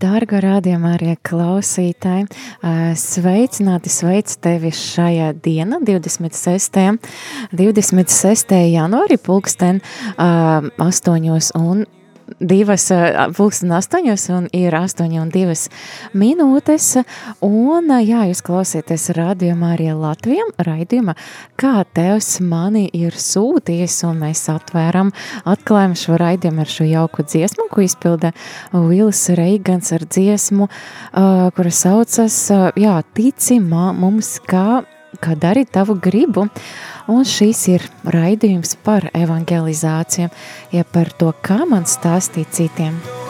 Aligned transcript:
Darga 0.00 0.40
rādījumā 0.42 0.94
arī 0.96 1.14
klausītāji, 1.26 2.26
sveicināti, 2.98 3.92
sveicu 3.92 4.38
tevi 4.42 4.72
šajā 4.74 5.32
dienā, 5.44 5.80
26. 5.84 6.80
26. 7.54 8.54
janvārī, 8.74 9.18
pulksten 9.20 9.82
ā, 10.16 10.62
8 10.80 11.52
un 11.60 11.84
divas, 12.40 12.88
pulksten 13.36 13.72
8 13.72 14.32
un 14.36 14.48
ir 14.52 14.74
8 14.74 15.18
un 15.20 15.30
2 15.32 15.54
minūtes, 16.16 16.86
un 17.44 17.92
jā, 18.04 18.24
jūs 18.30 18.42
klausieties 18.44 19.10
rādījumā 19.16 19.74
arī 19.76 19.90
Latvijam, 19.96 20.52
raidījumā, 20.58 21.16
kā 21.60 21.84
Tevs 21.94 22.38
mani 22.40 22.86
ir 22.96 23.16
sūtījis, 23.18 24.00
un 24.08 24.22
mēs 24.24 24.46
atvēram, 24.52 25.12
atklājam 25.48 25.96
šo 25.98 26.18
raidījumu 26.20 26.64
ar 26.64 26.72
šo 26.76 26.88
jauku 26.88 27.26
dziesmu, 27.26 27.68
ko 27.70 27.84
izpilda 27.84 28.32
Vils 28.72 29.26
Reigans 29.36 29.92
ar 29.94 30.06
dziesmu, 30.08 30.68
uh, 30.68 31.46
kura 31.56 31.74
saucas, 31.74 32.40
uh, 32.54 32.70
jā, 32.80 32.98
tici 33.14 33.60
mums, 33.60 34.36
kā, 34.48 34.82
kā 35.22 35.36
darīt 35.38 35.72
tavu 35.74 35.98
gribu. 36.00 36.48
Un 37.10 37.26
šīs 37.28 37.66
ir 37.74 37.84
raidījums 38.08 38.78
par 38.84 39.10
evangelizāciju, 39.12 40.30
ja 40.72 40.86
par 40.88 41.12
to, 41.18 41.34
kā 41.44 41.62
man 41.68 41.84
stāstīt 41.88 42.54
citiem. 42.56 43.23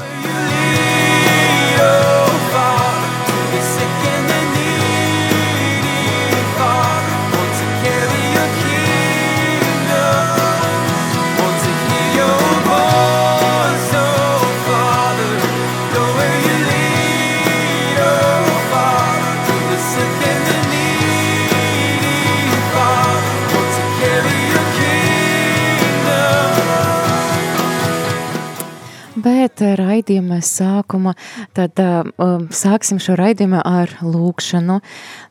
Bet 29.25 29.63
eh, 29.65 29.73
raidījuma 29.81 30.41
sākuma, 30.45 31.15
tad 31.57 31.81
uh, 31.81 32.03
um, 32.21 32.47
sāksim 32.53 33.01
šo 33.01 33.17
raidījumu 33.17 33.63
ar 33.65 33.95
lūkšanu. 34.05 34.81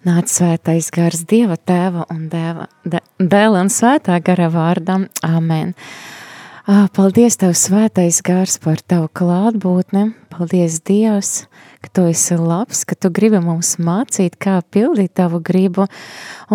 Nāc 0.07 0.33
svētais 0.33 0.89
gars 0.93 1.21
Dieva 1.29 1.59
tēva 1.61 2.07
un 2.13 2.25
dēva, 2.31 2.67
de, 2.89 3.03
dēla 3.21 3.61
un 3.61 3.69
svētā 3.73 4.17
gara 4.25 4.49
vārdam. 4.53 5.07
Amen. 5.27 5.75
Ah, 6.63 6.85
Paldies 6.87 7.35
Tev, 7.35 7.57
svētais 7.59 8.21
gars, 8.23 8.53
par 8.63 8.79
Tavu 8.79 9.09
klātbūtni. 9.11 10.13
Paldies, 10.31 10.77
Dievs, 10.87 11.31
ka 11.83 11.89
Tu 11.91 12.05
esi 12.13 12.37
labs, 12.39 12.85
ka 12.87 12.95
Tu 12.95 13.09
gribi 13.11 13.41
mums 13.43 13.73
mācīt, 13.83 14.37
kā 14.39 14.61
pildīt 14.71 15.11
Tavu 15.19 15.41
gribu. 15.43 15.89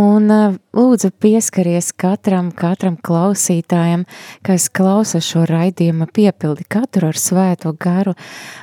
Un 0.00 0.32
ah, 0.32 0.54
lūdzu 0.72 1.10
pieskaries 1.12 1.90
katram, 1.92 2.48
katram 2.56 2.96
klausītājam, 2.96 4.06
kas 4.48 4.70
klausa 4.72 5.20
šo 5.20 5.42
raidījumu, 5.44 6.08
piepildi 6.08 6.64
katru 6.64 7.10
ar 7.12 7.20
svēto 7.20 7.74
garu, 7.76 8.14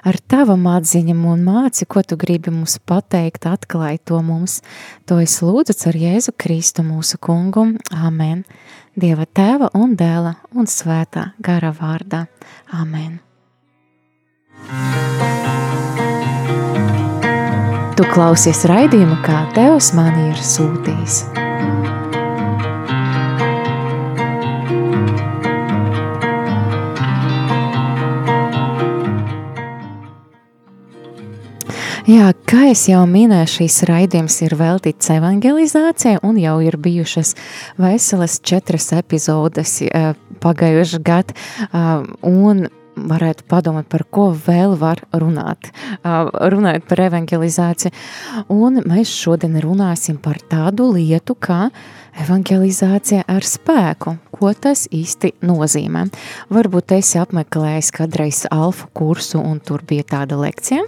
ar 0.02 0.18
Tavam 0.26 0.66
atziņam 0.74 1.28
un 1.30 1.46
māci, 1.46 1.86
ko 1.86 2.02
Tu 2.02 2.18
gribi 2.18 2.50
mums 2.56 2.80
pateikt, 2.90 3.46
atklāj 3.46 4.02
to 4.02 4.24
mums. 4.26 4.64
To 5.06 5.22
es 5.22 5.38
lūdzu 5.46 5.78
ar 5.94 6.02
Jēzu 6.08 6.34
Kristu 6.42 6.82
mūsu 6.90 7.22
kungu. 7.22 7.68
Amen. 7.94 8.42
Dieva 8.96 9.26
tēva 9.28 9.68
un 9.76 9.98
dēla 10.00 10.38
un 10.56 10.70
svētā 10.72 11.34
gara 11.44 11.74
vārdā. 11.76 12.26
Amen. 12.72 13.20
Tu 17.96 18.08
klausies 18.12 18.64
raidījumu, 18.72 19.20
kā 19.24 19.46
Tevs 19.56 19.92
man 19.96 20.16
ir 20.30 20.40
sūtījis. 20.40 21.45
Jā, 32.06 32.28
kā 32.46 32.68
jau 32.70 33.00
minēju, 33.10 33.48
šīs 33.50 33.80
raidījums 33.90 34.36
ir 34.46 34.54
veltīts 34.60 35.10
evangelizācijai, 35.10 36.20
un 36.22 36.38
jau 36.38 36.60
ir 36.62 36.78
bijušas 36.78 37.34
veselas 37.82 38.36
četras 38.46 38.92
epizodes 38.94 39.80
eh, 39.88 40.12
pagājušajā 40.44 41.02
gadā. 41.02 41.34
Un 42.30 42.68
varētu 42.96 43.48
padomāt, 43.50 43.90
par 43.90 44.06
ko 44.14 44.30
vēl 44.46 44.78
var 44.80 45.02
runāt, 45.12 45.68
uh, 45.98 46.30
runājot 46.54 46.86
par 46.88 47.02
evangelizāciju. 47.10 47.92
Un 48.54 48.80
mēs 48.88 49.12
šodien 49.12 49.58
runāsim 49.64 50.16
par 50.22 50.40
tādu 50.52 50.94
lietu, 50.96 51.36
kā 51.36 51.70
evangelizācija 52.24 53.26
ar 53.28 53.46
spēku. 53.46 54.16
Ko 54.36 54.52
tas 54.52 54.86
īsti 54.92 55.32
nozīmē? 55.46 56.06
Varbūt 56.54 56.94
esi 56.98 57.20
apmeklējis 57.22 57.92
kādreiz 57.96 58.42
alfa 58.52 58.90
kursu, 58.96 59.40
un 59.40 59.62
tur 59.64 59.84
bija 59.88 60.04
tāda 60.16 60.38
lekcija. 60.40 60.84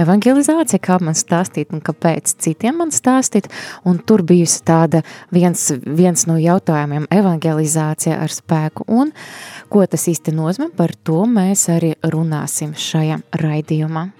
Evangelizācija, 0.00 0.82
kā 0.84 0.98
man 1.00 1.16
stāstīt 1.16 1.72
un 1.74 1.82
kāpēc 1.84 2.34
citiem 2.44 2.80
man 2.82 2.92
stāstīt, 2.94 3.48
un 3.88 4.00
tur 4.04 4.24
bijusi 4.26 4.60
tāda 4.68 5.02
viens, 5.32 5.70
viens 5.86 6.26
no 6.28 6.36
jautājumiem- 6.40 7.08
evangelizācija 7.20 8.20
ar 8.20 8.28
spēku. 8.28 8.84
Un 8.88 9.12
ko 9.68 9.86
tas 9.86 10.06
īsti 10.06 10.34
nozīmē, 10.36 10.70
par 10.76 10.90
to 11.04 11.24
mēs 11.24 11.68
arī 11.68 11.94
runāsim 12.04 12.74
šajā 12.76 13.22
raidījumā. 13.32 14.10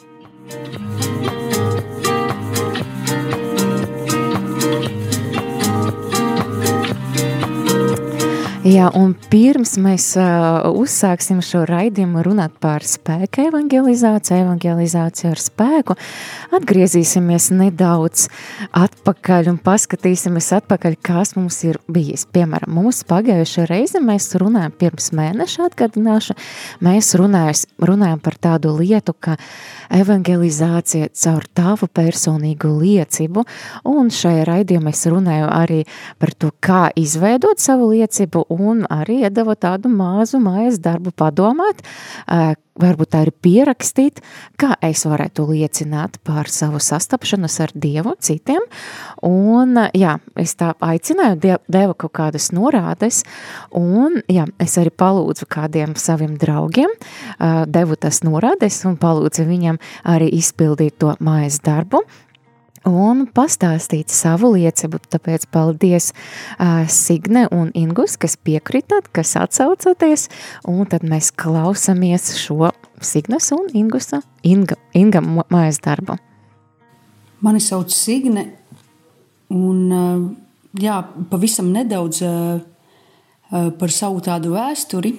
Jā, 8.61 8.91
un 8.93 9.15
pirms 9.33 9.79
mēs 9.81 10.05
uh, 10.21 10.67
uzsāksim 10.77 11.39
šo 11.41 11.63
raidījumu 11.65 12.21
runāt 12.27 12.59
par 12.61 12.85
spēku 12.85 13.47
evangelizāciju, 13.47 14.43
evangelizāciju 14.43 15.31
ar 15.31 15.41
spēku, 15.41 15.97
atgriezīsimies 16.59 17.47
nedaudz 17.57 18.27
atpakaļ 18.77 19.49
un 19.55 19.57
paskatīsimies 19.65 20.51
atpakaļ, 20.59 20.99
kas 21.01 21.33
mums 21.39 21.63
ir 21.65 21.79
bijis. 21.89 22.27
Piemēram, 22.29 22.75
mūsu 22.83 23.07
pagājušā 23.09 23.65
reize 23.71 24.03
mēs 24.05 24.29
runājam 24.43 24.77
pirms 24.77 25.09
mēneša 25.17 25.71
atgādināšu, 25.71 26.37
mēs 26.85 27.15
runājam, 27.17 27.65
runājam 27.81 28.21
par 28.21 28.37
tādu 28.45 28.75
lietu, 28.77 29.17
ka 29.17 29.39
evangelizācija 29.89 31.09
caur 31.17 31.49
tavu 31.57 31.89
personīgu 31.89 32.75
liecību, 32.77 33.49
un 33.89 34.13
šajā 34.13 34.45
raidījumā 34.53 34.93
es 34.93 35.09
runāju 35.09 35.49
arī 35.49 35.81
par 36.21 36.37
to, 36.37 36.53
kā 36.61 36.85
izveidot 37.01 37.57
savu 37.57 37.89
liecību, 37.95 38.50
un 38.51 38.85
arī 38.91 39.23
iedavu 39.25 39.55
tādu 39.59 39.91
mazu 39.93 40.41
mājas 40.43 40.81
darbu 40.83 41.13
padomāt, 41.17 41.83
varbūt 42.81 43.17
arī 43.19 43.33
pierakstīt, 43.45 44.21
kā 44.61 44.73
es 44.85 45.05
varētu 45.09 45.45
liecināt 45.51 46.17
par 46.25 46.49
savu 46.51 46.81
sastapšanos 46.81 47.59
ar 47.65 47.75
Dievu 47.75 48.15
citiem, 48.23 48.65
un 49.27 49.77
jā, 49.97 50.17
es 50.41 50.57
tā 50.61 50.73
aicināju, 50.81 51.59
deva 51.69 51.95
kaut 51.95 52.15
kādas 52.17 52.51
norādes, 52.57 53.23
un 53.77 54.21
jā, 54.31 54.47
es 54.63 54.79
arī 54.81 54.95
palūdzu 55.03 55.49
kādiem 55.51 55.95
saviem 56.01 56.39
draugiem, 56.41 56.95
devu 57.69 58.01
tas 58.01 58.23
norādes 58.27 58.81
un 58.89 58.97
palūdzu 59.01 59.47
viņam 59.49 59.81
arī 60.09 60.33
izpildīt 60.41 60.99
to 61.03 61.15
mājas 61.21 61.61
darbu, 61.65 62.05
un 62.89 63.27
pastāstīt 63.35 64.13
savu 64.13 64.53
liecību. 64.55 65.01
Tāpēc 65.13 65.47
paldies 65.53 66.11
uh, 66.13 66.87
Signe 66.89 67.47
un 67.55 67.71
Ingus, 67.77 68.17
kas 68.21 68.37
piekritat, 68.41 69.11
kas 69.13 69.37
atsaucaties, 69.41 70.29
un 70.69 70.85
tad 70.91 71.05
mēs 71.07 71.33
klausamies 71.37 72.35
šo 72.41 72.73
Signes 73.01 73.51
un 73.57 73.71
Ingusa, 73.77 74.23
Inga, 74.45 74.77
Inga 74.97 75.23
mājas 75.25 75.81
darbu. 75.85 76.19
Mani 77.41 77.61
sauc 77.65 77.93
Signe, 77.93 78.47
un 79.53 79.81
uh, 79.89 80.27
jā, 80.81 81.01
pavisam 81.31 81.73
nedaudz 81.73 82.23
uh, 82.27 82.61
par 83.51 83.91
savu 83.91 84.23
tādu 84.25 84.55
vēsturi. 84.55 85.17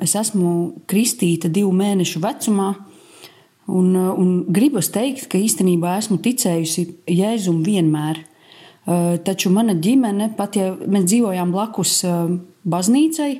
Es 0.00 0.14
esmu 0.16 0.84
kristīta 0.88 1.50
divu 1.52 1.72
mēnešu 1.74 2.22
vecumā, 2.22 2.70
Un, 3.68 3.92
uh, 3.94 4.14
un 4.16 4.46
gribas 4.48 4.88
teikt, 4.88 5.26
ka 5.28 5.36
īstenībā 5.36 5.98
esmu 6.00 6.16
ticējusi 6.24 6.86
Jēzum 7.12 7.60
vienmēr. 7.66 8.22
Uh, 8.88 9.18
taču 9.20 9.52
mana 9.52 9.74
ģimene, 9.76 10.30
pat 10.38 10.56
ja 10.56 10.70
mēs 10.72 11.04
dzīvojām 11.10 11.52
blakus 11.52 11.98
uh, 12.08 12.30
baznīcai, 12.64 13.32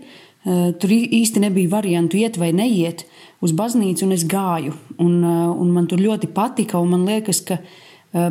tur 0.80 0.92
īsti 0.94 1.42
nebija 1.42 1.68
variantu 1.68 2.16
iet 2.16 2.38
vai 2.40 2.52
neiet 2.56 3.02
uz 3.44 3.52
baznīcu, 3.52 4.06
un 4.06 4.14
es 4.14 4.22
gāju. 4.24 4.72
Un, 5.02 5.18
un 5.26 5.72
man 5.74 5.88
tur 5.90 6.00
ļoti 6.00 6.30
patika, 6.32 6.78
un 6.80 6.94
man 6.94 7.02
liekas, 7.04 7.42
ka 7.44 7.58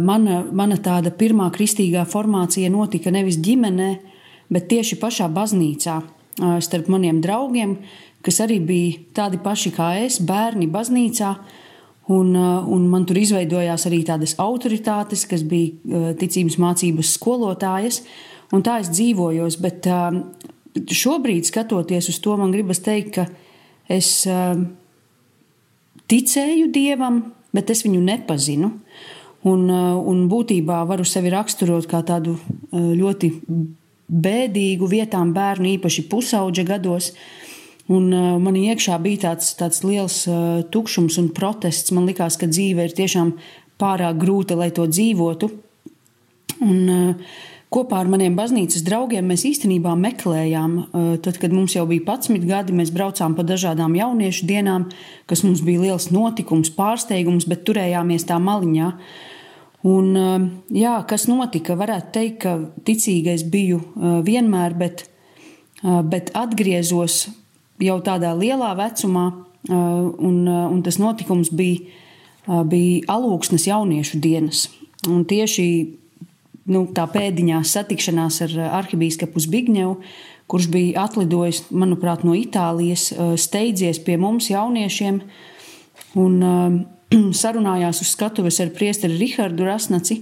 mana, 0.01 0.39
mana 0.49 0.79
tāda 0.81 1.11
pirmā 1.13 1.51
kristīgā 1.53 2.07
formācija 2.09 2.71
notika 2.73 3.11
nevis 3.13 3.37
ģimenē, 3.43 3.89
bet 4.49 4.69
tieši 4.71 4.97
pašā 5.03 5.27
baznīcā 5.35 5.99
starp 6.63 6.89
maniem 6.89 7.19
draugiem, 7.21 7.75
kas 8.25 8.41
arī 8.47 8.57
bija 8.65 8.97
tādi 9.19 9.43
paši 9.43 9.75
kā 9.75 9.91
es, 10.07 10.17
bērni 10.23 10.71
baznīcā. 10.71 11.35
Un, 12.07 12.35
uh, 12.35 12.63
un 12.71 12.85
man 12.87 13.03
tur 13.03 13.17
izveidojās 13.19 13.83
arī 13.89 13.99
tādas 14.07 14.37
autoritātes, 14.39 15.25
kas 15.27 15.41
bija 15.43 15.73
uh, 15.75 16.11
ticības 16.15 16.55
mācības 16.63 17.09
skolotājas, 17.17 17.99
un 18.55 18.63
tā 18.63 18.77
es 18.79 18.91
dzīvojos. 18.93 19.57
Bet 19.59 19.89
uh, 19.91 20.15
šobrīd, 20.87 21.49
skatoties 21.49 22.07
uz 22.13 22.19
to, 22.23 22.37
man 22.39 22.53
gribas 22.55 22.79
teikt, 22.85 23.17
ka 23.17 23.27
es 23.91 24.27
ticēju 26.11 26.67
dievam, 26.75 27.21
bet 27.55 27.71
es 27.73 27.83
viņu 27.85 28.01
nepazinu. 28.03 28.71
Un, 29.47 29.69
un 29.71 30.23
būtībā 30.27 30.81
varu 30.89 31.05
sevi 31.07 31.31
raksturot 31.31 31.87
kā 31.87 32.01
tādu 32.05 32.33
ļoti 32.73 33.29
bēdīgu 34.11 34.89
vietām 34.91 35.31
bērnu, 35.35 35.69
īpaši 35.77 36.03
pusauģa 36.11 36.65
gados. 36.67 37.13
Uh, 37.13 37.46
Un 37.87 38.09
uh, 38.11 38.35
man 38.43 38.57
iekšā 38.59 38.97
bija 38.99 39.29
tāds, 39.29 39.53
tāds 39.55 39.79
liels 39.87 40.25
uh, 40.27 40.59
tukšums 40.71 41.15
un 41.21 41.29
protests. 41.35 41.93
Man 41.95 42.07
likās, 42.09 42.35
ka 42.39 42.49
dzīve 42.51 42.83
ir 42.89 42.95
tiešām 42.95 43.37
pārāk 43.79 44.17
grūta, 44.19 44.57
lai 44.59 44.73
to 44.75 44.89
dzīvotu. 44.91 45.47
Un, 46.65 46.81
uh, 46.91 47.37
kopā 47.71 48.01
ar 48.01 48.11
maniem 48.11 48.35
baznīcas 48.35 48.83
draugiem 48.83 49.31
mēs 49.31 49.45
īstenībā 49.47 49.95
meklējām, 50.03 50.75
uh, 50.81 51.07
tad, 51.23 51.39
kad 51.39 51.55
mums 51.55 51.77
jau 51.77 51.85
bija 51.87 52.03
11 52.09 52.43
gadi, 52.49 52.75
mēs 52.75 52.91
braucām 52.95 53.39
pa 53.39 53.47
dažādām 53.47 53.95
jauniešu 53.95 54.51
dienām, 54.51 54.89
kas 55.31 55.45
mums 55.47 55.63
bija 55.63 55.87
liels 55.87 56.09
notikums, 56.11 56.73
pārsteigums, 56.75 57.47
bet 57.47 57.63
turējāmies 57.69 58.27
tā 58.27 58.41
maliņā. 58.43 58.91
Un, 59.87 60.11
uh, 60.11 60.37
jā, 60.75 60.99
kas 61.07 61.29
notika? 61.31 61.79
Varētu 61.79 62.15
teikt, 62.19 62.39
ka 62.43 62.59
ticīgais 62.83 63.47
biju 63.47 63.79
uh, 63.79 64.19
vienmēr, 64.27 64.75
bet, 64.75 65.07
bet 66.11 66.33
atgriezos 66.35 67.27
jau 67.83 67.97
tādā 68.05 68.33
lielā 68.37 68.73
vecumā, 68.77 69.27
un, 69.69 70.37
un 70.47 70.81
tas 70.85 70.99
notikums 71.01 71.51
bija, 71.53 71.85
bija 72.69 73.05
alūksnes 73.17 73.67
jauniešu 73.67 74.21
dienas. 74.23 74.67
Un 75.07 75.25
tieši 75.27 75.67
nu, 76.71 76.85
tā 76.95 77.05
pēdiņās 77.11 77.75
satikšanās 77.77 78.41
ar 78.47 78.57
arhibīskapu 78.81 79.43
Zbigņevu, 79.43 79.95
kurš 80.47 80.69
bija 80.71 81.03
atlidojis, 81.07 81.65
manuprāt, 81.75 82.23
no 82.27 82.35
Itālijas, 82.37 83.09
steidzies 83.39 83.99
pie 84.03 84.15
mums, 84.21 84.49
jauniešiem, 84.51 85.21
un 86.19 86.37
sarunājās 87.41 88.03
uz 88.03 88.11
skatuves 88.15 88.59
ar 88.63 88.73
priesteri 88.75 89.19
Rihardu 89.19 89.67
Rasnaci. 89.67 90.21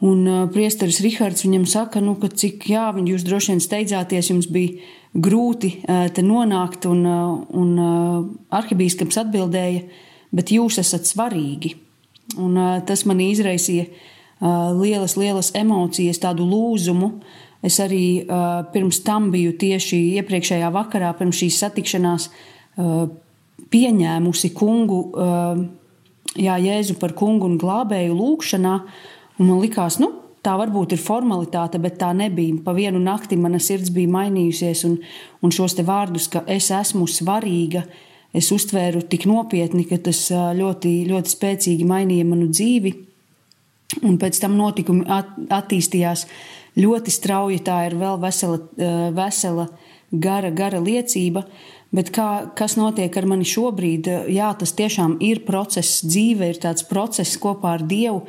Un 0.00 0.24
uh, 0.24 0.44
priesteris 0.48 1.02
Rihards 1.04 1.44
viņam 1.44 1.66
saka, 1.68 2.00
nu, 2.00 2.14
ka 2.16 2.30
cik 2.32 2.70
jā, 2.72 2.86
jūs 3.04 3.24
droši 3.26 3.52
vien 3.52 3.58
steidzāties, 3.60 4.30
jums 4.32 4.46
bija 4.48 4.78
grūti 5.14 5.72
te 5.86 6.22
nonākt, 6.22 6.86
un, 6.90 7.04
un 7.06 7.70
arhibīskaps 8.54 9.20
atbildēja, 9.24 9.84
bet 10.34 10.52
jūs 10.54 10.78
esat 10.82 11.08
svarīgi. 11.08 11.74
Un, 12.38 12.54
tas 12.86 13.02
man 13.10 13.22
izraisīja 13.24 13.88
lielas, 14.78 15.16
lielas 15.18 15.50
emocijas, 15.58 16.20
tādu 16.22 16.46
lūzumu. 16.46 17.16
Es 17.66 17.76
arī 17.82 18.22
pirms 18.72 19.02
tam 19.04 19.28
biju 19.34 19.56
tieši 19.60 19.98
iepriekšējā 20.20 20.70
vakarā, 20.72 21.10
pirms 21.18 21.42
šīs 21.42 21.58
satikšanās, 21.60 22.30
pieņēmusi 23.70 24.52
kungu, 24.56 25.00
jā, 26.38 26.56
Jēzu 26.62 26.96
par 27.02 27.12
kungu 27.18 27.50
un 27.50 27.58
glābēju 27.60 28.16
lūgšanā. 28.16 28.76
Un 29.40 29.48
man 29.48 29.60
likās, 29.60 29.98
nu, 30.00 30.12
tā 30.44 30.54
varbūt 30.60 30.94
ir 30.96 31.02
formalitāte, 31.02 31.80
bet 31.82 31.98
tā 32.00 32.10
nebija. 32.16 32.60
Pa 32.64 32.74
vienu 32.76 33.00
nakti 33.02 33.38
mana 33.40 33.60
sirds 33.62 33.92
bija 33.94 34.10
mainījusies, 34.12 34.84
un, 34.88 34.98
un 35.44 35.54
šos 35.54 35.76
vārdus, 35.86 36.30
ka 36.32 36.44
es 36.48 36.70
esmu 36.74 37.06
svarīga, 37.10 37.84
es 38.36 38.50
uztvēru 38.54 39.02
tik 39.10 39.26
nopietni, 39.28 39.84
ka 39.88 39.98
tas 39.98 40.28
ļoti, 40.30 40.94
ļoti 41.10 41.34
spēcīgi 41.34 41.88
mainīja 41.88 42.28
manu 42.28 42.50
dzīvi. 42.52 42.94
Un 44.06 44.20
pēc 44.22 44.38
tam 44.38 44.54
notikumi 44.54 45.02
at, 45.10 45.32
attīstījās 45.50 46.28
ļoti 46.78 47.10
strauji. 47.10 47.58
Tā 47.66 47.82
ir 47.88 47.98
vēl 47.98 48.20
vesela, 48.22 48.60
vesela 49.16 49.66
gara, 50.10 50.52
gara 50.54 50.78
liecība. 50.78 51.44
Bet 51.90 52.12
kā, 52.14 52.52
kas 52.54 52.76
notiek 52.78 53.16
ar 53.18 53.26
mani 53.26 53.48
šobrīd? 53.50 54.06
Jā, 54.30 54.52
tas 54.54 54.76
tiešām 54.78 55.16
ir 55.26 55.42
process, 55.42 56.04
dzīve 56.06 56.52
ir 56.52 56.60
tāds 56.62 56.86
process 56.86 57.34
kopā 57.42 57.74
ar 57.80 57.82
Dievu 57.82 58.22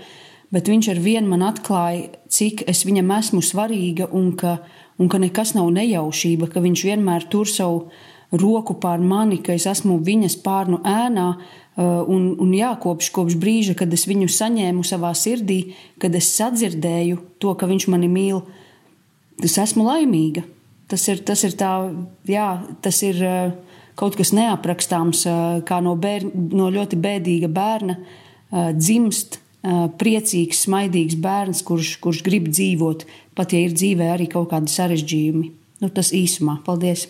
bet 0.51 0.67
viņš 0.67 0.91
ar 0.93 0.99
vienu 1.01 1.31
man 1.31 1.45
atklāja, 1.47 2.11
cik 2.31 2.65
es 2.69 2.83
viņam 2.87 3.11
esmu 3.17 3.41
svarīga 3.45 4.09
un 4.15 4.33
ka, 4.39 4.57
un 4.99 5.09
ka 5.11 5.19
nekas 5.21 5.55
nav 5.55 5.71
nejaušība, 5.73 6.51
ka 6.51 6.63
viņš 6.63 6.85
vienmēr 6.89 7.27
tur 7.31 7.49
savu 7.49 7.87
roku 8.31 8.77
pār 8.79 8.99
mani, 9.03 9.41
ka 9.43 9.55
es 9.55 9.67
esmu 9.67 9.99
viņas 10.03 10.39
pārnu 10.43 10.81
ēnā. 10.87 11.27
Uh, 11.71 12.03
un, 12.11 12.33
un 12.43 12.49
jā, 12.51 12.73
kopš, 12.83 13.09
kopš 13.15 13.37
brīža, 13.39 13.77
kad 13.79 13.91
es 13.95 14.03
viņu 14.07 14.27
saņēmu 14.31 14.83
savā 14.83 15.13
sirdī, 15.15 15.73
kad 16.03 16.15
es 16.19 16.27
sadzirdēju 16.35 17.19
to, 17.39 17.53
ka 17.55 17.67
viņš 17.69 17.87
mani 17.91 18.09
mīl, 18.11 18.41
es 19.39 19.55
esmu 19.59 19.87
laimīga. 19.87 20.43
Tas 20.91 21.07
ir, 21.07 21.21
tas 21.23 21.45
ir, 21.47 21.55
tā, 21.55 21.71
jā, 22.27 22.49
tas 22.83 22.99
ir 23.07 23.23
uh, 23.23 23.77
kaut 23.99 24.19
kas 24.19 24.33
neaprakstāms, 24.35 25.23
uh, 25.31 25.61
kā 25.67 25.79
no, 25.83 25.95
bērn, 25.99 26.51
no 26.51 26.67
ļoti 26.75 26.99
bēdīga 26.99 27.51
bērna 27.51 27.97
dzimst 28.51 29.37
priecīgs, 29.61 30.63
smaidīgs 30.65 31.17
bērns, 31.21 31.61
kurš, 31.65 31.95
kurš 32.01 32.23
grib 32.25 32.49
dzīvot, 32.49 33.05
pat 33.37 33.53
ja 33.53 33.61
ir 33.61 33.75
dzīvē 33.77 34.11
arī 34.15 34.27
kaut 34.31 34.49
kādi 34.53 34.73
sarežģījumi. 34.73 35.51
Nu, 35.81 35.89
tas 35.89 36.11
īsumā. 36.13 36.59
Paldies! 36.65 37.07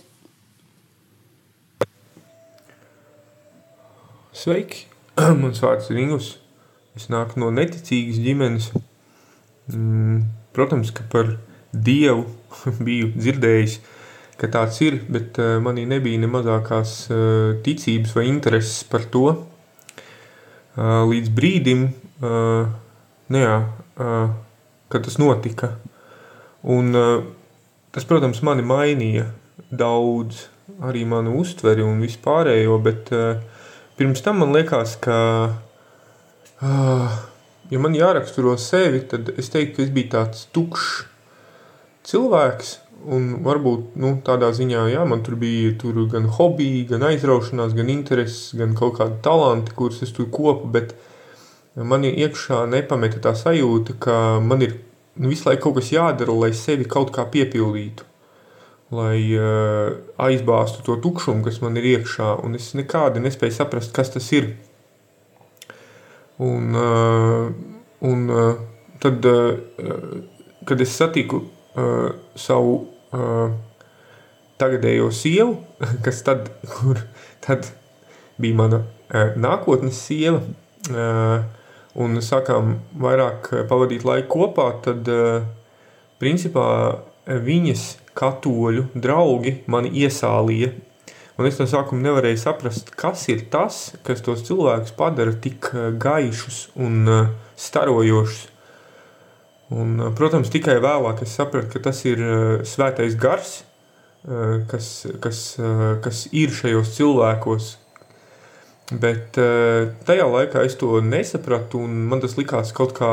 Sveiki! 4.36 4.86
Mans 5.42 5.64
vārds 5.64 5.90
ir 5.92 6.00
Ingus. 6.02 6.36
Es 6.96 7.08
nāku 7.12 7.40
no 7.40 7.52
neticīgas 7.56 8.20
ģimenes. 8.20 8.70
Mm, 9.72 10.24
protams, 10.56 10.92
ka 10.96 11.08
par 11.12 11.38
Dievu 11.72 12.28
biju 12.86 13.14
dzirdējis, 13.16 13.78
ka 14.42 14.50
tāds 14.52 14.80
ir, 14.84 14.98
bet 15.08 15.38
manī 15.64 15.86
nebija 15.88 16.20
ne 16.20 16.28
mazākās 16.32 16.96
ticības 17.64 18.16
vai 18.18 18.26
intereses 18.28 18.82
par 18.90 19.06
to. 19.14 19.36
Līdz 20.78 21.32
brīdim, 21.36 21.88
nu 22.22 23.42
jā, 23.42 23.56
kad 24.92 25.04
tas 25.04 25.18
notika. 25.20 25.74
Un, 26.64 26.94
tas, 27.92 28.06
protams, 28.08 28.40
mani 28.46 28.64
mainīja 28.64 29.28
daudz, 29.72 30.46
arī 30.88 31.04
manu 31.08 31.36
uztveri 31.42 31.84
un 31.84 32.00
vispārējo, 32.04 32.78
bet 32.84 33.12
pirms 34.00 34.24
tam 34.24 34.40
man 34.42 34.56
liekas, 34.56 34.96
ka, 35.04 35.18
ja 36.62 37.82
man 37.84 37.98
jāraksturo 37.98 38.56
sevi, 38.62 39.04
tad 39.12 39.34
es 39.36 39.52
teiktu, 39.52 39.82
ka 39.82 39.86
es 39.88 39.92
biju 39.96 40.14
tāds 40.16 40.48
tukšs 40.56 41.04
cilvēks, 42.08 42.78
un 43.10 43.32
varbūt 43.46 43.96
nu, 44.02 44.14
tādā 44.26 44.52
ziņā, 44.54 44.86
jā, 44.94 45.06
man 45.10 45.24
tur 45.26 45.38
bija 45.42 45.74
tur 45.82 46.04
gan 46.12 46.28
hobiji, 46.38 46.86
gan 46.92 47.06
aizraušanās, 47.10 47.74
gan 47.78 47.90
intereses, 47.90 48.52
gan 48.58 48.76
kaut 48.78 49.00
kādi 49.00 49.18
talanti, 49.26 49.74
kurus 49.78 50.04
es 50.06 50.14
tur 50.16 50.30
kopu, 50.34 50.70
bet 50.72 50.94
man 51.76 52.06
iekšā 52.06 52.66
nepameta 52.70 53.22
tā 53.24 53.34
sajūta, 53.38 53.98
ka 54.02 54.16
man 54.44 54.66
ir 54.66 54.78
nu, 55.16 55.30
visu 55.30 55.50
laiku 55.50 55.70
kaut 55.70 55.82
kas 55.82 55.92
jādara, 55.94 56.36
lai 56.36 56.52
sevi 56.58 56.88
kaut 56.90 57.14
kā 57.16 57.26
piepildītu. 57.32 58.08
Lai 58.92 59.20
uh, 59.40 59.94
aizbāztu 60.20 60.84
to 60.84 60.98
tukšumu, 61.00 61.46
kas 61.46 61.62
man 61.64 61.80
ir 61.80 61.88
iekšā, 61.94 62.34
un 62.44 62.58
es 62.60 62.74
nekādi 62.76 63.24
nespēju 63.24 63.56
saprast, 63.56 63.94
kas 63.96 64.12
tas 64.12 64.28
ir. 64.36 64.50
Un, 66.42 66.76
uh, 66.76 67.48
un 68.04 68.26
uh, 68.28 68.50
tad, 69.00 69.24
uh, 69.24 70.18
kad 70.68 70.84
es 70.84 70.98
satiku 70.98 71.40
uh, 71.46 72.10
savu 72.36 72.82
tagadējo 74.62 75.12
sievu, 75.16 75.58
kas 76.06 76.24
tad, 76.28 76.50
kur, 76.74 77.02
tad 77.44 77.72
bija 78.42 78.58
mana 78.58 78.84
nākotnes 79.40 79.98
sieva, 80.08 80.42
un 82.02 82.22
sākām 82.24 82.78
vairāk 83.02 83.52
pavadīt 83.70 84.06
laiku 84.08 84.32
kopā, 84.38 84.70
tad 84.86 85.10
principā 86.22 86.68
viņas 87.28 87.84
katoļu 88.18 88.88
draugi 88.96 89.58
mani 89.72 89.92
iesālīja. 90.04 90.72
Un 91.40 91.48
es 91.48 91.58
no 91.58 91.66
sākuma 91.66 92.04
nevarēju 92.06 92.38
saprast, 92.38 92.92
kas 93.00 93.24
ir 93.32 93.46
tas, 93.54 93.96
kas 94.06 94.22
tos 94.26 94.44
cilvēkus 94.46 94.94
padara 94.98 95.34
tik 95.34 95.72
gaišus 96.02 96.68
un 96.78 97.08
starojošus. 97.58 98.51
Un, 99.72 99.96
protams, 100.18 100.52
tikai 100.52 100.80
vēlāk 100.84 101.22
es 101.24 101.36
sapratu, 101.38 101.72
ka 101.72 101.84
tas 101.90 102.02
ir 102.04 102.20
svētais 102.68 103.16
gars, 103.20 103.62
kas, 104.72 104.90
kas, 105.24 105.46
kas 106.04 106.26
ir 106.36 106.52
šajos 106.54 106.92
cilvēkos, 106.98 107.70
Bet 108.92 109.38
tajā 110.04 110.26
laikā 110.28 110.66
es 110.68 110.76
to 110.80 111.00
nesapratu, 111.06 111.80
un 111.86 112.04
man 112.12 112.20
tas 112.24 112.36
likās 112.36 112.74
kaut 112.76 112.92
kā 112.98 113.12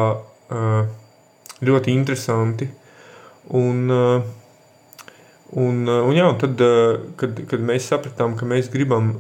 ļoti 1.63 1.95
interesanti. 1.95 2.67
Un, 3.55 3.87
un, 5.55 5.79
un, 5.87 6.17
jā, 6.17 6.27
un 6.27 6.41
tad, 6.43 6.65
kad, 7.21 7.39
kad 7.53 7.63
mēs 7.71 7.87
sapratām, 7.93 8.35
ka 8.39 8.49
mēs 8.49 8.73
gribam 8.75 9.15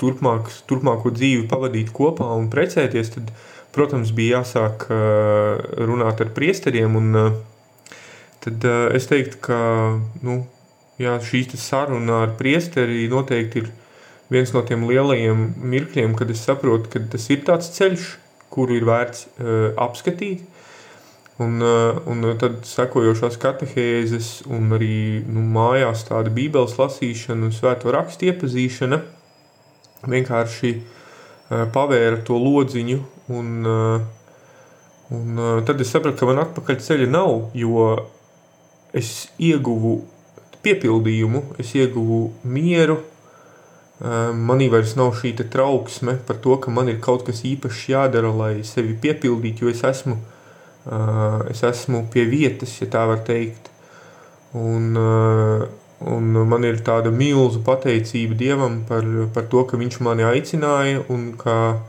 turpmāk, 0.00 0.48
turpmāko 0.70 1.12
dzīvi 1.12 1.44
pavadīt 1.52 1.92
kopā 1.94 2.30
un 2.38 2.48
precēties, 2.52 3.12
tad, 3.18 3.32
protams, 3.78 4.10
bija 4.14 4.42
jāsāk 4.42 4.88
uh, 4.90 5.62
runāt 5.86 6.20
ar 6.24 6.34
priesteriem. 6.34 6.98
Un, 6.98 7.14
uh, 7.14 7.98
tad 8.42 8.66
uh, 8.66 8.88
es 8.98 9.06
teiktu, 9.10 9.38
ka 9.46 9.58
nu, 10.26 10.40
jā, 10.98 11.16
šī 11.22 11.46
saruna 11.54 12.24
ar 12.26 12.34
priesteri 12.38 13.06
noteikti 13.10 13.62
ir 13.62 13.70
viens 14.32 14.52
no 14.52 14.62
tiem 14.66 14.86
lielajiem 14.88 15.44
mirkļiem, 15.72 16.16
kad 16.18 16.30
es 16.34 16.44
saprotu, 16.44 16.90
ka 16.92 17.02
tas 17.14 17.28
ir 17.32 17.44
tāds 17.46 17.70
ceļš, 17.76 18.08
kuru 18.52 18.78
ir 18.78 18.86
vērts 18.88 19.26
uh, 19.28 19.68
apskatīt. 19.80 20.44
Un, 21.38 21.60
uh, 21.62 22.00
un 22.10 22.24
tad 22.40 22.64
sekojošās 22.66 23.36
katehēzes 23.38 24.30
un 24.50 24.72
arī 24.74 25.22
nu, 25.22 25.44
mājās 25.54 26.02
tāda 26.08 26.32
bībeles 26.34 26.74
lasīšana 26.80 27.46
un 27.46 27.54
svēto 27.54 27.92
rakstu 27.94 28.26
iepazīšana 28.32 28.98
vienkārši 30.10 30.72
uh, 30.74 31.62
pavēra 31.74 32.18
to 32.26 32.40
lodziņu 32.42 32.98
un, 33.28 33.50
uh, 33.68 34.00
un 35.14 35.42
uh, 35.42 35.58
tad 35.66 35.80
es 35.84 35.92
sapratu, 35.92 36.20
ka 36.20 36.30
man 36.30 36.42
atpakaļ 36.44 36.80
ceļa 36.84 37.10
nav, 37.12 37.50
jo 37.56 37.90
es 38.96 39.28
ieguvu 39.38 40.00
piepildījumu, 40.64 41.44
es 41.62 41.74
ieguvu 41.76 42.22
mieru, 42.42 42.98
manī 43.98 44.68
vairs 44.70 44.94
nav 44.98 45.10
šī 45.18 45.32
trauksme 45.50 46.18
par 46.26 46.38
to, 46.42 46.56
ka 46.62 46.70
man 46.70 46.88
ir 46.88 47.00
kaut 47.02 47.24
kas 47.26 47.42
īpašs 47.44 47.88
jādara, 47.90 48.30
lai 48.30 48.62
sevi 48.62 48.94
piepildītu, 48.94 49.64
jo 49.64 49.72
es 49.72 49.82
esmu, 49.82 50.16
es 51.50 51.62
esmu 51.66 52.04
pie 52.12 52.24
vietas, 52.30 52.76
ja 52.80 52.86
tā 52.86 53.06
var 53.10 53.24
teikt. 53.26 53.70
Un, 54.54 54.94
un 56.00 56.28
man 56.48 56.64
ir 56.64 56.78
tāda 56.86 57.10
milzu 57.10 57.60
pateicība 57.66 58.38
Dievam 58.38 58.84
par, 58.88 59.04
par 59.34 59.48
to, 59.50 59.64
ka 59.68 59.76
Viņš 59.76 59.98
mani 60.00 60.24
aicināja 60.24 61.02
un 61.12 61.32
ka, 61.36 61.82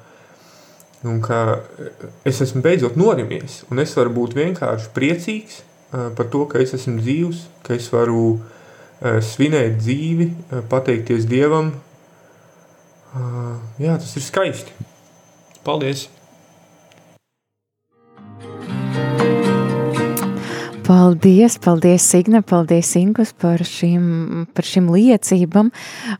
un 1.07 1.19
ka 1.23 1.61
es 2.27 2.41
esmu 2.43 2.63
beidzot 2.65 2.97
norimies. 2.99 3.63
Un 3.71 3.79
es 3.83 3.95
varu 3.97 4.13
būt 4.17 4.35
vienkārši 4.37 4.91
priecīgs 4.95 5.61
par 5.89 6.27
to, 6.29 6.45
ka 6.49 6.61
es 6.61 6.75
esmu 6.77 6.99
dzīvs, 6.99 7.43
ka 7.65 7.77
es 7.77 7.87
varu 7.93 8.39
svinēt 8.99 9.79
dzīvi, 9.79 10.29
pateikties 10.69 11.27
Dievam 11.29 11.71
jā, 13.79 13.95
tas 13.95 14.15
ir 14.15 14.25
skaisti. 14.25 14.87
Paldies! 15.65 16.07
Paldies, 20.89 21.59
paldies, 21.61 22.01
Signe, 22.01 22.39
paldies, 22.41 22.95
Ingus, 22.97 23.29
par 23.37 23.61
šīm, 23.61 24.47
par 24.57 24.65
šīm 24.65 24.87
liecībām. 24.89 25.67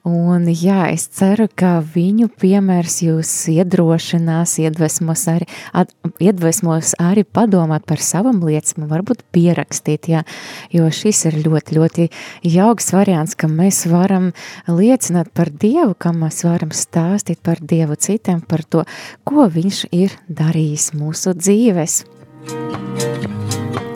Un, 0.05 0.45
jā, 0.45 0.83
es 0.93 1.07
ceru, 1.17 1.47
ka 1.57 1.79
viņu 1.81 2.27
piemērs 2.37 2.99
jūs 3.01 3.31
iedrošinās, 3.49 4.53
iedvesmos 4.61 5.23
arī, 5.33 5.47
at, 5.73 5.89
iedvesmos 6.21 6.93
arī 7.01 7.23
padomāt 7.25 7.87
par 7.89 7.97
savam 8.05 8.43
liecību, 8.45 8.85
varbūt 8.93 9.25
pierakstīt, 9.33 10.11
jā, 10.13 10.21
jo 10.69 10.85
šis 10.93 11.23
ir 11.31 11.39
ļoti, 11.47 11.79
ļoti 11.79 12.07
jauks 12.53 12.93
variants, 12.93 13.33
ka 13.33 13.49
mēs 13.49 13.87
varam 13.89 14.29
liecināt 14.69 15.33
par 15.33 15.49
Dievu, 15.49 15.97
ka 15.97 16.13
mēs 16.13 16.43
varam 16.45 16.77
stāstīt 16.77 17.41
par 17.41 17.57
Dievu 17.57 17.97
citiem, 17.97 18.45
par 18.45 18.61
to, 18.69 18.85
ko 19.25 19.49
viņš 19.49 19.87
ir 19.97 20.13
darījis 20.29 20.91
mūsu 20.93 21.33
dzīves. 21.41 22.03
Thank 22.39 23.73
you. 23.73 23.88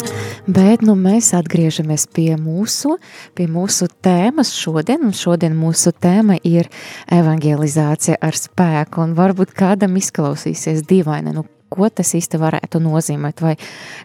Bet 0.44 0.82
nu, 0.84 0.92
mēs 1.00 1.30
atgriežamies 1.38 2.04
pie 2.12 2.34
mūsu, 2.36 2.98
pie 3.32 3.46
mūsu 3.48 3.88
tēmas 4.04 4.50
šodien, 4.52 5.06
un 5.08 5.14
šodien 5.16 5.54
mūsu 5.56 5.94
tēma 5.96 6.36
ir 6.44 6.68
evangelizācija 7.08 8.18
ar 8.20 8.36
spēku, 8.36 9.06
un 9.06 9.14
varbūt 9.16 9.54
kādam 9.56 9.96
izklausīsies 10.02 10.84
dīvaini, 10.90 11.32
nu, 11.38 11.46
ko 11.72 11.88
tas 11.88 12.12
īsti 12.20 12.42
varētu 12.42 12.82
nozīmēt, 12.84 13.40
vai 13.40 13.54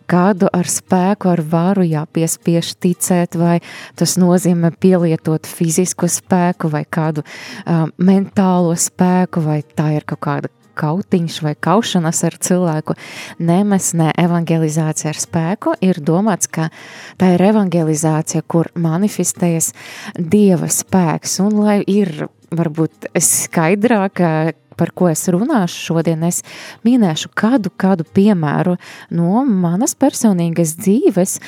kādu 0.07 0.47
ar 0.55 0.71
spēku, 0.71 1.33
ar 1.33 1.43
varu 1.43 1.83
jāpiespiež 1.89 2.71
ticēt, 2.87 3.35
vai 3.35 3.59
tas 3.99 4.15
nozīmē 4.23 4.71
pielietot 4.79 5.51
fizisku 5.51 6.07
spēku, 6.07 6.71
vai 6.71 6.85
kādu 6.87 7.27
uh, 7.27 7.91
mentālo 7.99 8.79
spēku, 8.79 9.43
vai 9.43 9.65
tā 9.75 9.91
ir 9.99 10.07
kaut 10.07 10.23
kāda 10.23 10.55
kautiņš 10.79 11.41
vai 11.45 11.55
kaušanas 11.69 12.23
ar 12.29 12.39
cilvēku. 12.49 12.97
Nemes, 13.39 13.93
ne 13.99 14.11
evangelizācija 14.19 15.13
ar 15.13 15.21
spēku 15.21 15.77
ir 15.85 16.01
domāts, 16.01 16.51
ka 16.51 16.71
tā 17.21 17.35
ir 17.37 17.47
evangelizācija, 17.51 18.47
kur 18.47 18.71
manifestējas 18.79 19.73
Dieva 20.19 20.71
spēks 20.73 21.39
un 21.45 21.63
lai 21.65 21.81
ir 21.87 22.29
varbūt 22.55 23.11
skaidrāk, 23.23 24.23
par 24.79 24.93
ko 24.95 25.09
es 25.11 25.25
runāšu 25.33 25.81
šodien, 25.89 26.23
es 26.29 26.45
minēšu 26.87 27.33
kādu, 27.37 27.73
kādu 27.75 28.07
piemēru 28.15 28.77
no 29.11 29.43
manas 29.43 29.97
personīgas 29.99 30.77
dzīves. 30.79 31.39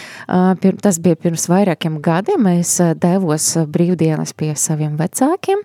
Tas 0.82 0.98
bija 1.02 1.18
pirms 1.20 1.46
vairākiem 1.50 2.00
gadiem. 2.02 2.48
Es 2.56 2.74
devos 3.02 3.52
brīvdienas 3.70 4.34
pie 4.34 4.50
saviem 4.58 4.98
vecākiem 4.98 5.62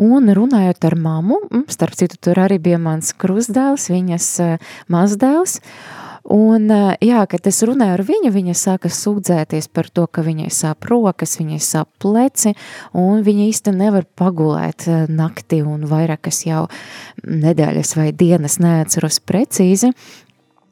un 0.00 0.34
runājot 0.36 0.90
ar 0.90 0.98
mammu, 1.00 1.40
starp 1.72 1.96
citu, 1.96 2.20
tur 2.28 2.44
arī 2.44 2.60
bija 2.60 2.78
mans 2.82 3.14
krustdēls, 3.16 3.88
viņas 3.94 4.30
mazdēls. 4.92 5.60
Un, 6.28 6.68
jā, 7.00 7.20
kad 7.30 7.46
es 7.48 7.62
runāju 7.66 7.96
ar 7.96 8.02
viņu, 8.04 8.30
viņa 8.34 8.54
sāka 8.58 8.90
sūdzēties 8.92 9.70
par 9.72 9.88
to, 9.88 10.04
ka 10.06 10.24
viņai 10.26 10.50
sāp 10.52 10.84
rokas, 10.90 11.38
viņai 11.40 11.60
sāp 11.64 11.88
pleci, 12.02 12.52
un 12.92 13.24
viņa 13.26 13.46
īsti 13.48 13.74
nevar 13.76 14.04
pagulēt 14.18 14.86
naktī, 15.08 15.62
un 15.64 15.86
vairākas 15.88 16.44
jau 16.44 16.66
nedēļas 17.24 17.94
vai 17.96 18.10
dienas 18.12 18.58
neatceros 18.60 19.22
precīzi, 19.24 19.94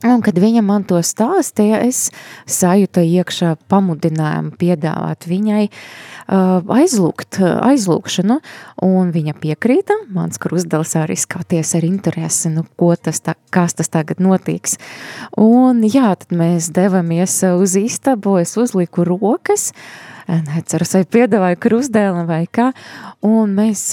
Un, 0.07 0.21
kad 0.23 0.37
viņa 0.39 0.61
man 0.63 0.85
to 0.87 1.01
stāstīja, 1.03 1.81
es 1.83 2.13
sajūtu 2.47 3.03
iekšā 3.03 3.57
pamudinājumu 3.67 4.53
piedāvāt 4.61 5.27
viņai 5.27 5.65
uh, 5.67 6.63
aizlūgt, 6.71 7.41
aizlūgšanu, 7.43 8.37
un 8.87 9.11
viņa 9.11 9.35
piekrīta. 9.43 9.97
Mans 10.15 10.39
krustdēls 10.39 10.95
arī 11.01 11.17
skaties 11.19 11.75
ar 11.75 11.87
interesi, 11.89 12.53
nu, 12.55 12.63
ko 12.79 12.93
tas, 12.95 13.19
tā, 13.27 13.35
kas 13.51 13.75
tas 13.81 13.91
tagad 13.91 14.23
notiks. 14.23 14.79
Un 15.35 15.83
jā, 15.83 16.13
tad 16.21 16.31
mēs 16.31 16.71
devamies 16.79 17.41
uz 17.51 17.75
istabu, 17.81 18.37
es 18.39 18.55
uzliku 18.55 19.03
rokas, 19.09 19.73
neceros, 20.29 20.95
vai 20.95 21.09
piedāvāju 21.11 21.59
krustdēli 21.67 22.23
vai 22.29 22.45
kā, 22.47 22.71
un 23.27 23.59
mēs 23.59 23.89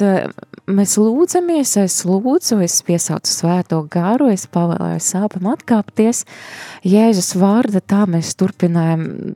mēs 0.67 0.95
lūdzamies, 0.99 1.75
es 1.81 1.99
lūdzu, 2.07 2.59
es 2.65 2.79
piesaucu 2.85 3.31
svēto 3.31 3.81
garu, 3.91 4.29
es 4.33 4.45
pavēlēju 4.51 5.01
sāpam 5.03 5.51
atkāpties. 5.53 6.23
Jēzus 6.85 7.35
vārda 7.39 7.81
tā 7.81 8.03
mēs 8.09 8.33
turpinājam, 8.39 9.35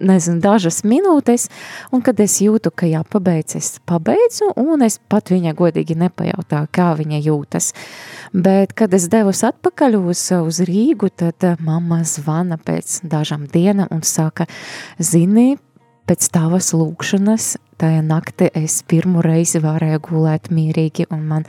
nezinu, 0.00 0.40
dažas 0.44 0.82
minūtes, 0.88 1.48
un 1.92 2.02
kad 2.04 2.20
es 2.20 2.38
jūtu, 2.44 2.72
ka 2.74 2.88
jāpabeidz, 2.88 3.56
es 3.60 3.70
pabeidzu, 3.88 4.52
un 4.60 4.84
es 4.86 4.98
pat 5.10 5.32
viņa 5.32 5.54
godīgi 5.58 5.96
nepajautāju, 5.98 6.72
kā 6.72 6.90
viņa 6.98 7.22
jūtas. 7.24 7.72
Bet, 8.32 8.74
kad 8.76 8.92
es 8.96 9.08
devos 9.12 9.44
atpakaļ 9.48 10.00
uz, 10.00 10.26
uz 10.36 10.60
Rīgu, 10.68 11.12
tad 11.16 11.44
mamma 11.64 12.02
zvana 12.08 12.60
pēc 12.60 13.00
dažām 13.08 13.48
dienām 13.52 13.88
un 13.94 14.04
saka, 14.04 14.48
zini, 15.00 15.56
pēc 16.08 16.28
tavas 16.32 16.72
lūkšanas 16.76 17.56
tajā 17.78 18.02
naktī 18.04 18.48
es 18.58 18.80
pirmo 18.88 19.22
reizi 19.24 19.60
varēju 19.62 20.00
gulēt 20.08 20.50
mierīgi 20.54 21.06
un 21.14 21.22
man, 21.30 21.46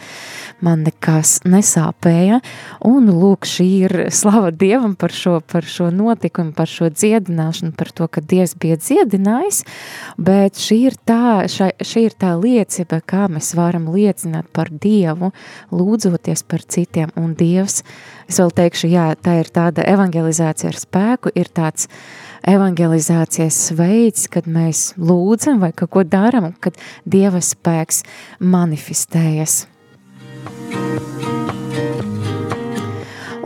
man 0.66 0.84
nekas 0.86 1.40
nesāpēja. 1.50 2.40
Un 2.88 3.10
lūk, 3.10 3.48
šī 3.50 3.68
ir 3.88 3.96
slava 4.14 4.52
Dievam 4.54 4.96
par 5.00 5.14
šo, 5.16 5.40
par 5.42 5.68
šo 5.68 5.90
notikumu, 5.94 6.54
par 6.58 6.70
šo 6.70 6.92
dziedināšanu, 6.94 7.74
par 7.80 7.94
to, 7.96 8.08
ka 8.08 8.22
Dievs 8.22 8.56
bija 8.60 8.78
dziedinājis, 8.80 9.64
bet 10.22 10.62
šī 10.62 10.80
ir 10.92 11.00
tā, 11.10 11.48
šai, 11.50 11.72
šī 11.82 12.06
ir 12.10 12.18
tā 12.20 12.36
liecība, 12.40 13.02
kā 13.02 13.28
mēs 13.32 13.54
varam 13.58 13.90
liecināt 13.94 14.50
par 14.54 14.72
Dievu, 14.72 15.34
lūdzoties 15.74 16.46
par 16.50 16.66
citiem 16.66 17.14
un 17.20 17.34
Dievs. 17.40 17.84
Es 18.30 18.38
vēl 18.38 18.52
teikšu, 18.54 18.90
jā, 18.92 19.10
tā 19.18 19.40
ir 19.42 19.48
tāda 19.50 19.82
evangelizācija 19.90 20.70
ar 20.70 20.78
spēku, 20.78 21.32
ir 21.34 21.50
tāds 21.50 21.88
evangelizācijas 22.48 23.58
veids, 23.78 24.28
kad 24.32 24.48
mēs 24.50 24.94
lūdzam 25.02 25.60
vai 25.64 25.72
kaut 25.76 25.92
ko 25.96 26.04
daram, 26.20 26.54
kad 26.60 26.78
Dieva 27.08 27.42
spēks 27.44 28.04
manifestējas. 28.40 29.66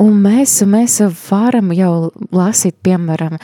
Un 0.04 0.18
mēs, 0.20 0.58
mēs 0.68 0.98
varam 1.30 1.72
jau 1.78 1.94
lasīt, 2.34 2.76
piemēram, 2.84 3.38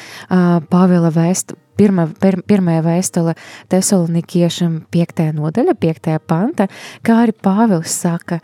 Pāvila 0.71 1.11
vēstu, 1.13 1.55
pirmā, 1.79 2.07
pir, 2.19 2.39
pirmajā 2.49 2.81
vēstule 2.83 3.35
Tesalonikiešam 3.71 4.79
5. 4.91 5.23
nodaļa, 5.37 5.75
5. 5.79 6.17
panta, 6.27 6.67
kā 7.05 7.21
arī 7.23 7.35
Pāvils 7.45 7.93
saka, 8.01 8.41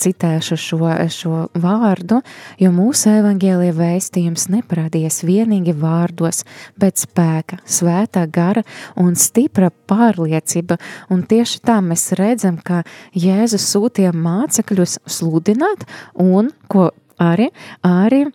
citēšu 0.00 0.56
šo, 0.56 0.78
šo 1.12 1.34
vārdu, 1.60 2.20
jo 2.60 2.70
mūsu 2.74 3.10
evaņģēlija 3.12 3.74
vēstījums 3.76 4.48
neparādījās 4.52 5.20
vienīgi 5.28 5.74
vārdos, 5.76 6.44
bet 6.80 7.00
spēka, 7.02 7.60
svētā 7.68 8.24
gara 8.32 8.64
un 9.00 9.14
stipra 9.20 9.70
pārliecība, 9.90 10.80
un 11.12 11.24
tieši 11.28 11.60
tā 11.66 11.80
mēs 11.84 12.10
redzam, 12.18 12.56
ka 12.56 12.82
Jēzus 13.12 13.68
sūtīja 13.74 14.14
mācekļus 14.16 15.00
sludināt 15.06 15.84
un, 16.16 16.50
ko 16.72 16.90
arī, 17.20 17.50
arī 17.84 18.26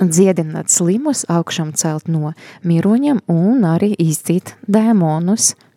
dziedināt 0.00 0.72
slimus, 0.72 1.26
augšām 1.30 1.74
celt 1.78 2.08
no 2.08 2.34
miroņiem 2.66 3.22
un 3.30 3.66
arī 3.68 3.94
izdzīt 4.00 4.56
dēmonus– 4.66 5.54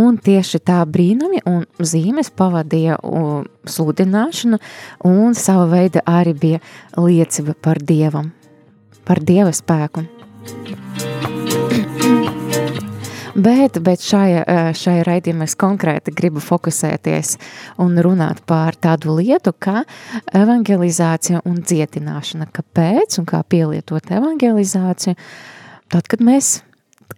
Un 0.00 0.18
tieši 0.18 0.58
tā 0.66 0.80
brīnumi 0.90 1.44
un 1.46 1.62
zīmes 1.78 2.32
pavadīja 2.34 2.98
sludināšanu 3.70 4.58
un 5.06 5.38
sava 5.38 5.68
veida 5.70 6.02
arī 6.06 6.34
bija 6.34 6.58
liecība 6.98 7.54
par 7.54 7.78
Dievam, 7.78 8.32
par 9.06 9.22
Dieva 9.22 9.54
spēku. 9.54 10.04
Bet, 13.34 13.80
bet 13.82 13.98
šai, 13.98 14.44
šai 14.78 15.00
raidījumā 15.02 15.48
es 15.48 15.56
konkrēti 15.58 16.12
gribu 16.14 16.38
fokusēties 16.38 17.32
un 17.82 17.98
runāt 18.06 18.44
par 18.46 18.78
tādu 18.78 19.16
lietu, 19.18 19.50
kā 19.58 19.82
evangelizācija 20.38 21.40
un 21.42 21.56
dziedināšana. 21.66 22.46
Kāpēc 22.54 23.18
un 23.18 23.26
kā 23.26 23.42
pielietot 23.50 24.12
evangelizāciju? 24.14 25.18
Tad, 25.90 26.06
kad 26.06 26.22
mēs 26.22 26.60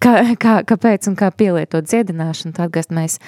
kā, 0.03 0.15
kā, 0.41 0.57
kāpēc 0.67 1.09
un 1.11 1.17
kā 1.19 1.31
pielietot 1.35 1.87
dziedināšanu, 1.89 2.55
tad, 2.57 2.73
kad 2.75 2.93
mēs 2.95 3.19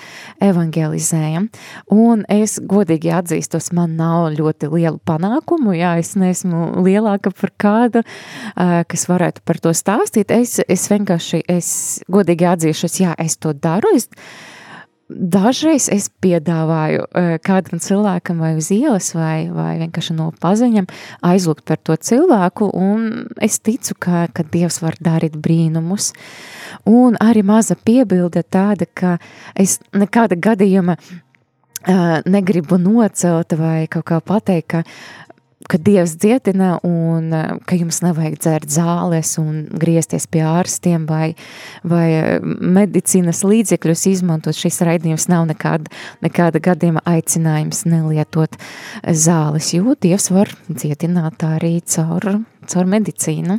evangelizējam. 0.45 1.49
Un 1.95 2.25
es 2.33 2.59
godīgi 2.61 3.13
atzīstos, 3.19 3.71
man 3.77 3.97
nav 3.99 4.31
ļoti 4.39 4.71
lielu 4.73 5.01
panākumu, 5.09 5.75
jā, 5.79 5.97
es 6.03 6.15
neesmu 6.19 6.85
lielāka 6.87 7.33
par 7.35 7.55
kādu, 7.61 8.05
kas 8.55 9.09
varētu 9.11 9.45
par 9.49 9.63
to 9.65 9.75
stāstīt. 9.77 10.35
Es, 10.35 10.59
es 10.69 10.87
vienkārši, 10.93 11.43
es 11.49 11.73
godīgi 12.11 12.49
atzīšos, 12.53 13.01
jā, 13.05 13.17
es 13.19 13.39
to 13.41 13.55
daru, 13.57 13.95
es, 13.97 14.09
Dažreiz 15.09 15.87
es 15.89 16.11
piedāvāju 16.21 17.07
kādam 17.41 17.81
cilvēkam 17.81 18.43
vai 18.45 18.51
uz 18.59 18.69
ielas 18.75 19.15
vai, 19.17 19.49
vai 19.49 19.79
vienkārši 19.81 20.17
no 20.19 20.27
paziņam 20.43 20.89
aizlūgt 21.25 21.65
par 21.69 21.81
to 21.81 21.97
cilvēku 21.97 22.69
un 22.77 23.07
es 23.41 23.57
ticu, 23.65 23.97
ka, 23.97 24.27
ka 24.29 24.45
Dievs 24.45 24.83
var 24.85 24.99
darīt 25.01 25.39
brīnumus. 25.41 26.11
Un 26.85 27.17
arī 27.25 27.41
maza 27.41 27.77
piebilde 27.77 28.45
tāda, 28.45 28.85
ka 28.85 29.17
es 29.57 29.79
nekāda 29.97 30.37
gadījuma 30.37 30.99
negribu 32.29 32.77
nocelt 32.77 33.55
vai 33.57 33.87
kaut 33.89 34.05
kā 34.11 34.21
pateikt, 34.21 34.69
ka 34.69 34.83
ka 35.67 35.79
Dievs 35.79 36.15
dziedina 36.17 36.79
un 36.87 37.33
eh, 37.35 37.57
ka 37.67 37.77
jums 37.79 38.01
nevajag 38.05 38.37
dzērt 38.39 38.71
zāles 38.71 39.35
un 39.41 39.65
griezties 39.83 40.29
pie 40.31 40.45
ārstiem 40.47 41.07
vai, 41.09 41.35
vai 41.83 42.07
eh, 42.15 42.29
medicīnas 42.45 43.43
līdzekļus 43.43 44.07
izmantot. 44.13 44.57
Šis 44.59 44.81
raidījums 44.87 45.29
nav 45.33 45.49
nekāda, 45.51 45.91
nekāda 46.25 46.63
gadījuma 46.63 47.03
aicinājums 47.09 47.85
nelietot 47.89 48.55
zāles, 49.03 49.73
jo 49.75 49.97
Dievs 49.99 50.31
var 50.35 50.53
dziedināt 50.69 51.43
arī 51.47 51.79
caur, 51.83 52.31
caur 52.69 52.95
medicīnu. 52.95 53.59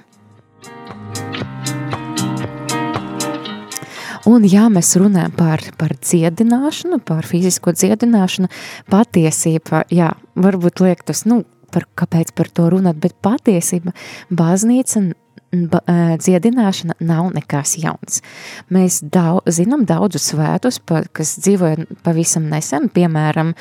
Un, 4.30 4.44
ja 4.46 4.68
mēs 4.70 4.92
runājam 5.00 5.32
par, 5.34 5.64
par 5.80 5.96
dziedināšanu, 5.98 7.00
par 7.08 7.26
fizisko 7.26 7.72
dziedināšanu, 7.74 8.50
patiesība, 8.92 9.86
jā, 9.90 10.12
varbūt 10.38 10.84
liek 10.84 11.02
tas, 11.08 11.24
nu, 11.26 11.42
par, 11.74 11.88
kāpēc 12.00 12.34
par 12.38 12.52
to 12.54 12.70
runāt, 12.74 13.00
bet 13.02 13.16
patiesība 13.26 13.94
baznīca 14.30 15.04
ba, 15.10 15.19
dziedināšana 15.52 17.00
nav 17.02 17.32
nekas 17.34 17.76
jauns. 17.82 18.22
Mēs 18.70 19.00
daudz, 19.02 19.50
zinām 19.58 19.86
daudzus 19.90 20.30
svētus, 20.32 20.78
pa, 20.80 21.02
kas 21.14 21.36
dzīvoja 21.42 21.88
pavisam 22.06 22.46
nesen, 22.52 22.90
piemēram, 22.94 23.56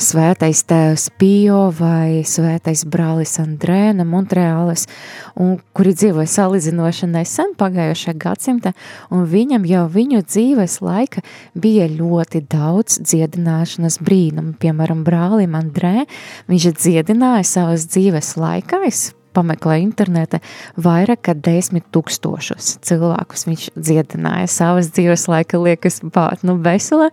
svētais 0.00 0.64
tēvs 0.66 1.08
Pio 1.20 1.68
vai 1.76 2.22
svētais 2.26 2.82
brālis 2.88 3.36
Andrēna 3.42 4.06
Montreāles, 4.08 4.86
un, 5.38 5.58
kuri 5.76 5.94
dzīvoja 5.94 6.32
salīdzinoši 6.34 7.10
nesen 7.12 7.54
pagājušajā 7.60 8.16
gadsimta, 8.20 8.74
un 9.12 9.24
viņam 9.30 9.68
jau 9.70 9.86
viņu 9.92 10.24
dzīves 10.26 10.80
laika 10.82 11.22
bija 11.54 11.86
ļoti 11.92 12.44
daudz 12.50 12.98
dziedināšanas 13.04 14.00
brīnumu. 14.02 14.56
Piemēram, 14.60 15.04
brālim 15.06 15.54
Andrē, 15.58 16.08
viņš 16.50 16.70
dziedināja 16.80 17.46
savas 17.46 17.86
dzīves 17.90 18.34
laikā, 18.40 18.82
es 18.90 19.10
pameklē 19.36 19.78
internete, 19.82 20.40
vairāk 20.80 21.24
kā 21.28 21.34
desmit 21.36 21.86
tūkstošus 21.94 22.76
cilvēkus 22.86 23.46
viņš 23.48 23.68
dziedināja 23.76 24.48
savas 24.50 24.90
dzīves 24.94 25.26
laika, 25.30 25.60
liekas, 25.62 26.00
bāt, 26.14 26.44
nu, 26.46 26.56
vesela 26.62 27.10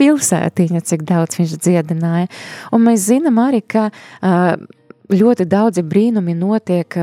pilsētiņa, 0.00 0.84
cik 0.90 1.06
daudz 1.08 1.40
viņš 1.40 1.56
dziedināja. 1.60 2.30
Un 2.74 2.86
mēs 2.88 3.06
zinām 3.10 3.40
arī, 3.42 3.62
ka 3.62 3.88
ļoti 5.10 5.46
daudzi 5.50 5.86
brīnumi 5.86 6.36
notiek 6.38 6.98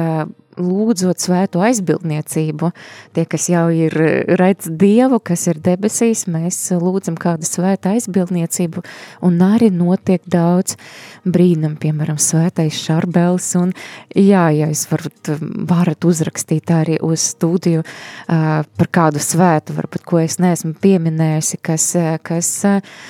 lūdzot 0.58 1.22
svēto 1.22 1.62
aizbildniecību. 1.65 2.72
Tie, 3.15 3.26
kas 3.30 3.48
jau 3.52 3.67
ir 3.74 3.93
redz 4.39 4.70
Dievu, 4.70 5.20
kas 5.24 5.48
ir 5.52 5.62
debesīs, 5.63 6.26
mēs 6.32 6.60
lūdzam 6.78 7.17
kādu 7.20 7.48
svētu 7.48 7.93
aizbildniecību, 7.93 8.84
un 9.28 9.39
arī 9.46 9.70
notiek 9.74 10.24
daudz 10.28 10.78
brīnum, 11.28 11.78
piemēram, 11.82 12.20
svētais 12.22 12.78
šarbels, 12.82 13.50
un 13.60 13.74
jā, 14.15 14.48
ja 14.56 14.70
jūs 14.72 14.86
varat, 14.91 15.34
varat 15.70 16.08
uzrakstīt 16.08 16.72
arī 16.74 17.00
uz 17.04 17.30
studiju 17.34 17.84
uh, 17.84 18.63
par 18.63 18.91
kādu 18.93 19.22
svētu, 19.24 19.76
varbūt, 19.78 20.06
ko 20.08 20.22
es 20.24 20.39
neesmu 20.43 20.76
pieminējusi, 20.82 21.62
kas, 21.63 21.89
kas 22.28 22.54
uh, 22.67 23.02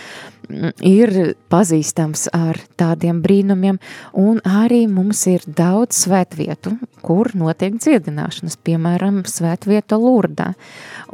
ir 0.85 1.13
pazīstams 1.51 2.27
ar 2.35 2.59
tādiem 2.79 3.19
brīnumiem, 3.23 3.79
un 4.17 4.39
arī 4.47 4.85
mums 4.91 5.23
ir 5.29 5.43
daudz 5.45 6.03
svētvietu, 6.05 6.75
kur 7.05 7.31
notiek 7.37 7.77
dziedināšanas, 7.79 8.57
piemēram, 8.67 9.21
svētvieta 9.27 9.99
Lurdā. 10.01 10.53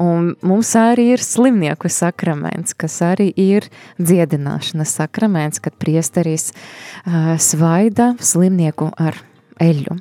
Un 0.01 0.33
mums 0.45 0.73
arī 0.79 1.11
ir 1.17 1.23
slimnieku 1.23 1.91
sakraments, 1.91 2.73
kas 2.77 2.99
arī 3.05 3.29
ir 3.37 3.69
dziedināšanas 4.01 4.97
sakraments, 4.99 5.61
kad 5.63 5.77
priesteris 5.81 6.51
uh, 6.53 7.35
svaida 7.41 8.13
slimnieku 8.21 8.91
ar 8.97 9.19
eļu. 9.61 9.97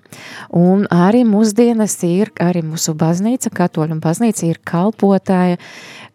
Un 0.58 0.86
arī 0.92 1.22
mūsdienas 1.28 1.96
ir, 2.08 2.32
arī 2.42 2.62
mūsu 2.66 2.94
baznīca, 2.98 3.52
katoļu 3.54 3.98
baznīca 4.02 4.46
ir 4.48 4.60
kalpotāja, 4.68 5.58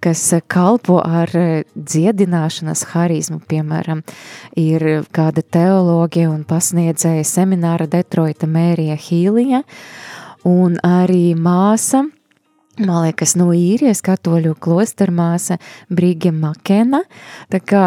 kas 0.04 0.24
kalpo 0.52 1.00
ar 1.02 1.32
dziedināšanas 1.76 2.86
harizmu, 2.94 3.40
piemēram, 3.50 4.04
ir 4.60 4.86
kāda 5.16 5.44
teoloģija 5.44 6.30
un 6.32 6.44
pasniedzēja 6.48 7.26
semināra 7.28 7.90
Detroita 7.90 8.50
Mērija 8.50 8.98
Hīlija, 9.08 9.64
un 10.48 10.78
arī 10.86 11.34
māsa, 11.38 12.06
man 12.78 13.08
liekas, 13.08 13.36
no 13.40 13.50
īrijas 13.58 14.04
katoļu 14.06 14.56
klostermāsa 14.62 15.58
Brīge 15.90 16.32
Makena, 16.32 17.02
tā 17.52 17.62
kā 17.66 17.86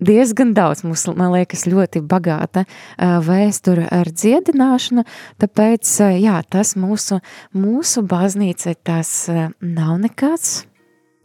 diezgan 0.00 0.54
daudz. 0.56 0.84
Mums, 0.86 1.06
man 1.16 1.32
liekas, 1.34 1.66
ļoti 1.70 2.02
bagāta 2.06 2.66
vēsture 2.98 3.88
ar 3.92 4.10
dziedināšanu, 4.12 5.06
tāpēc, 5.42 5.96
jā, 6.20 6.38
tas 6.50 6.76
mūsu, 6.78 7.20
mūsu 7.56 8.04
baznīca, 8.06 8.76
tas 8.86 9.12
nav 9.60 9.98
nekāds 10.04 10.64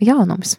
jaunums. 0.02 0.58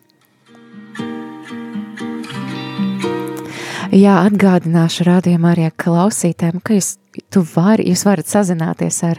Jā, 3.93 4.23
atgādināšu 4.25 5.05
rādījumā 5.05 5.51
arī 5.53 5.67
klausītēm, 5.77 6.63
ka 6.65 6.79
jūs 6.79 6.95
tu 7.29 7.43
vari, 7.45 7.85
jūs 7.91 8.07
varat 8.07 8.29
sazināties 8.31 9.03
ar 9.05 9.19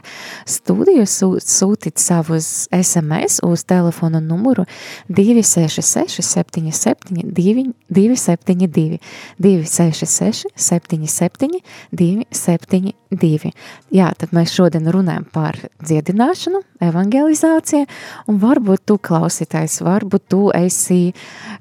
studiju, 0.49 1.03
sūtīt 1.05 2.01
savus 2.01 2.65
SMS 2.73 3.37
uz 3.45 3.63
telefona 3.69 4.17
numuru 4.17 4.65
266 5.13 6.23
77 6.25 7.21
272, 7.29 8.97
266 9.37 10.49
77 10.55 11.59
272. 11.93 13.51
Jā, 13.93 14.07
tad 14.17 14.33
mēs 14.33 14.55
šodien 14.57 14.89
runājam 14.89 15.27
par 15.33 15.59
dziedināšanu, 15.85 16.63
evangelizāciju, 16.89 17.85
un 18.25 18.41
varbūt 18.41 18.87
tu 18.89 18.97
klausītājs, 18.97 19.83
varbūt 19.85 20.25
tu 20.33 20.47
esi 20.57 21.03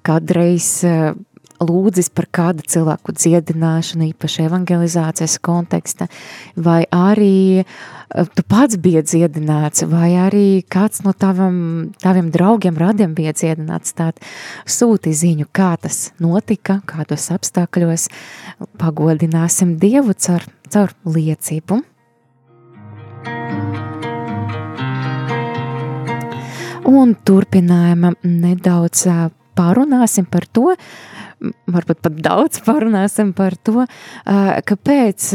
kādreiz 0.01 0.79
lūdzis 1.67 2.11
par 2.15 2.27
kādu 2.35 2.65
cilvēku 2.69 3.15
dziedināšanu, 3.17 4.09
īpaši 4.13 4.47
evangelizācijas 4.47 5.39
konteksta, 5.45 6.09
vai 6.57 6.83
arī 6.93 7.63
eh, 7.63 7.67
tu 8.37 8.45
pats 8.49 8.79
bija 8.83 9.05
dziedināts, 9.07 9.87
vai 9.91 10.13
arī 10.21 10.47
kāds 10.71 11.05
no 11.07 11.15
tavam, 11.15 11.93
taviem 12.03 12.33
draugiem, 12.35 12.79
radiem 12.79 13.15
bija 13.19 13.35
dziedināts, 13.37 13.95
tād 13.99 14.21
sūti 14.67 15.15
ziņu, 15.17 15.49
kā 15.53 15.75
tas 15.83 16.11
notika, 16.23 16.81
kādos 16.89 17.31
apstākļos, 17.35 18.09
pagodināsim 18.81 19.79
Dievu 19.83 20.15
caur, 20.19 20.45
caur 20.73 20.93
liecību. 21.09 21.83
Un 26.93 27.13
turpinājumā 27.15 28.17
nedaudz 28.27 29.07
eh, 29.07 29.29
pārunāsim 29.57 30.27
par 30.29 30.47
to, 30.51 30.73
varbūt 31.71 32.03
pat 32.05 32.21
daudz 32.23 32.63
parunāsim 32.67 33.33
par 33.37 33.57
to, 33.67 33.87
kāpēc, 34.69 35.27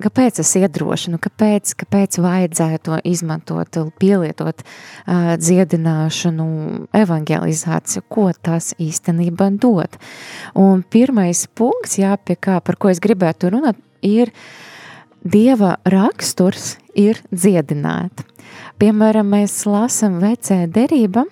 kāpēc 0.00 0.40
es 0.42 0.54
iedrošinu, 0.60 1.20
kāpēc, 1.22 1.74
kāpēc 1.82 2.20
vajadzētu 2.24 3.02
izmantot, 3.10 3.80
pielietot 4.00 4.64
dziedināšanu, 5.44 6.48
evangelizāciju, 7.02 8.06
ko 8.08 8.30
tas 8.32 8.72
īstenībā 8.80 9.52
dod. 9.60 10.00
Un 10.58 10.82
pirmais 10.82 11.46
punkts, 11.54 12.00
jā, 12.00 12.16
pie 12.16 12.38
kā, 12.40 12.58
par 12.64 12.80
ko 12.80 12.92
es 12.92 13.02
gribētu 13.02 13.52
runāt, 13.54 13.80
ir 14.00 14.32
Dieva 15.20 15.74
raksturs 15.84 16.78
ir 16.96 17.18
dziedināt. 17.28 18.22
Piemēram, 18.80 19.34
mēs 19.34 19.66
lasām 19.68 20.16
vecē 20.22 20.62
derība, 20.72 21.26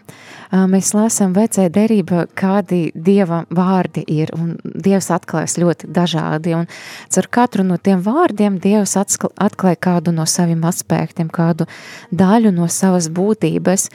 mēs 0.52 0.92
lasām 0.96 1.34
vecē 1.36 1.68
derība, 1.72 2.26
kādi 2.38 2.88
Dieva 2.94 3.42
vārdi 3.54 4.04
ir, 4.08 4.32
un 4.36 4.56
Dievs 4.64 5.10
atklājas 5.14 5.58
ļoti 5.60 5.90
dažādi, 5.92 6.54
un 6.56 6.66
caur 7.12 7.30
katru 7.30 7.66
no 7.66 7.76
tiem 7.76 8.02
vārdiem 8.04 8.58
Dievs 8.62 8.96
atklāja 8.98 9.80
kādu 9.80 10.14
no 10.16 10.26
saviem 10.26 10.64
aspektiem, 10.68 11.28
kādu 11.28 11.68
daļu 12.10 12.52
no 12.56 12.68
savas 12.72 13.10
būtības, 13.12 13.88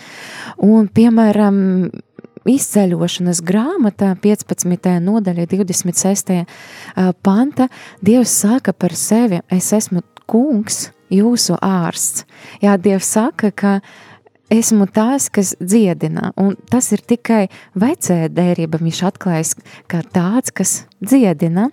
un, 0.61 0.89
piemēram, 0.93 1.89
izceļošanas 2.49 3.39
grāmatā, 3.45 4.13
15. 4.19 4.97
nodaļa, 5.03 5.47
26. 5.47 6.41
panta, 7.23 7.69
Dievs 8.03 8.33
saka 8.43 8.73
par 8.75 8.95
sevi, 8.99 9.39
es 9.51 9.71
esmu 9.73 10.03
kungs, 10.27 10.89
jūsu 11.13 11.57
ārsts. 11.61 12.25
Jā, 12.63 12.75
Dievs 12.81 13.11
saka, 13.15 13.51
ka 13.51 13.77
esmu 14.53 14.87
tās, 14.93 15.29
kas 15.33 15.53
dziedina, 15.61 16.31
un 16.39 16.55
tas 16.69 16.91
ir 16.95 17.03
tikai 17.09 17.47
vecē 17.79 18.27
dērība, 18.33 18.81
viņš 18.83 19.01
atklājas 19.09 19.53
kā 19.91 20.03
tāds, 20.13 20.53
kas 20.55 20.73
dziedina, 21.03 21.69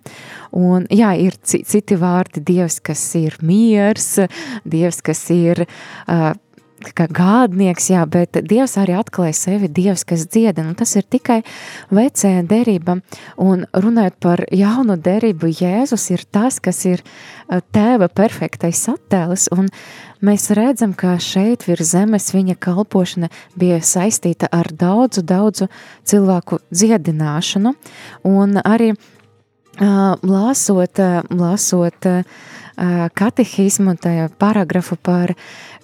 un 0.56 0.86
jā, 0.90 1.12
ir 1.20 1.36
citi 1.44 1.98
vārdi, 2.00 2.42
Dievs, 2.50 2.80
kas 2.84 3.02
ir 3.20 3.36
miers, 3.44 4.16
Dievs, 4.64 5.02
kas 5.06 5.26
ir 5.34 5.64
uh, 5.66 6.32
kā 6.96 7.06
gādnieks, 7.12 7.90
jā, 7.92 8.02
bet 8.08 8.38
Dievs 8.48 8.76
arī 8.80 8.94
atklāja 8.98 9.34
sevi, 9.36 9.68
Dievs, 9.68 10.04
kas 10.08 10.24
dziedina, 10.30 10.70
un 10.70 10.76
tas 10.78 10.94
ir 10.96 11.04
tikai 11.04 11.40
vecē 11.92 12.32
derība, 12.48 13.00
un 13.40 13.66
runājot 13.72 14.16
par 14.22 14.44
jaunu 14.54 14.96
derību, 15.00 15.50
Jēzus 15.60 16.08
ir 16.14 16.24
tas, 16.32 16.60
kas 16.62 16.84
ir 16.88 17.04
tēva 17.74 18.08
perfektais 18.08 18.82
attēls, 18.90 19.48
un 19.52 19.68
mēs 20.24 20.48
redzam, 20.56 20.94
ka 20.96 21.18
šeit 21.20 21.66
virs 21.68 21.92
zemes 21.92 22.30
viņa 22.34 22.56
kalpošana 22.60 23.30
bija 23.60 23.80
saistīta 23.84 24.48
ar 24.52 24.72
daudzu, 24.72 25.24
daudzu 25.26 25.68
cilvēku 26.08 26.62
dziedināšanu, 26.72 27.74
un 28.30 28.56
arī 28.64 28.94
uh, 28.94 30.16
lāsot, 30.24 31.04
lāsot 31.28 32.08
uh, 32.08 32.24
katehismu, 33.14 33.94
tajā 34.00 34.28
paragrafu 34.38 34.96
par 34.96 35.34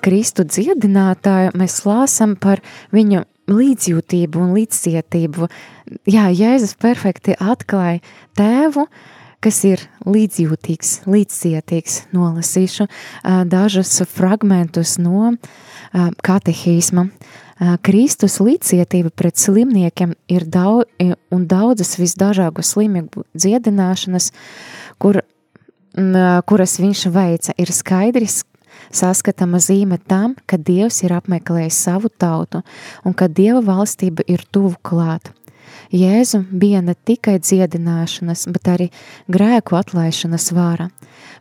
Kristu 0.07 0.45
dziedinātāju, 0.47 1.57
mēs 1.59 1.81
lāsam 1.83 2.37
par 2.38 2.61
viņu 2.95 3.25
līdzjūtību 3.51 4.38
un 4.38 4.53
līdzcietību. 4.55 5.49
Jā, 6.07 6.29
Jēzus 6.31 6.77
perfekti 6.79 7.35
atklāja 7.35 7.99
tēvu, 8.38 8.87
kas 9.42 9.59
ir 9.66 9.83
līdzjūtīgs, 10.07 10.92
līdzcietīgs. 11.11 11.99
Nolasīšu 12.14 12.87
dažus 13.51 13.99
fragmentus 14.14 14.97
no 15.03 15.35
katehisma. 16.23 17.09
Kristus 17.83 18.38
līdzcietība 18.38 19.11
pret 19.11 19.42
slimniekiem 19.42 20.14
ir 20.31 20.47
daudz, 20.47 20.90
un 21.35 21.47
daudzas 21.51 21.97
visdažādu 21.99 22.62
slimību 22.62 23.27
dziedināšanas, 23.35 24.31
kur 25.03 25.25
kuras 26.47 26.77
viņš 26.83 27.07
veica, 27.09 27.55
ir 27.57 27.73
skaidrs, 27.73 28.45
saskatama 28.95 29.61
zīme 29.62 29.99
tam, 30.09 30.37
ka 30.47 30.59
Dievs 30.59 31.03
ir 31.07 31.15
apmeklējis 31.17 31.81
savu 31.89 32.11
tautu 32.11 32.62
un 33.05 33.17
ka 33.17 33.29
Dieva 33.29 33.62
valstība 33.65 34.27
ir 34.27 34.45
tuvu 34.53 34.77
klāt. 34.83 35.33
Jēzu 35.95 36.43
bija 36.51 36.81
ne 36.83 36.95
tikai 36.95 37.37
dziedināšanas, 37.39 38.47
bet 38.51 38.71
arī 38.71 38.87
grēku 39.31 39.77
atlaišanas 39.79 40.51
vāra. 40.57 40.89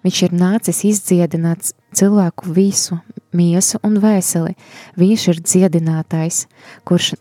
Viņš 0.06 0.22
ir 0.28 0.36
nācis 0.38 0.84
izdziedināt 0.86 1.72
cilvēku 1.98 2.54
visu, 2.54 3.00
miesu 3.34 3.82
un 3.86 3.98
vēseli. 4.04 4.54
Viņš 5.02 5.30
ir 5.32 5.42
dziedinātājs, 5.42 6.46
kurš 6.86 7.16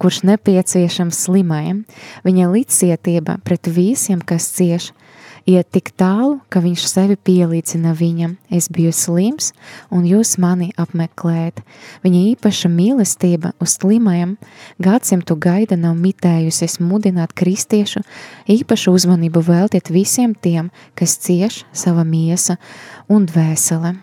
kurš 0.00 0.22
nepieciešams 0.24 1.18
slimajam, 1.26 1.82
viņa 2.24 2.50
līdzcietība 2.50 3.38
pret 3.44 3.68
visiem, 3.68 4.22
kas 4.24 4.48
cieš, 4.56 4.92
iet 5.48 5.68
tik 5.74 5.92
tālu, 5.98 6.38
ka 6.48 6.62
viņš 6.64 6.86
sevi 6.88 7.16
pielīdzina 7.16 7.92
viņam. 7.96 8.36
Es 8.52 8.70
biju 8.72 8.92
slims, 8.96 9.52
un 9.92 10.06
jūs 10.08 10.36
mani 10.40 10.70
apmeklējat. 10.80 11.60
Viņa 12.04 12.22
īpaša 12.34 12.70
mīlestība 12.72 13.52
uz 13.62 13.76
slimajam 13.78 14.36
gadsimtu 14.82 15.36
gaida 15.36 15.78
nav 15.80 15.98
mitējusies 16.00 16.80
mudināt 16.80 17.36
kristiešu 17.36 18.04
īpašu 18.50 18.96
uzmanību 18.96 19.44
veltiet 19.44 19.92
visiem 19.92 20.34
tiem, 20.34 20.72
kas 20.98 21.18
cieš 21.20 21.62
sava 21.72 22.04
miesa 22.08 22.58
un 23.08 23.28
dvēsele. 23.28 23.96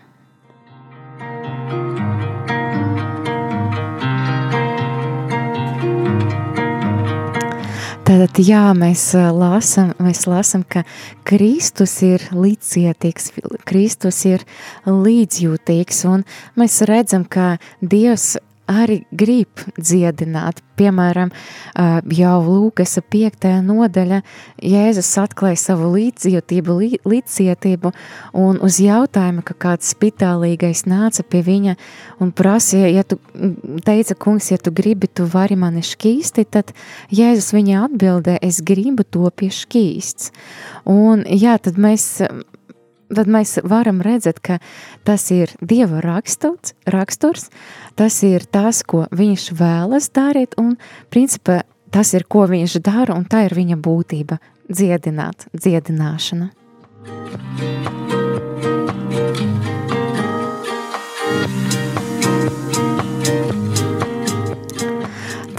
Tātad, 8.12 8.42
jā, 8.44 8.60
mēs 8.76 9.06
lasām, 9.16 9.94
mēs 10.04 10.26
lasām, 10.28 10.66
ka 10.68 10.82
Kristus 11.24 11.94
ir 12.04 12.20
līdzcietīgs, 12.36 13.30
Kristus 13.64 14.18
ir 14.28 14.44
līdzjūtīgs, 14.84 16.02
un 16.10 16.26
mēs 16.60 16.76
redzam, 16.90 17.24
ka 17.24 17.54
Dievs 17.80 18.34
arī 18.72 19.02
grib 19.12 19.62
dziedināt. 19.78 20.62
Piemēram, 20.80 21.30
jau 22.16 22.36
Lūkas 22.42 22.96
5. 23.12 23.44
nodaļa 23.62 24.22
Jēzus 24.64 25.10
atklāja 25.20 25.58
savu 25.60 25.90
līdzjūtību, 25.92 26.76
līdzcietību, 27.06 27.92
un 28.40 28.58
uz 28.64 28.78
jautājumu, 28.82 29.44
ka 29.46 29.54
kāds 29.66 29.92
spitālīgais 29.92 30.86
nāca 30.90 31.22
pie 31.28 31.42
viņa 31.46 31.76
un 32.24 32.32
prasīja, 32.34 32.88
ja 32.96 33.04
tu 33.04 33.20
teica, 33.84 34.16
kungs, 34.16 34.48
ja 34.50 34.58
tu 34.58 34.72
gribi, 34.74 35.10
tu 35.12 35.28
vari 35.30 35.58
mani 35.60 35.84
šķīsti, 35.86 36.46
tad 36.50 36.72
Jēzus 37.12 37.52
viņa 37.54 37.84
atbildē, 37.86 38.38
es 38.42 38.62
gribu 38.64 39.04
to 39.04 39.28
pie 39.36 39.52
šķīsts. 39.52 40.32
Un 40.88 41.26
jā, 41.28 41.58
tad 41.62 41.78
mēs 41.78 42.24
tad 43.14 43.30
mēs 43.30 43.58
varam 43.68 44.00
redzēt, 44.04 44.40
ka 44.42 44.58
tas 45.06 45.28
ir 45.34 45.52
Dieva 45.60 46.00
raksturs, 46.04 46.74
raksturs, 46.86 47.50
tas 47.98 48.22
ir 48.26 48.46
tas, 48.50 48.82
ko 48.82 49.06
viņš 49.12 49.52
vēlas 49.58 50.10
darīt, 50.14 50.56
un 50.60 50.76
principā 51.12 51.62
tas 51.92 52.14
ir, 52.16 52.24
ko 52.24 52.46
viņš 52.50 52.80
dara, 52.82 53.14
un 53.16 53.28
tā 53.28 53.46
ir 53.46 53.56
viņa 53.56 53.76
būtība- 53.76 54.40
dziedināt, 54.76 55.48
dziedināšana. 55.52 56.50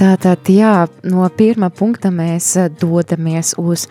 Tātad, 0.04 0.50
jā, 0.52 0.84
no 1.08 1.24
pirmā 1.32 1.70
punkta 1.72 2.10
mēs 2.12 2.50
eh, 2.60 2.66
dodamies 2.82 3.54
uz 3.62 3.86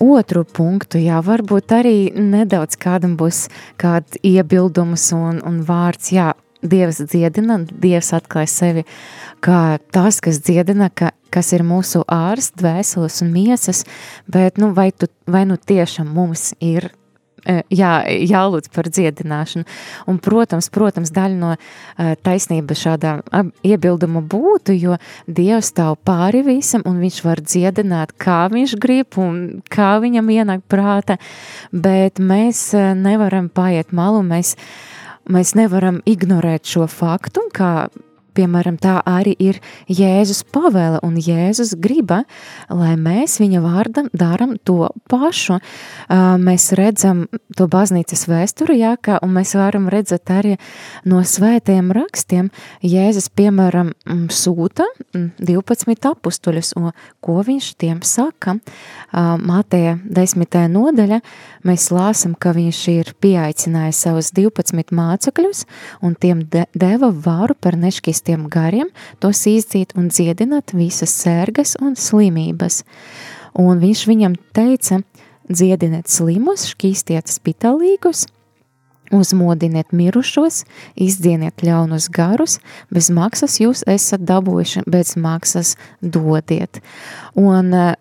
otru 0.00 0.46
punktu. 0.48 0.96
Jā, 1.02 1.18
varbūt 1.20 1.74
arī 1.76 1.96
nedaudz 2.16 2.78
kādam 2.80 3.18
būs 3.20 3.42
kāds 3.76 4.16
iebildums 4.24 5.10
un, 5.12 5.42
un 5.44 5.58
vārds. 5.68 6.08
Jā, 6.14 6.30
Dievs 6.64 7.02
dziedina, 7.04 7.58
Dievs 7.68 8.14
atklāja 8.16 8.48
sevi 8.50 8.86
kā 9.44 9.76
tas, 9.92 10.22
kas 10.24 10.40
dziedina, 10.40 10.88
ka, 10.88 11.12
kas 11.30 11.52
ir 11.52 11.66
mūsu 11.68 12.00
ārsts, 12.08 12.56
dvēseles 12.58 13.20
un 13.26 13.34
miesas, 13.36 13.84
bet 14.24 14.56
nu, 14.58 14.72
vai, 14.74 14.88
tu, 14.90 15.10
vai 15.28 15.44
nu 15.46 15.60
tiešām 15.60 16.08
mums 16.16 16.54
ir 16.64 16.88
jā, 17.48 17.92
jālūdz 18.06 18.70
par 18.74 18.88
dziedināšanu. 18.92 19.66
Un, 20.10 20.20
protams, 20.22 20.70
protams, 20.72 21.12
daļa 21.14 21.38
no 21.38 21.54
taisnības 22.24 22.82
šādā 22.84 23.14
iebilduma 23.66 24.22
būtu, 24.22 24.76
jo 24.78 24.98
Dievs 25.26 25.72
stāv 25.72 25.98
pāri 26.06 26.42
visam, 26.46 26.84
un 26.88 27.00
viņš 27.02 27.20
var 27.26 27.42
dziedināt, 27.44 28.14
kā 28.20 28.44
viņš 28.52 28.76
grib 28.80 29.18
un 29.20 29.62
kā 29.72 29.96
viņam 30.02 30.32
ienāk 30.34 30.66
prāta, 30.70 31.18
bet 31.72 32.20
mēs 32.20 32.70
nevaram 32.98 33.48
paiet 33.52 33.94
malu, 33.96 34.22
mēs, 34.26 34.56
mēs 35.28 35.54
nevaram 35.58 36.02
ignorēt 36.08 36.68
šo 36.68 36.88
faktu, 36.90 37.48
kā 37.54 37.88
Piemēram, 38.36 38.76
tā 38.80 38.98
arī 39.08 39.32
ir 39.40 39.58
Jēzus 39.90 40.44
pavēle 40.52 41.00
un 41.06 41.16
Jēzus 41.18 41.74
griba, 41.80 42.22
lai 42.70 42.92
mēs 43.00 43.38
viņa 43.42 43.62
vārdam 43.64 44.10
daram 44.12 44.56
to 44.62 44.90
pašu. 45.10 45.58
Mēs 46.42 46.68
redzam 46.78 47.24
to 47.56 47.66
baznīcas 47.70 48.26
vēsturi, 48.30 48.78
jā, 48.82 48.94
kā, 49.00 49.18
un 49.24 49.32
mēs 49.34 49.56
varam 49.58 49.88
redzēt 49.90 50.30
arī 50.30 50.54
no 51.08 51.22
svētajiem 51.26 51.90
rakstiem. 51.96 52.52
Jēzus, 52.86 53.30
piemēram, 53.34 53.94
sūta 54.30 54.86
12 55.14 56.08
apustuļus, 56.12 56.74
un 56.78 56.92
ko 57.24 57.40
viņš 57.46 57.72
tiem 57.80 58.04
saka? 58.06 58.58
Mateja 59.12 59.96
10. 60.04 60.60
nodaļa 60.70 61.20
mēs 61.66 61.88
lāsam, 61.94 62.36
ka 62.38 62.52
viņš 62.56 62.84
ir 62.92 63.12
pieaicinājis 63.24 64.04
savus 64.06 64.30
12 64.36 64.94
mācekļus 64.94 65.64
un 66.04 66.14
tiem 66.14 66.44
de 66.52 66.66
deva 66.76 67.10
varu 67.10 67.56
par 67.58 67.78
nešķistiem 67.80 68.27
svētiem 68.28 68.48
gariem, 68.48 68.88
tos 69.20 69.46
izdzīt 69.46 69.94
un 69.96 70.08
dziedināt 70.08 70.74
visas 70.74 71.10
sērgas 71.10 71.76
un 71.80 71.96
slimības. 71.96 72.84
Un 73.56 73.80
viņš 73.80 74.06
viņam 74.06 74.34
teica, 74.52 75.00
dziediniet 75.48 76.08
slimus, 76.08 76.66
šķīstiet 76.68 77.26
spitalīgus, 77.28 78.26
uzmodiniet 79.10 79.92
mirušos, 79.92 80.66
izdzieniet 80.94 81.62
ļaunus 81.64 82.10
garus, 82.10 82.58
bez 82.92 83.08
maksas 83.10 83.58
jūs 83.60 83.82
esat 83.88 84.20
dabūjuši, 84.20 84.84
bez 84.86 85.16
maksas 85.16 85.76
dodiet. 86.02 86.82
Un 87.34 87.72
eh, 87.72 87.96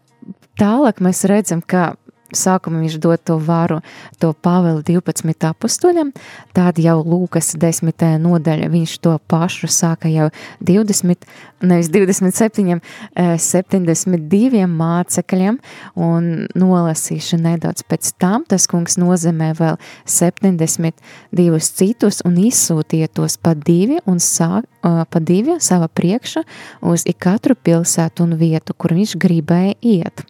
tālāk 0.60 1.00
mēs 1.00 1.24
redzam, 1.24 1.64
ka 1.64 1.96
sākumā 2.36 2.82
viņš 2.84 2.98
dod 3.04 3.22
to 3.24 3.38
varu, 3.40 3.80
to 4.20 4.34
Pāvelu 4.34 4.84
12 4.86 5.48
apustuļam, 5.50 6.12
tad 6.56 6.80
jau 6.82 7.00
Lūkas 7.06 7.54
10. 7.60 8.04
nodaļa 8.24 8.70
viņš 8.74 8.98
to 9.04 9.16
pašu 9.32 9.70
sāka 9.72 10.12
jau 10.12 10.30
20, 10.60 11.28
nevis 11.62 11.90
27, 11.94 12.80
72 13.16 14.62
eh, 14.62 14.68
mācekļiem 14.68 15.60
un 15.96 16.30
nolasīšu 16.58 17.40
nedaudz 17.42 17.86
pēc 17.88 18.12
tam, 18.22 18.46
tas 18.48 18.68
kungs 18.70 18.98
nozīmē 19.00 19.54
vēl 19.58 19.80
72 20.06 21.62
citus 21.68 22.22
un 22.28 22.38
izsūtīja 22.42 23.12
tos 23.14 23.38
pa 23.42 23.56
divi 23.56 24.02
un 24.06 24.22
sāk, 24.24 24.68
eh, 24.84 25.04
pa 25.10 25.24
divi 25.24 25.60
sava 25.64 25.88
priekša 25.88 26.44
uz 26.82 27.08
ikatru 27.08 27.56
pilsētu 27.56 28.28
un 28.28 28.38
vietu, 28.40 28.76
kur 28.78 28.94
viņš 28.98 29.18
gribēja 29.22 29.78
iet. 29.82 30.26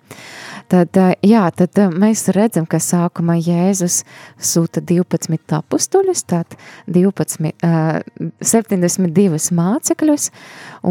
Tad, 0.68 0.98
eh, 1.00 1.14
jā, 1.24 1.46
tad 1.56 1.80
eh, 1.80 1.94
mēs 1.94 2.26
redzam, 2.36 2.66
ka 2.68 2.80
sākumā 2.84 3.38
Jēzus 3.40 4.02
sūta 4.36 4.84
12 4.84 5.56
apustuļus, 5.62 6.26
tad 6.28 6.58
12, 6.92 7.54
72 8.44 9.40
mācekļus, 9.56 10.30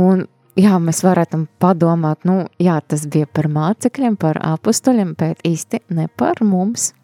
un 0.01 0.25
jā, 0.57 0.79
mēs 0.81 1.03
varētu 1.05 1.45
padomāt, 1.61 2.25
nu, 2.29 2.47
jā, 2.63 2.79
tas 2.89 3.05
bija 3.13 3.29
par 3.29 3.51
mācekļiem, 3.53 4.17
par 4.21 4.41
apustuļiem, 4.55 5.13
bet 5.19 5.45
īsti 5.45 5.85
ne 5.97 6.09
par 6.09 6.41
mums. 6.41 6.95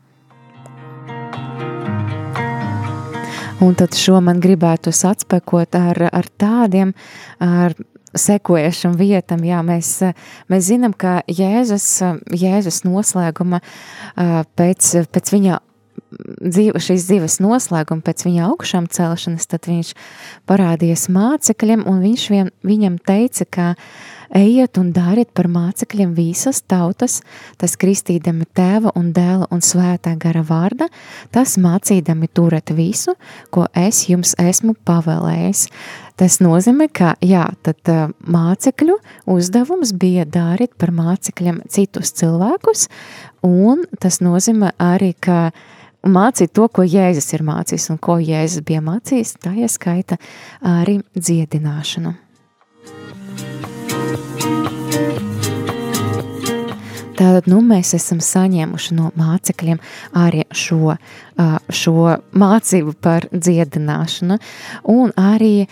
Un 3.62 3.76
tad 3.78 3.94
šo 3.94 4.16
man 4.24 4.40
gribētu 4.42 4.90
atspekot 4.90 5.76
ar, 5.78 6.00
ar 6.08 6.26
tādiem, 6.40 6.96
ar 7.38 7.76
sekojušam 8.18 8.96
vietam. 8.98 9.42
Jā, 9.46 9.62
mēs, 9.66 9.94
mēs 10.52 10.68
zinām, 10.68 10.94
ka 10.96 11.20
Jēzus, 11.30 11.88
Jēzus 12.28 12.82
noslēguma 12.86 13.62
pēc, 14.58 14.94
pēc 15.12 15.34
viņa 15.36 15.60
dzīve, 16.42 16.80
šīs 16.82 17.06
dzīves 17.08 17.38
noslēguma, 17.42 18.04
pēc 18.04 18.26
viņa 18.26 18.48
augšām 18.50 18.88
celšanas, 18.92 19.48
tad 19.50 19.68
viņš 19.70 19.92
parādījās 20.50 21.08
mācekļiem, 21.12 21.84
un 21.88 22.02
viņš 22.04 22.26
vien, 22.32 22.52
viņam 22.66 22.98
teica, 23.06 23.48
ka 23.48 23.68
ejiet 24.32 24.78
un 24.80 24.90
dariet 24.94 25.30
par 25.36 25.48
mācekļiem 25.52 26.14
visas 26.16 26.62
tautas, 26.68 27.20
tas 27.60 27.76
kristīdami 27.80 28.46
tēva 28.56 28.94
un 28.98 29.12
dēla 29.14 29.48
un 29.52 29.62
svētā 29.64 30.14
gara 30.20 30.42
vārda, 30.46 30.88
tas 31.34 31.58
mācīdami 31.60 32.30
turēt 32.32 32.72
visu, 32.76 33.16
ko 33.52 33.66
es 33.76 34.06
jums 34.08 34.34
esmu 34.40 34.74
pavēlējis. 34.88 35.66
Tas 36.20 36.38
nozīmē, 36.44 36.88
ka 36.92 37.14
jā, 37.24 37.46
tad 37.64 37.88
uh, 37.90 38.08
mācekļu 38.20 38.98
uzdevums 39.32 39.94
bija 39.96 40.26
dārīt 40.28 40.74
par 40.78 40.92
mācekļiem 40.94 41.62
citus 41.72 42.12
cilvēkus, 42.20 42.88
un 43.48 43.86
tas 44.00 44.20
nozīmē 44.24 44.74
arī, 44.82 45.14
ka 45.16 45.50
mācīt 46.02 46.52
to, 46.54 46.68
ko 46.68 46.84
Jēzus 46.84 47.32
ir 47.36 47.46
mācījis 47.46 47.88
un 47.94 48.02
ko 48.02 48.18
Jēzus 48.22 48.66
bija 48.66 48.82
mācījis, 48.84 49.38
tā 49.42 49.54
ieskaita 49.64 50.20
arī 50.66 51.00
dziedināšanu. 51.16 52.14
Tātad 57.22 57.46
nu, 57.46 57.60
mēs 57.62 57.92
esam 57.94 58.18
saņēmuši 58.18 58.96
no 58.96 59.12
mācekļiem 59.14 59.78
arī 60.18 60.42
šo, 60.58 60.96
šo 61.70 62.16
mācību 62.34 62.94
par 62.98 63.28
dziedināšanu, 63.30 64.38
un 64.90 65.12
arī 65.14 65.68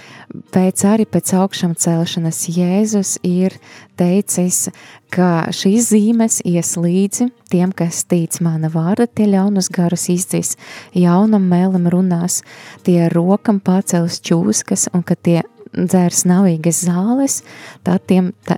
pēc, 0.55 0.85
arī 0.93 1.09
pēc 1.11 1.35
augšām 1.41 1.75
celšanas 1.75 2.45
Jēzus 2.55 3.17
ir 3.27 3.57
teicis, 3.99 4.69
ka 5.11 5.51
šīs 5.51 5.91
zīmes 5.91 6.39
ies 6.47 6.77
līdzi 6.79 7.33
tiem, 7.51 7.75
kas 7.75 8.05
tic 8.07 8.39
mana 8.45 8.71
vārda, 8.71 9.09
tie 9.11 9.27
ļaunus 9.33 9.73
garus 9.75 10.07
izdzīs, 10.13 10.55
jaunam 10.95 11.51
mēlam 11.51 11.91
runās, 11.91 12.45
tie 12.87 13.09
rokam 13.11 13.59
pacels 13.59 14.23
čūskas, 14.23 14.87
un 14.95 15.03
ka 15.03 15.19
tie 15.19 15.41
dzērs 15.77 16.25
navīgas 16.29 16.83
zāles, 16.87 17.41
tiem, 18.09 18.33
ta, 18.47 18.57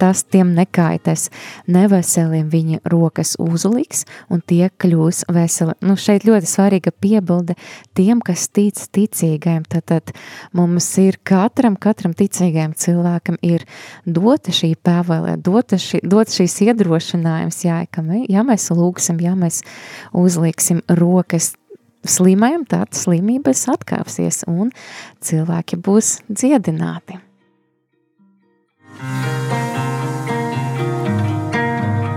tas 0.00 0.22
tiem 0.24 0.54
nekaitēs. 0.56 1.28
Neveseliem 1.70 2.48
viņa 2.52 2.80
rokas 2.92 3.34
uzliks 3.42 4.04
un 4.32 4.42
tie 4.46 4.68
kļūs 4.70 5.26
veseli. 5.32 5.76
Nu, 5.84 5.98
šeit 6.00 6.26
ļoti 6.28 6.50
svarīga 6.50 6.92
piebilde 6.92 7.56
tiem, 7.96 8.22
kas 8.24 8.48
tic 8.48 8.80
ticīgajiem. 8.96 9.66
Tad, 9.70 9.86
tad 9.90 10.14
mums 10.56 10.88
ir 11.02 11.18
katram, 11.26 11.76
katram 11.80 12.14
ticīgajam 12.16 12.74
cilvēkam 12.76 13.38
ir 13.46 13.66
dota 14.06 14.54
šī 14.54 14.74
pēvēlē, 14.86 15.36
dota, 15.42 15.78
šī, 15.80 16.02
dota 16.06 16.38
šīs 16.38 16.58
iedrošinājums, 16.68 17.62
jā, 17.66 17.82
ka 17.90 18.04
mē, 18.06 18.24
ja 18.32 18.44
mēs 18.46 18.70
lūgsim, 18.74 19.20
ja 19.24 19.36
mēs 19.38 19.62
uzliksim 20.16 20.82
rokas 20.88 21.54
slimajam 22.04 22.66
tādas 22.68 23.06
slimības 23.06 23.66
atkāpsies 23.72 24.44
un 24.50 24.72
cilvēki 25.24 25.78
būs 25.80 26.18
dziedināti. 26.28 27.20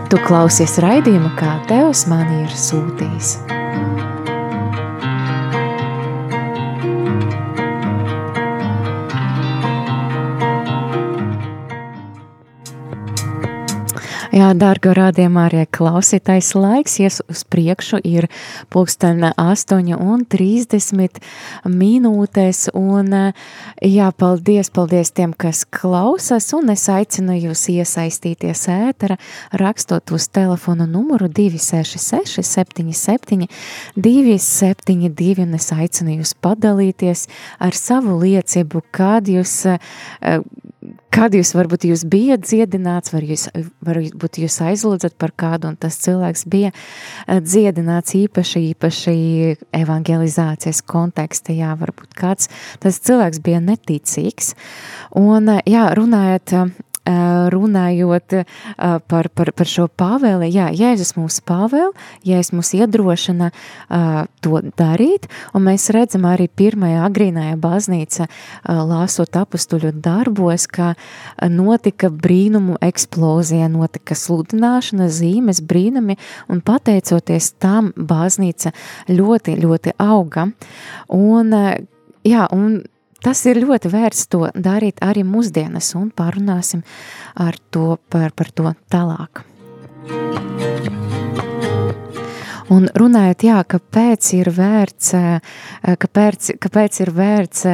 Tu 0.09 0.17
klausies 0.25 0.79
raidījumu, 0.81 1.35
kā 1.37 1.59
Tevs 1.69 2.07
man 2.09 2.31
ir 2.41 2.53
sūtījis. 2.57 3.35
Jā, 14.29 14.51
dārgo 14.53 14.91
rādījumā 14.93 15.47
arī 15.47 15.63
klausītais 15.73 16.51
laiks, 16.53 16.99
ies 17.01 17.15
uz 17.33 17.39
priekšu 17.49 17.97
ir 18.05 18.27
pulksten 18.69 19.23
8 19.25 19.89
un 19.97 20.21
30 20.29 21.17
minūtes, 21.65 22.59
un 22.77 23.09
jā, 23.81 24.11
paldies, 24.21 24.69
paldies 24.69 25.09
tiem, 25.17 25.33
kas 25.33 25.63
klausas, 25.65 26.51
un 26.53 26.69
es 26.69 26.85
aicinu 26.93 27.39
jūs 27.39 27.65
iesaistīties 27.73 28.67
ētera, 28.69 29.17
rakstot 29.57 30.13
uz 30.13 30.29
telefonu 30.29 30.85
numuru 30.85 31.25
266 31.25 32.45
77 32.45 33.49
272, 33.97 35.41
un 35.47 35.57
es 35.57 35.73
aicinu 35.73 36.19
jūs 36.19 36.37
padalīties 36.37 37.25
ar 37.57 37.73
savu 37.73 38.21
liecību, 38.21 38.85
kād 38.93 39.33
jūs 39.39 39.63
kad 41.13 41.35
jūs 41.35 41.53
varbūt 41.57 41.87
jūs 41.89 42.05
bijat 42.09 42.45
dziedināts, 42.47 43.13
var 43.13 43.25
jūs, 43.25 43.47
varbūt 43.85 44.41
jūs 44.43 44.59
aizlūdzat 44.65 45.17
par 45.21 45.33
kādu, 45.37 45.71
un 45.71 45.79
tas 45.79 45.99
cilvēks 46.03 46.45
bija 46.49 46.71
uh, 46.73 47.39
dziedināts 47.43 48.15
īpaši, 48.19 48.65
īpaši 48.73 49.15
evangelizācijas 49.81 50.83
kontekstā, 50.89 51.55
jā, 51.57 51.73
varbūt 51.79 52.13
kāds, 52.17 52.51
tas 52.83 53.01
cilvēks 53.05 53.41
bija 53.45 53.63
neticīgs, 53.63 54.53
un, 55.19 55.55
uh, 55.57 55.63
jā, 55.69 55.89
runājot 55.97 56.55
runājot 57.49 58.35
par, 59.07 59.29
par, 59.33 59.51
par 59.55 59.69
šo 59.69 59.87
pāvēli, 59.87 60.49
jā, 60.53 60.69
Jēzus 60.75 61.15
mūs 61.17 61.39
pāvēl, 61.47 61.91
Jēzus 62.27 62.53
mūs 62.57 62.73
iedrošina 62.77 63.49
to 64.43 64.61
darīt, 64.77 65.29
un 65.53 65.65
mēs 65.65 65.89
redzam 65.95 66.27
arī 66.29 66.49
pirmajā 66.49 67.01
agrīnajā 67.07 67.55
baznīca, 67.61 68.29
lāsot 68.67 69.39
apustuļu 69.39 69.93
darbos, 70.03 70.67
ka 70.69 70.93
notika 71.49 72.11
brīnumu 72.13 72.77
eksplozija, 72.85 73.71
notika 73.71 74.17
sludināšana, 74.17 75.09
zīmes, 75.09 75.63
brīnumi, 75.65 76.19
un 76.49 76.61
pateicoties 76.65 77.53
tam 77.61 77.91
baznīca 77.95 78.73
ļoti, 79.09 79.57
ļoti 79.63 79.97
auga. 80.03 80.49
Un, 81.15 81.55
jā, 82.27 82.47
un 82.53 82.81
tas 83.25 83.45
ir 83.49 83.61
ļoti 83.63 83.91
vērts 83.93 84.27
to 84.31 84.47
darīt 84.55 85.01
arī 85.05 85.25
mūsdienas, 85.27 85.93
un 85.99 86.09
parunāsim 86.15 86.83
ar 87.35 87.59
to 87.71 87.97
par, 88.09 88.31
par 88.35 88.51
to 88.55 88.73
tālāk. 88.91 89.43
Un 92.69 92.85
runājot, 92.93 93.43
jā, 93.47 93.57
kāpēc 93.65 94.27
ir 94.37 94.51
vērts, 94.53 95.15
kāpēc, 96.03 96.51
kāpēc 96.61 96.99
ir 97.01 97.11
vērts 97.17 97.65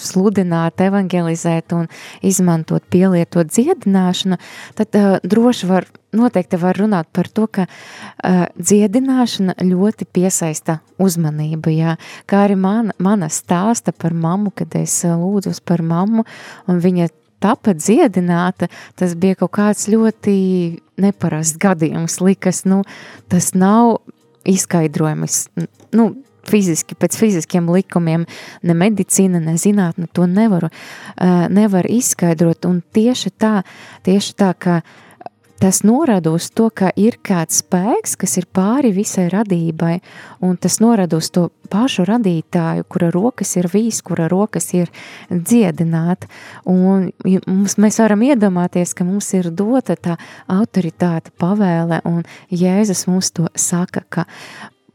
sludināt, 0.00 0.80
evangelizēt 0.80 1.74
un 1.76 1.84
izmantot, 2.24 2.86
pielietot 2.88 3.52
dziedināšanu, 3.52 4.40
tad 4.78 4.96
uh, 4.96 5.18
droši 5.20 5.68
var 5.68 5.88
noteikti 6.12 6.58
var 6.60 6.78
runāt 6.78 7.08
par 7.12 7.28
to, 7.32 7.46
ka 7.50 7.66
uh, 7.68 8.44
dziedināšana 8.56 9.58
ļoti 9.64 10.08
piesaista 10.12 10.78
uzmanību. 11.02 11.72
Jā. 11.74 11.96
Kā 12.28 12.44
arī 12.46 12.58
man, 12.60 12.92
mana 12.98 13.28
stāsta 13.32 13.92
par 13.92 14.16
mammu, 14.16 14.52
kad 14.56 14.74
es 14.78 15.00
lūdzu 15.04 15.54
par 15.68 15.84
mammu, 15.84 16.24
un 16.68 16.84
viņa 16.84 17.10
tapa 17.42 17.74
dziedināta, 17.76 18.70
tas 18.98 19.14
bija 19.18 19.38
kaut 19.38 19.54
kāds 19.58 19.88
ļoti 19.90 20.36
neparasts 20.98 21.58
gadījums. 21.60 22.20
Likas, 22.24 22.64
nu, 22.66 22.82
tas 23.30 23.52
nav 23.54 24.00
izskaidrojams. 24.48 25.44
Nu, 25.94 26.10
fiziski, 26.48 26.96
pēc 26.96 27.18
fiziskiem 27.20 27.66
likumiem, 27.68 28.24
ne 28.64 28.74
medicīna, 28.74 29.42
ne 29.44 29.58
zinātne 29.60 30.08
to 30.16 30.24
nevaru, 30.24 30.70
uh, 30.72 31.44
nevar 31.52 31.86
izskaidrot. 31.92 32.64
Un 32.64 32.80
tieši 32.96 33.34
tā, 33.36 33.58
tieši 34.08 34.34
tā, 34.40 34.54
ka 34.56 34.80
uh, 34.80 35.04
tas 35.60 35.82
norāda 35.86 36.32
uz 36.34 36.48
to, 36.54 36.68
ka 36.70 36.90
ir 36.96 37.18
kāds 37.24 37.62
spēks, 37.62 38.16
kas 38.20 38.36
ir 38.40 38.46
pāri 38.54 38.92
visai 38.94 39.28
radībai, 39.32 39.98
un 40.44 40.56
tas 40.60 40.78
norāda 40.82 41.18
uz 41.18 41.30
to 41.34 41.48
pašu 41.72 42.06
radītāju, 42.08 42.86
kura 42.88 43.10
rokas 43.14 43.56
ir 43.58 43.68
vīs, 43.72 44.00
kura 44.06 44.28
rokas 44.30 44.70
ir 44.78 44.92
dziedināt. 45.30 46.28
Un 46.68 47.10
mums, 47.46 47.76
mēs 47.80 48.00
varam 48.02 48.24
iedomāties, 48.28 48.94
ka 48.96 49.06
mums 49.08 49.32
ir 49.36 49.50
dota 49.50 49.98
tā 49.98 50.16
autoritāte, 50.48 51.34
pavēle, 51.38 52.00
un 52.08 52.24
Jēzus 52.54 53.06
mums 53.10 53.32
to 53.34 53.50
saka, 53.58 54.04
ka 54.08 54.26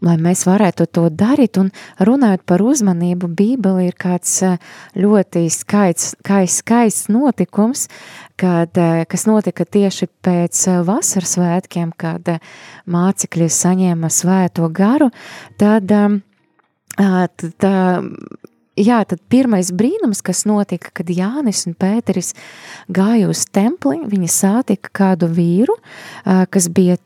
lai 0.03 0.17
mēs 0.21 0.43
varētu 0.47 0.87
to 0.91 1.07
darīt. 1.13 1.57
Un 1.61 1.71
runājot 2.03 2.43
par 2.49 2.63
uzmanību, 2.63 3.29
Bībele 3.37 3.87
ir 3.87 3.97
kāds 3.99 4.35
eh, 4.45 4.57
ļoti 4.99 5.45
skaists, 5.53 6.15
skaists, 6.57 7.09
notikums, 7.13 7.87
kad, 8.39 8.75
eh, 8.77 9.03
kas 9.09 9.27
notika 9.29 9.65
tieši 9.65 10.09
pēc 10.25 10.65
eh, 10.67 10.81
vasaras 10.87 11.37
svētkiem, 11.37 11.93
kad 11.97 12.35
mācekļi 12.91 13.49
saņēma 13.49 14.11
svēto 14.11 14.67
garu, 14.73 15.09
tad, 15.57 15.91
tad 16.97 17.47
jā, 18.77 18.99
tad 19.07 19.21
pirmais 19.31 19.71
brīnums, 19.73 20.21
kas 20.25 20.43
notika, 20.49 20.91
kad 20.99 21.09
Jānis 21.09 21.63
un 21.69 21.77
Pēteris 21.79 22.33
gāja 22.93 23.31
uz 23.31 23.45
templi, 23.53 24.03
viņi 24.09 24.29
sātika 24.29 24.91
kādu 24.93 25.31
vīru, 25.31 25.77
kas 26.23 26.69
bija 26.73 26.99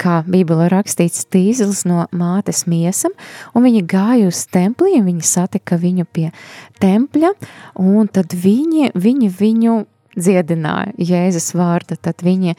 kā 0.00 0.20
Bībelē 0.28 0.68
rakstīts, 0.72 1.26
tīzlis 1.32 1.84
no 1.88 2.04
mātes 2.14 2.64
miesam, 2.70 3.14
un 3.54 3.66
viņi 3.66 3.84
gāja 3.90 4.28
uz 4.30 4.44
templī, 4.52 4.98
viņi 5.04 5.26
satika 5.26 5.78
viņu 5.80 6.06
pie 6.12 6.30
tempļa, 6.82 7.34
un 7.82 8.08
tad 8.12 8.36
viņi, 8.36 8.94
viņi 8.94 9.32
viņu 9.40 9.82
dziedināja 10.14 10.92
Jēzus 10.98 11.52
vārda, 11.58 11.96
tad 11.98 12.22
viņi, 12.24 12.54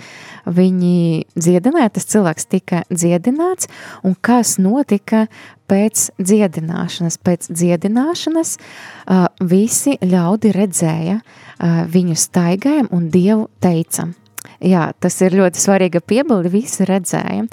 viņi 0.45 0.97
dziedināja, 1.37 1.93
tas 1.95 2.09
cilvēks 2.11 2.49
tika 2.51 2.83
dziedināts, 2.91 3.69
un 4.03 4.17
kas 4.19 4.57
notika 4.59 5.25
pēc 5.71 6.09
dziedināšanas? 6.19 7.17
Pēc 7.25 7.47
dziedināšanas 7.49 8.57
uh, 8.59 9.25
visi 9.39 9.95
ļaudi 10.03 10.53
redzēja 10.55 11.21
uh, 11.21 11.81
viņu 11.89 12.19
staigājumu 12.19 12.93
un 12.95 13.09
Dievu 13.13 13.49
teicam– 13.63 14.13
Jā, 14.63 14.89
tas 14.99 15.19
ir 15.25 15.35
ļoti 15.39 15.61
svarīga 15.61 16.01
piebilde, 16.01 16.51
visi 16.53 16.87
redzēja. 16.87 17.45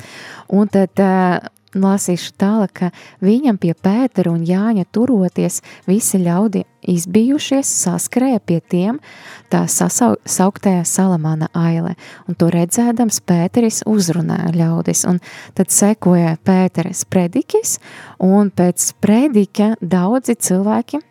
Un 0.53 0.71
tad 0.73 1.03
uh, 1.03 1.41
lasīšu 1.75 2.35
tālāk, 2.41 2.73
ka 2.77 2.91
viņam 3.25 3.59
pie 3.61 3.73
Pētera 3.75 4.33
un 4.33 4.45
Jāņa 4.47 4.85
turoties, 4.93 5.61
visi 5.89 6.21
ļaudi 6.23 6.65
izbijušies, 6.93 7.69
saskrēja 7.85 8.41
pie 8.45 8.59
tiem 8.61 8.99
tā 9.53 9.65
sasauktējā 9.71 10.83
Salamana 10.89 11.49
aile, 11.57 11.95
un 12.29 12.37
to 12.39 12.51
redzēdams 12.53 13.23
Pēteris 13.29 13.83
uzrunāja 13.89 14.53
ļaudis, 14.57 15.05
un 15.09 15.23
tad 15.57 15.73
sekoja 15.73 16.37
Pēteres 16.45 17.05
predikis, 17.09 17.79
un 18.21 18.53
pēc 18.55 18.93
predika 19.03 19.73
daudzi 19.81 20.37
cilvēki 20.37 21.03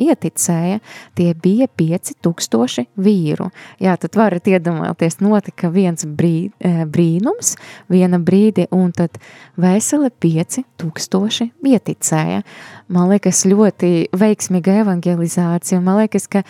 ieticēja, 0.00 0.80
tie 1.18 1.28
bija 1.34 1.68
5000 1.80 2.86
vīru. 3.00 3.50
Jā, 3.82 3.96
tad 4.00 4.16
varat 4.18 4.48
iedomāties, 4.50 5.20
notika 5.24 5.70
viens 5.72 6.06
brī, 6.06 6.50
eh, 6.60 6.84
brīnums, 6.84 7.56
viena 7.90 8.18
brīdi, 8.18 8.66
un 8.72 8.92
tad 8.92 9.18
veseli 9.56 10.10
5000 10.10 11.50
ieticēja. 11.62 12.42
Man 12.88 13.08
liekas, 13.10 13.44
ļoti 13.46 14.10
veiksmīga 14.10 14.80
evangelizācija, 14.84 15.82
man 15.82 16.02
liekas, 16.02 16.28
ka 16.28 16.42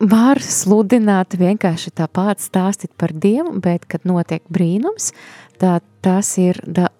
var 0.00 0.40
sludināt 0.42 1.36
vienkārši 1.38 1.92
tāpat 2.00 2.42
stāstīt 2.42 2.92
par 2.98 3.12
Dievu, 3.12 3.58
bet, 3.62 3.86
kad 3.88 4.04
notiek 4.04 4.42
brīnums, 4.52 5.12
tā 5.60 5.78
tas 6.04 6.34
ir 6.38 6.60
da, 6.66 6.90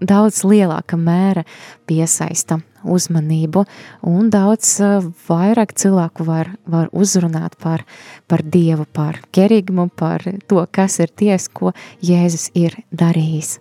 daudz 0.00 0.42
lielāka 0.44 0.98
mēra 0.98 1.44
piesaista 1.88 2.60
uzmanību, 2.84 3.64
un 4.08 4.30
daudz 4.32 4.72
uh, 4.84 5.04
vairāk 5.28 5.74
cilvēku 5.76 6.24
var, 6.28 6.54
var 6.64 6.88
uzrunāt 6.92 7.58
par, 7.60 7.84
par 8.26 8.44
Dievu, 8.44 8.86
par 8.92 9.20
kerigmu, 9.36 9.90
par 9.92 10.24
to, 10.48 10.64
kas 10.72 11.00
ir 11.04 11.12
ties, 11.12 11.48
ko 11.52 11.74
Jēzus 12.04 12.50
ir 12.56 12.80
darījis. 12.90 13.58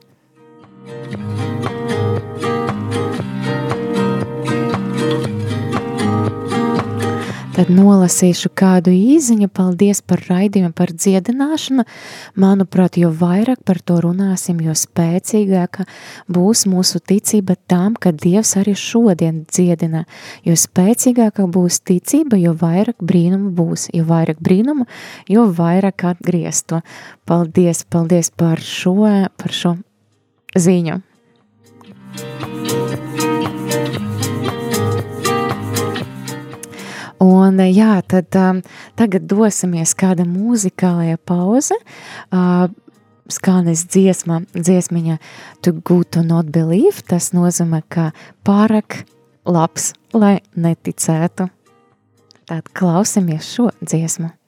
Tad 7.60 7.68
nolasīšu 7.76 8.54
kādu 8.56 8.94
īziņu. 8.96 9.50
Paldies 9.52 10.00
par 10.08 10.22
raidījumu, 10.30 10.72
par 10.72 10.94
dziedināšanu. 10.96 11.84
Manuprāt, 12.40 12.96
jo 13.02 13.10
vairāk 13.12 13.66
par 13.68 13.82
to 13.84 13.98
runāsim, 14.06 14.62
jo 14.64 14.72
spēcīgāka 14.80 15.84
būs 16.32 16.64
mūsu 16.72 17.02
ticība 17.04 17.58
tam, 17.68 17.98
ka 18.00 18.14
Dievs 18.16 18.54
arī 18.62 18.78
šodien 18.80 19.42
dziedina. 19.52 20.06
Jo 20.48 20.56
spēcīgāka 20.56 21.50
būs 21.52 21.82
ticība, 21.84 22.40
jo 22.40 22.56
vairāk 22.56 23.04
brīnumu 23.04 23.52
būs. 23.60 23.90
Jo 23.92 24.08
vairāk 24.08 24.40
brīnumu, 24.40 24.88
jo 25.28 25.50
vairāk 25.60 26.08
atgriezto. 26.14 26.80
Paldies, 27.28 27.84
paldies 27.84 28.32
par 28.32 28.64
šo, 28.64 28.96
par 29.36 29.52
šo 29.52 29.76
ziņu. 30.56 31.02
Un 37.20 37.60
jā, 37.68 37.98
tad 38.08 38.36
um, 38.40 38.62
tagad 39.00 39.28
dosimies 39.28 39.92
kāda 39.98 40.24
mūzikālajā 40.28 41.20
pauze. 41.28 41.76
Uh, 42.32 42.70
skanēs 43.30 43.86
dziesma, 43.92 44.42
dziesmiņa 44.56 45.20
To 45.66 45.74
Good 45.76 46.14
to 46.16 46.24
Not 46.24 46.52
Believe. 46.56 47.04
Tas 47.08 47.32
nozīmē, 47.36 47.84
ka 47.92 48.10
pārāk 48.48 49.04
labs, 49.46 49.94
lai 50.14 50.40
neticētu. 50.56 51.50
Tad 52.50 52.74
klausimies 52.74 53.46
šo 53.46 53.70
dziesmu. 53.84 54.39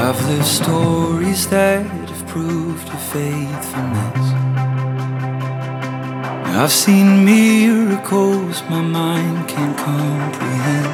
Of 0.00 0.16
the 0.28 0.42
stories 0.44 1.48
that 1.48 1.84
have 1.84 2.26
proved 2.28 2.86
your 2.86 3.02
faithfulness. 3.14 4.26
I've 6.56 6.70
seen 6.72 7.24
miracles 7.24 8.62
my 8.70 8.80
mind 8.80 9.48
can't 9.48 9.76
comprehend. 9.76 10.88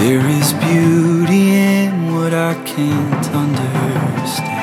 There 0.00 0.26
is 0.40 0.52
beauty 0.54 1.54
in 1.54 2.12
what 2.12 2.34
I 2.34 2.54
can't 2.64 3.26
understand. 3.44 4.56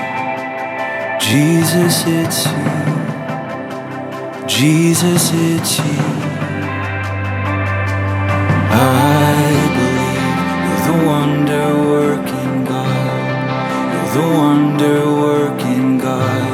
Jesus, 1.21 2.03
it's 2.05 2.45
you. 2.45 2.83
Jesus, 4.47 5.31
it's 5.33 5.79
you. 5.79 6.12
The 14.13 14.21
wonder 14.21 15.11
working 15.11 15.97
God. 15.97 16.45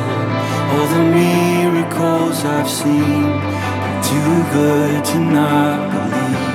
All 0.72 0.88
the 0.96 1.04
miracles 1.12 2.46
I've 2.46 2.70
seen 2.70 3.26
are 3.86 4.02
too 4.02 4.36
good 4.54 5.04
to 5.12 5.20
not 5.20 5.80
believe. 5.92 6.46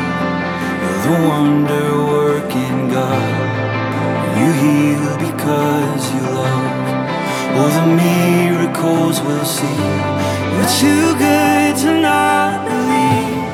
You're 0.80 1.02
the 1.06 1.28
wonder 1.28 1.88
working 2.16 2.88
God. 2.88 3.34
You 4.38 4.48
heal 4.62 5.06
because 5.26 6.02
you 6.14 6.22
love. 6.40 6.86
All 7.58 7.72
the 7.80 7.86
miracles 8.04 9.20
we'll 9.20 9.44
see. 9.44 9.80
You're 10.54 10.72
too 10.80 11.06
good 11.18 11.76
to 11.84 12.00
not 12.00 12.64
believe. 12.64 13.44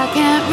I 0.00 0.04
can't 0.14 0.44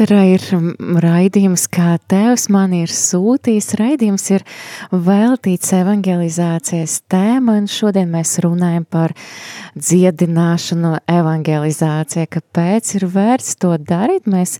Ēterā 0.00 0.22
ir 0.32 0.44
raidījums, 1.04 1.66
kā 1.68 1.98
Tevs 2.08 2.46
man 2.48 2.72
ir 2.72 2.88
sūtījis. 2.88 3.66
Raidījums 3.76 4.22
ir 4.32 4.44
veltīts 4.88 5.74
evangelizācijas 5.76 6.94
tēma, 7.12 7.58
un 7.60 7.66
šodien 7.68 8.08
mēs 8.08 8.32
runājam 8.40 8.86
par 8.88 9.12
dziedināšanu 9.76 10.94
evangelizācijā. 11.04 12.30
Kāpēc 12.32 12.94
ir 12.96 13.04
vērts 13.12 13.58
to 13.60 13.74
darīt? 13.76 14.24
Mēs 14.24 14.54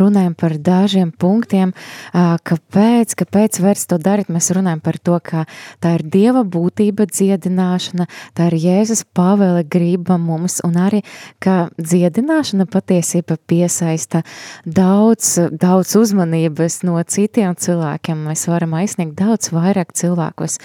runājam 0.00 0.32
par 0.40 0.56
dažiem 0.64 1.12
punktiem, 1.12 1.76
kāpēc, 2.16 3.12
kāpēc 3.20 3.60
vērts 3.66 3.84
to 3.92 4.00
darīt. 4.00 4.32
Mēs 4.32 4.48
runājam 4.56 4.80
par 4.80 4.96
to, 4.96 5.20
ka 5.20 5.44
tā 5.76 5.98
ir 5.98 6.06
Dieva 6.16 6.40
būtība 6.40 7.04
dziedināšana, 7.12 8.08
tā 8.32 8.48
ir 8.48 8.58
Jēzus 8.64 9.04
pavēle 9.12 9.60
griba 9.68 10.16
mums, 10.16 10.62
un 10.64 10.80
arī, 10.88 11.04
ka 11.36 11.66
dziedināšana 11.76 12.64
patiesība 12.72 13.36
piesaista 13.44 14.24
daudz, 14.64 14.85
daudz 14.86 15.94
uzmanības 15.98 16.80
no 16.86 16.96
citiem 17.02 17.56
cilvēkiem. 17.58 18.24
Mēs 18.28 18.46
varam 18.50 18.74
aizsniegt 18.78 19.16
daudz 19.18 19.50
vairāk 19.54 19.92
cilvēkus, 19.96 20.58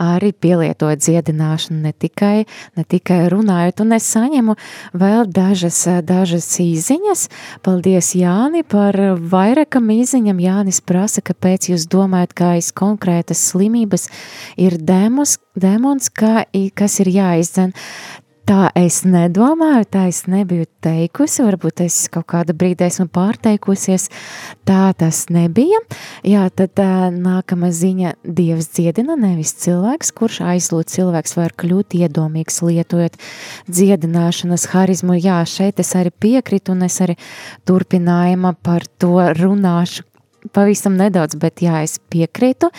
arī 0.00 0.32
pielietojot 0.32 1.02
dziedināšanu, 1.04 1.80
ne 1.84 1.92
tikai, 1.92 2.46
ne 2.78 2.84
tikai 2.84 3.20
runājot. 3.32 3.84
Un 3.84 3.96
es 3.98 4.08
saņemu 4.14 4.56
vēl 4.96 5.28
dažas, 5.34 5.82
dažas 6.06 6.48
īziņas. 6.62 7.26
Paldies, 7.66 8.14
Jāni, 8.18 8.64
par 8.66 8.98
vairākam 9.18 9.92
īziņam. 9.94 10.42
Jānis 10.44 10.82
prasa, 10.84 11.24
kāpēc 11.24 11.70
jūs 11.72 11.88
domājat, 11.90 12.34
ka 12.34 12.52
aiz 12.58 12.72
konkrētas 12.76 13.42
slimības 13.52 14.08
ir 14.60 14.78
dēmons, 14.78 15.38
dēmons 15.58 16.10
kā, 16.14 16.44
kas 16.74 17.00
ir 17.04 17.12
jāizdzen. 17.14 17.74
Tā 18.44 18.66
es 18.76 18.98
nedomāju, 19.08 19.86
tā 19.88 20.02
es 20.10 20.26
nebiju 20.28 20.66
teikusi. 20.84 21.40
Varbūt 21.46 21.80
es 21.86 21.94
kaut 22.12 22.26
kādā 22.28 22.52
brīdī 22.52 22.84
esmu 22.90 23.06
pārteikusies. 23.08 24.10
Tā 24.68 24.90
tas 25.00 25.22
nebija. 25.32 25.80
Jā, 26.28 26.42
tad 26.52 26.76
uh, 26.82 27.08
nākamā 27.08 27.72
ziņa- 27.72 28.12
Dievs 28.40 28.68
dziedina, 28.76 29.16
nevis 29.16 29.54
cilvēks, 29.64 30.12
kurš 30.12 30.42
aizlūdz 30.44 30.92
cilvēks 30.92 31.36
var 31.40 31.56
kļūt 31.56 31.96
iedomīgs, 32.02 32.60
lietojot 32.68 33.16
dziedināšanas 33.64 34.68
harizmu. 34.74 35.16
Jā, 35.16 35.40
šeit 35.48 35.80
es 35.80 35.94
arī 35.96 36.12
piekrītu, 36.12 36.76
un 36.76 36.84
es 36.84 37.00
arī 37.00 37.16
turpinājumā 37.64 38.58
par 38.60 38.84
to 39.00 39.16
runāšu, 39.40 40.04
pavisam 40.52 40.96
nedaudz, 40.98 41.36
bet 41.40 41.62
jā, 41.64 41.80
es 41.86 41.96
piekrītu. 42.12 42.70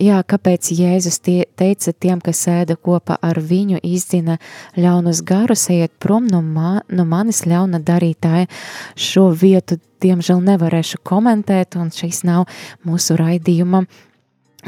Jā, 0.00 0.22
kāpēc 0.28 0.70
Jēzus 0.76 1.20
tie, 1.24 1.38
teica 1.58 1.92
tiem, 1.92 2.22
kas 2.24 2.44
ēda 2.50 2.76
kopā 2.76 3.18
ar 3.22 3.40
viņu, 3.40 3.80
izdzina 3.82 4.38
ļaunus 4.78 5.22
garus, 5.26 5.68
ejiet 5.72 5.94
prom 6.02 6.28
no, 6.30 6.42
ma, 6.42 6.80
no 6.88 7.06
manis 7.08 7.44
ļauna 7.48 7.82
darītāja. 7.84 8.48
Šo 8.96 9.30
vietu, 9.36 9.80
diemžēl, 10.02 10.40
nevarēšu 10.52 11.02
komentēt, 11.06 11.76
un 11.80 11.92
šis 11.94 12.24
nav 12.28 12.48
mūsu 12.86 13.18
raidījuma 13.20 13.84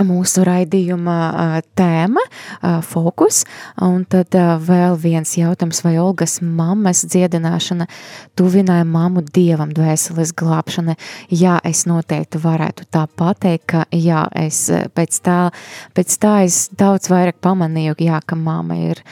mūsu 0.03 0.42
raidījuma 0.47 1.61
tēma, 1.78 2.22
fokus, 2.86 3.45
un 3.82 4.03
tad 4.11 4.34
vēl 4.66 4.97
viens 4.99 5.36
jautājums, 5.38 5.82
vai 5.84 5.95
Olgas 6.03 6.40
mammas 6.42 7.05
dziedināšana 7.07 7.86
tuvināja 8.38 8.86
mammu 8.88 9.24
dievam 9.34 9.70
dvēseles 9.74 10.34
glābšana. 10.34 10.97
Jā, 11.30 11.61
es 11.64 11.84
noteikti 11.86 12.42
varētu 12.42 12.88
tā 12.90 13.07
pateikt, 13.07 13.66
ka 13.70 13.84
jā, 13.95 14.26
es 14.34 14.66
pēc 14.68 15.20
tā, 15.24 15.38
pēc 15.95 16.18
tā 16.20 16.34
es 16.49 16.68
daudz 16.74 17.11
vairāk 17.12 17.38
pamanīju, 17.45 17.99
jā, 18.03 18.20
ka 18.26 18.38
mamma 18.38 18.80
ir 18.90 19.03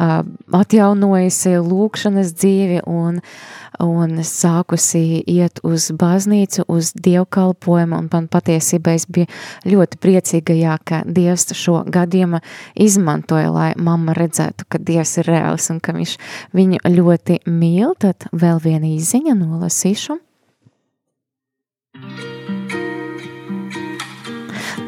atjaunojusi 0.00 1.58
lūkšanas 1.60 2.32
dzīvi 2.40 2.84
un 2.88 3.20
uh, 3.20 3.59
un 3.84 4.20
sākusi 4.26 5.22
iet 5.30 5.60
uz 5.66 5.90
baznīcu, 5.96 6.64
uz 6.68 6.92
dievkalpojumu, 6.94 7.98
un 8.00 8.08
man 8.12 8.28
patiesībā 8.32 8.94
es 8.98 9.06
biju 9.10 9.28
ļoti 9.68 10.00
priecīga, 10.02 10.56
jā, 10.56 10.78
ka 10.84 11.02
Dievs 11.06 11.48
šo 11.56 11.80
gadījumu 11.90 12.42
izmantoja, 12.80 13.50
lai 13.54 13.70
mamma 13.76 14.14
redzētu, 14.16 14.68
ka 14.68 14.78
Dievs 14.78 15.16
ir 15.22 15.30
reāls 15.32 15.70
un 15.72 15.80
ka 15.84 15.94
viņš 15.96 16.16
viņu 16.56 16.82
ļoti 16.96 17.42
mīl, 17.50 17.94
tad 18.00 18.28
vēl 18.32 18.60
viena 18.64 18.90
izziņa 18.96 19.38
nolasīšu. 19.40 20.20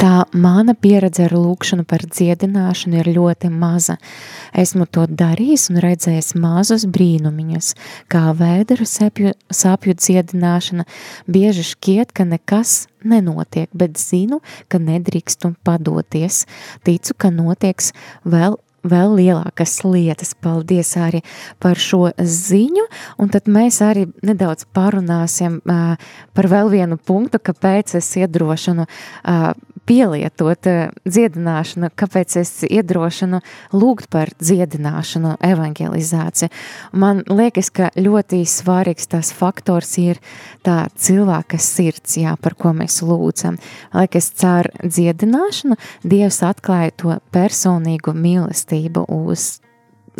Tā 0.03 0.25
mana 0.35 0.73
pieredze 0.75 1.29
ar 1.29 1.33
lūkšanu 1.39 1.85
par 1.87 2.03
dziedināšanu 2.03 2.97
ir 2.99 3.11
ļoti 3.15 3.53
maza. 3.55 4.01
Esmu 4.59 4.89
to 4.91 5.05
darījis 5.07 5.69
un 5.71 5.79
redzējis 5.85 6.33
mazus 6.43 6.89
brīnumiņus, 6.91 7.69
kā 8.11 8.25
vēderu 8.35 8.83
sapju, 8.83 9.37
sapju 9.47 9.95
dziedināšana. 9.95 10.89
Bieži 11.31 11.69
šķiet, 11.71 12.11
ka 12.19 12.27
nekas 12.27 12.89
nenotiek, 13.07 13.71
bet 13.71 13.95
zinu, 14.03 14.41
ka 14.67 14.83
nedrīkstu 14.83 15.55
padoties. 15.63 16.49
Ticu, 16.83 17.15
ka 17.15 17.31
notieks 17.31 17.95
vēl 18.27 18.59
vēl 18.87 19.17
lielākas 19.19 19.79
lietas. 19.87 20.35
Paldies 20.43 20.95
arī 20.99 21.23
par 21.63 21.79
šo 21.81 22.11
ziņu, 22.19 22.87
un 23.23 23.33
tad 23.33 23.51
mēs 23.51 23.81
arī 23.85 24.09
nedaudz 24.27 24.67
parunāsim 24.75 25.61
uh, 25.63 25.95
par 26.35 26.49
vēl 26.51 26.73
vienu 26.73 26.99
punktu, 26.99 27.41
kāpēc 27.43 27.97
es 27.99 28.11
iedrošinu 28.19 28.87
uh, 28.87 29.53
pielietot 29.87 30.69
uh, 30.71 30.95
dziedināšanu, 31.07 31.93
kāpēc 31.99 32.37
es 32.43 32.53
iedrošinu 32.67 33.43
lūgt 33.75 34.09
par 34.13 34.33
dziedināšanu, 34.43 35.37
evangelizāciju. 35.47 36.51
Man 36.99 37.23
liekas, 37.31 37.71
ka 37.75 37.93
ļoti 37.99 38.43
svarīgs 38.49 39.11
tas 39.15 39.33
faktors 39.37 39.95
ir 40.03 40.21
tā 40.67 40.87
cilvēka 40.99 41.59
sirds, 41.63 42.19
jā, 42.19 42.35
par 42.43 42.57
ko 42.59 42.75
mēs 42.77 43.01
lūdzam. 43.07 43.59
Liekas, 43.95 44.33
caur 44.43 44.71
dziedināšanu 44.83 45.79
Dievs 46.03 46.41
atklāja 46.47 46.93
to 46.99 47.17
personīgu 47.35 48.15
mīlestību 48.17 48.72
uz 49.09 49.61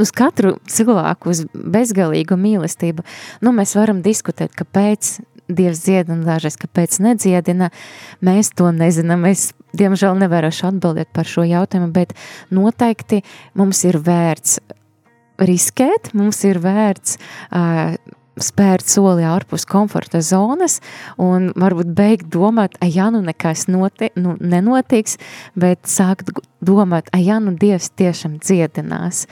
uz 0.01 0.13
katru 0.17 0.55
cilvēku, 0.73 1.33
uz 1.33 1.43
bezgalīgu 1.53 2.39
mīlestību. 2.41 3.05
Nu, 3.45 3.53
mēs 3.53 3.75
varam 3.77 4.01
diskutēt, 4.05 4.55
kāpēc 4.57 5.19
Dievs 5.53 5.83
dziedina, 5.85 6.23
dažreiz 6.25 6.55
kāpēc 6.57 7.01
nedziedina. 7.03 7.69
Mēs 8.25 8.53
to 8.57 8.71
nezinām. 8.73 9.27
Es, 9.29 9.51
diemžēl, 9.77 10.15
nevarēšu 10.23 10.69
atbildēt 10.71 11.11
par 11.13 11.29
šo 11.29 11.45
jautājumu, 11.45 11.91
bet 11.93 12.15
noteikti 12.55 13.21
mums 13.59 13.83
ir 13.85 13.99
vērts 14.01 14.61
riskēt, 15.43 16.13
mums 16.17 16.41
ir 16.47 16.63
vērts 16.63 17.19
uh, 17.19 17.99
spērt 18.41 18.89
soli 18.89 19.27
ārpus 19.29 19.67
komforta 19.69 20.23
zonas 20.25 20.79
un 21.21 21.51
varbūt 21.59 21.93
beigt 21.97 22.31
domāt, 22.33 22.79
ah, 22.81 22.89
ja 22.89 23.11
nu 23.13 23.21
nekas 23.25 23.67
noti, 23.69 24.13
nu, 24.17 24.37
nenotiks, 24.41 25.19
bet 25.59 25.85
sākt 25.91 26.33
domāt, 26.65 27.11
ah, 27.13 27.21
ja 27.21 27.39
nu 27.43 27.57
Dievs 27.59 27.91
tiešām 27.99 28.39
dziedinās. 28.43 29.27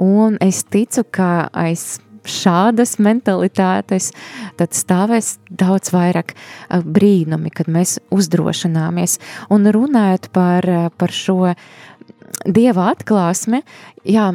Un 0.00 0.38
es 0.44 0.62
ticu, 0.70 1.04
ka 1.10 1.48
aiz 1.50 1.98
šādas 2.24 2.96
mentalitātes, 3.04 4.10
tad 4.56 4.72
stāvēs 4.76 5.34
daudz 5.50 5.92
vairāk 5.92 6.32
brīnumi, 6.70 7.52
kad 7.52 7.68
mēs 7.68 7.98
uzdrošināmies. 8.14 9.18
Un 9.52 9.68
runājot 9.74 10.30
par, 10.32 10.68
par 10.96 11.12
šo 11.12 11.52
dieva 12.44 12.90
atklāsmi, 12.94 13.60
jā, 14.08 14.30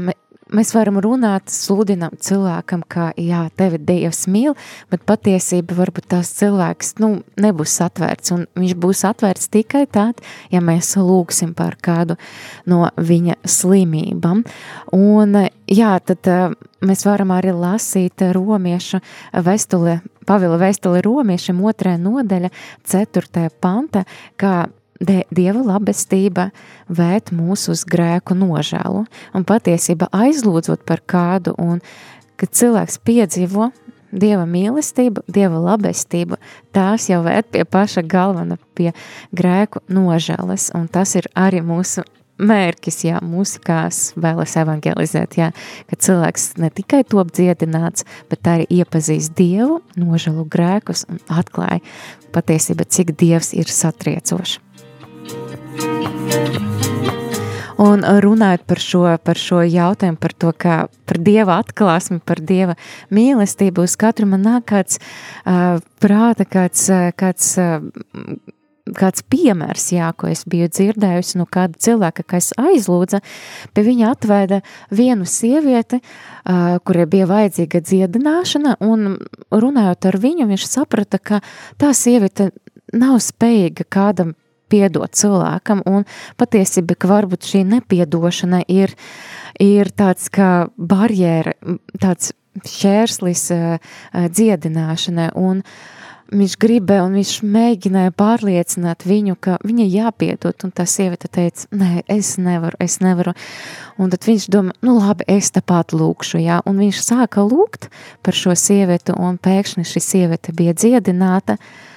mēs 0.56 0.72
varam 0.76 1.00
runāt, 1.04 1.50
sludināt 1.54 2.20
cilvēkam, 2.26 2.84
ka 2.88 3.10
jā, 3.20 3.46
tevi 3.60 3.80
Dievs 3.82 4.26
mīl, 4.32 4.56
bet 4.92 5.06
patiesība 5.10 5.78
varbūt 5.78 6.10
tās 6.14 6.32
cilvēks 6.40 6.96
nu, 7.04 7.12
nebūs 7.42 7.78
atvērts, 7.86 8.34
un 8.36 8.46
viņš 8.60 8.76
būs 8.82 9.04
atvērts 9.10 9.52
tikai 9.54 9.86
tad, 9.92 10.24
ja 10.54 10.62
mēs 10.64 10.96
lūgsim 10.98 11.54
par 11.58 11.78
kādu 11.82 12.18
no 12.70 12.86
viņa 12.98 13.40
slimībām. 13.46 14.44
Un 14.96 15.44
jā, 15.70 15.94
tad 16.06 16.32
mēs 16.86 17.06
varam 17.08 17.36
arī 17.36 17.54
lasīt 17.56 18.26
romiešu 18.36 19.04
vestuli, 19.46 20.00
Pavila 20.30 20.60
vēstuli 20.62 21.00
romiešiem 21.02 21.58
otrē 21.66 21.96
nodaļa, 21.98 22.52
ceturtē 22.86 23.48
panta, 23.64 24.04
kā 24.38 24.68
Dieva 25.00 25.62
labestība 25.64 26.50
vēt 26.92 27.32
mūs 27.32 27.70
uz 27.72 27.86
grēku 27.88 28.36
nožēlu 28.36 29.06
un 29.34 29.46
patiesība 29.48 30.10
aizlūdzot 30.12 30.84
par 30.88 31.00
kādu, 31.08 31.56
un 31.56 31.80
kad 32.40 32.52
cilvēks 32.52 33.00
piedzīvo 33.08 33.72
Dieva 34.10 34.44
mīlestību, 34.50 35.22
Dieva 35.30 35.60
labestību, 35.62 36.40
tās 36.74 37.08
jau 37.12 37.22
vērt 37.24 37.52
pie 37.54 37.62
paša 37.64 38.02
galvena, 38.10 38.58
pie 38.74 38.90
grēku 39.32 39.84
nožēlas, 39.86 40.72
un 40.74 40.88
tas 40.90 41.14
ir 41.20 41.30
arī 41.38 41.62
mūsu 41.62 42.04
mērķis, 42.40 42.98
jā, 43.06 43.20
mūsikās 43.22 44.00
vēlas 44.20 44.56
evangelizēt, 44.62 45.38
jā, 45.40 45.50
ka 45.92 46.00
cilvēks 46.00 46.54
ne 46.64 46.72
tikai 46.74 47.04
top 47.08 47.34
dziedināts, 47.36 48.08
bet 48.32 48.50
arī 48.50 48.66
iepazīst 48.80 49.36
Dievu, 49.38 49.82
nožēlu 50.00 50.48
grēkus 50.50 51.06
un 51.12 51.22
atklāja 51.30 51.84
patiesība, 52.34 52.88
cik 52.90 53.14
Dievs 53.20 53.54
ir 53.54 53.70
satriecošs. 53.70 54.60
Un 57.80 58.04
runājot 58.04 58.66
par 58.68 58.82
šo, 58.84 59.02
par 59.24 59.40
šo 59.40 59.62
jautājumu, 59.64 60.20
par 60.20 60.34
to, 60.36 60.52
kā 60.52 60.76
par 61.08 61.20
dieva 61.24 61.62
atklāsmi, 61.64 62.20
par 62.20 62.42
dieva 62.44 62.76
mīlestību, 63.16 63.86
uz 63.88 63.96
katru 64.00 64.28
man 64.28 64.44
nāk 64.44 64.66
kāds 64.74 65.00
uh, 65.00 65.80
prāta, 66.04 66.44
kāds, 66.44 66.90
kāds, 67.16 67.54
uh, 67.56 67.80
kāds 69.00 69.24
piemērs, 69.32 69.86
jā, 69.96 70.10
ko 70.12 70.28
es 70.28 70.44
biju 70.50 70.68
dzirdējusi 70.76 71.40
no 71.40 71.48
kāda 71.48 71.80
cilvēka, 71.80 72.28
kas 72.36 72.52
aizlūdza, 72.60 73.22
pie 73.72 73.86
viņa 73.88 74.12
atvēda 74.12 74.60
vienu 74.92 75.30
sievieti, 75.30 76.02
uh, 76.04 76.82
kurai 76.84 77.08
bija 77.08 77.30
vajadzīga 77.32 77.80
dziedināšana, 77.80 78.76
un 78.84 79.16
runājot 79.56 80.12
ar 80.12 80.20
viņu, 80.20 80.52
viņš 80.52 80.68
saprata, 80.68 81.24
ka 81.24 81.40
tā 81.80 81.96
sieviete 81.96 82.52
nav 82.92 83.22
spējīga 83.24 83.88
kādam 83.88 84.36
piedot 84.70 85.14
cilvēkam, 85.18 85.84
un 85.90 86.08
patiesība, 86.40 86.98
ka 87.00 87.12
varbūt 87.12 87.48
šī 87.50 87.64
nepiedošana 87.76 88.64
ir, 88.72 88.96
ir 89.62 89.92
tāds 89.98 90.30
kā 90.34 90.70
barjēra, 90.78 91.56
tāds 92.02 92.34
šērslis 92.66 93.46
uh, 93.56 93.96
dziedināšanai, 94.14 95.32
un 95.40 95.64
viņš 96.30 96.56
gribēja, 96.62 97.06
un 97.08 97.16
viņš 97.18 97.32
mēģināja 97.42 98.14
pārliecināt 98.18 99.06
viņu, 99.10 99.36
ka 99.42 99.58
viņa 99.66 99.88
jāpiedot, 99.90 100.66
un 100.66 100.74
tā 100.76 100.86
sieviete 100.90 101.30
teica, 101.32 101.66
nē, 101.74 102.04
es 102.12 102.36
nevaru, 102.42 102.78
es 102.84 103.00
nevaru, 103.02 103.34
un 103.98 104.14
tad 104.14 104.28
viņš 104.30 104.50
domā, 104.54 104.76
nu 104.86 105.00
labi, 105.00 105.26
es 105.32 105.50
tāpat 105.56 105.96
lūkšu, 105.98 106.42
jā, 106.44 106.60
un 106.70 106.82
viņš 106.84 107.02
sāka 107.02 107.46
lūgt 107.46 107.90
par 108.26 108.38
šo 108.38 108.54
sievieti, 108.54 109.16
un 109.18 109.42
pēkšņi 109.42 109.88
šī 109.90 110.06
sieviete 110.06 110.54
bija 110.54 110.78
dziedināta, 110.78 111.58
uh, 111.58 111.89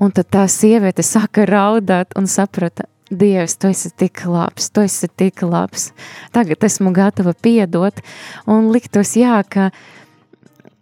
Un 0.00 0.14
tad 0.16 0.30
tā 0.32 0.46
sieviete 0.48 1.04
sāka 1.04 1.44
raudāt 1.48 2.16
un 2.16 2.28
saprata, 2.30 2.86
Dievs, 3.10 3.56
tu 3.58 3.66
esi 3.66 3.90
tik 3.98 4.22
labs, 4.30 4.68
tu 4.70 4.84
esi 4.86 5.08
tik 5.18 5.42
labs. 5.42 5.88
Tagad 6.30 6.62
esmu 6.62 6.92
gatava 6.94 7.32
piedot 7.34 7.98
un 8.46 8.68
liktos, 8.70 9.16
jā, 9.18 9.40
ka, 9.50 9.72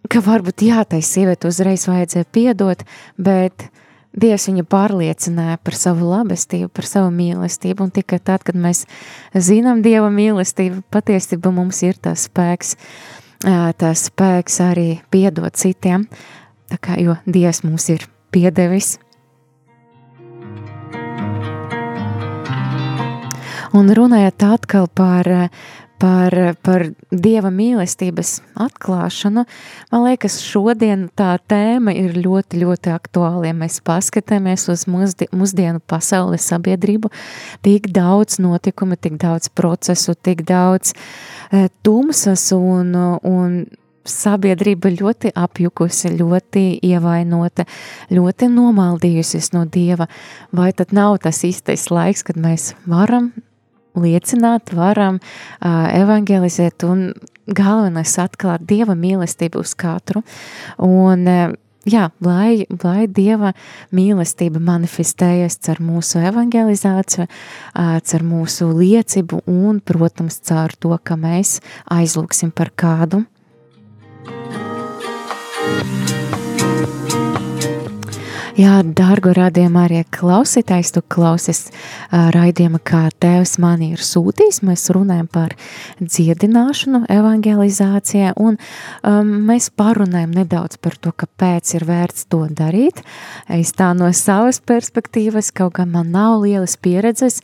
ka 0.05 0.21
varbūt 0.21 0.61
jā, 0.67 0.83
tai 0.85 1.01
sieviete 1.01 1.49
uzreiz 1.49 1.87
vajadzēja 1.89 2.29
piedot, 2.29 2.85
bet 3.17 3.65
Dievs 4.13 4.45
viņu 4.49 4.65
pārliecināja 4.69 5.57
par 5.61 5.77
savu 5.77 6.07
labestību, 6.09 6.69
par 6.73 6.85
savu 6.89 7.09
mīlestību, 7.17 7.85
un 7.85 7.91
tikai 7.97 8.21
tad, 8.21 8.45
kad 8.45 8.57
mēs 8.57 8.85
zinām 9.33 9.83
Dieva 9.85 10.13
mīlestību, 10.13 10.83
patiesībā 10.93 11.49
mums 11.53 11.81
ir 11.85 11.97
tas 11.97 12.29
spēks, 12.29 12.75
tas 13.41 14.07
spēks 14.09 14.61
arī 14.69 14.87
piedot 15.13 15.57
citiem, 15.57 16.05
tā 16.69 16.77
kā, 16.77 17.01
jo 17.01 17.17
Dievs 17.25 17.65
mums 17.65 17.89
ir 17.93 18.05
piedevis. 18.33 18.99
Un 23.77 23.93
runājot 23.93 24.47
atkal 24.49 24.89
par 24.93 25.29
par, 25.99 26.35
par 26.63 26.85
dieva 27.11 27.51
mīlestības 27.53 28.39
atklāšanu, 28.59 29.45
man 29.91 30.05
liekas, 30.05 30.39
šodien 30.45 31.07
tā 31.17 31.33
tēma 31.51 31.93
ir 31.97 32.15
ļoti, 32.19 32.61
ļoti 32.63 32.93
aktuāla. 32.93 33.49
Ja 33.49 33.57
mēs 33.57 33.79
paskatāmies 33.85 34.69
uz 34.71 34.85
mūsdi, 34.89 35.29
mūsdienu 35.35 35.83
pasaules 35.89 36.47
sabiedrību, 36.49 37.11
tik 37.65 37.91
daudz 37.95 38.39
notikumu, 38.43 38.97
tik 38.99 39.19
daudz 39.21 39.51
procesu, 39.51 40.15
tik 40.15 40.45
daudz 40.47 40.95
e, 40.95 41.67
tumsas 41.83 42.49
un, 42.55 42.95
un 43.27 43.59
sabiedrība 44.09 44.93
ļoti 44.95 45.33
apjukusi, 45.37 46.15
ļoti 46.17 46.63
ievainota, 46.87 47.67
ļoti 48.15 48.49
nomaldījusies 48.55 49.51
no 49.53 49.67
dieva. 49.69 50.07
Vai 50.55 50.71
tad 50.73 50.95
nav 50.95 51.19
tas 51.27 51.43
īstais 51.45 51.89
laiks, 51.93 52.25
kad 52.25 52.39
mēs 52.39 52.71
varam 52.89 53.33
liecināt, 54.03 54.73
varam 54.75 55.19
uh, 55.19 55.87
evangelizēt 55.93 56.85
un 56.87 57.09
galvenais 57.45 58.13
atklāt 58.21 58.67
Dieva 58.69 58.95
mīlestību 58.97 59.63
uz 59.63 59.73
katru. 59.77 60.23
Un, 60.85 61.25
uh, 61.29 61.55
jā, 61.89 62.09
lai, 62.25 62.65
lai 62.83 63.07
Dieva 63.07 63.53
mīlestība 63.95 64.61
manifestējas 64.63 65.59
caur 65.65 65.81
mūsu 65.83 66.21
evangelizāciju, 66.29 67.27
caur 67.73 68.27
mūsu 68.27 68.69
liecību 68.75 69.43
un, 69.49 69.81
protams, 69.81 70.41
caur 70.49 70.75
to, 70.79 70.95
ka 71.03 71.19
mēs 71.19 71.59
aizlūksim 71.99 72.53
par 72.55 72.73
kādu. 72.75 73.25
Jā, 78.59 78.81
dārgo 78.83 79.31
radījumā 79.31 79.85
arī 79.87 79.99
klausītājs, 80.11 80.89
tu 80.91 80.99
klausies 81.07 81.69
raidījuma, 82.11 82.81
kā 82.83 83.05
Tēvs 83.23 83.53
mani 83.63 83.93
ir 83.95 84.03
sūtījis. 84.03 84.57
Mēs 84.67 84.83
runājam 84.91 85.29
par 85.31 85.55
dziedināšanu, 86.01 87.05
evangelizācijā, 87.15 88.33
un 88.35 88.57
um, 88.59 89.31
mēs 89.47 89.69
parunājam 89.79 90.35
nedaudz 90.41 90.75
par 90.83 90.99
to, 90.99 91.15
kāpēc 91.23 91.71
ir 91.77 91.87
vērts 91.87 92.27
to 92.27 92.41
darīt. 92.51 92.99
Es 93.47 93.71
tā 93.79 93.93
no 93.95 94.11
savas 94.11 94.59
perspektīvas, 94.59 95.53
kaut 95.55 95.77
gan 95.79 95.95
man 95.95 96.11
nav 96.11 96.41
lielas 96.43 96.75
pieredzes, 96.75 97.39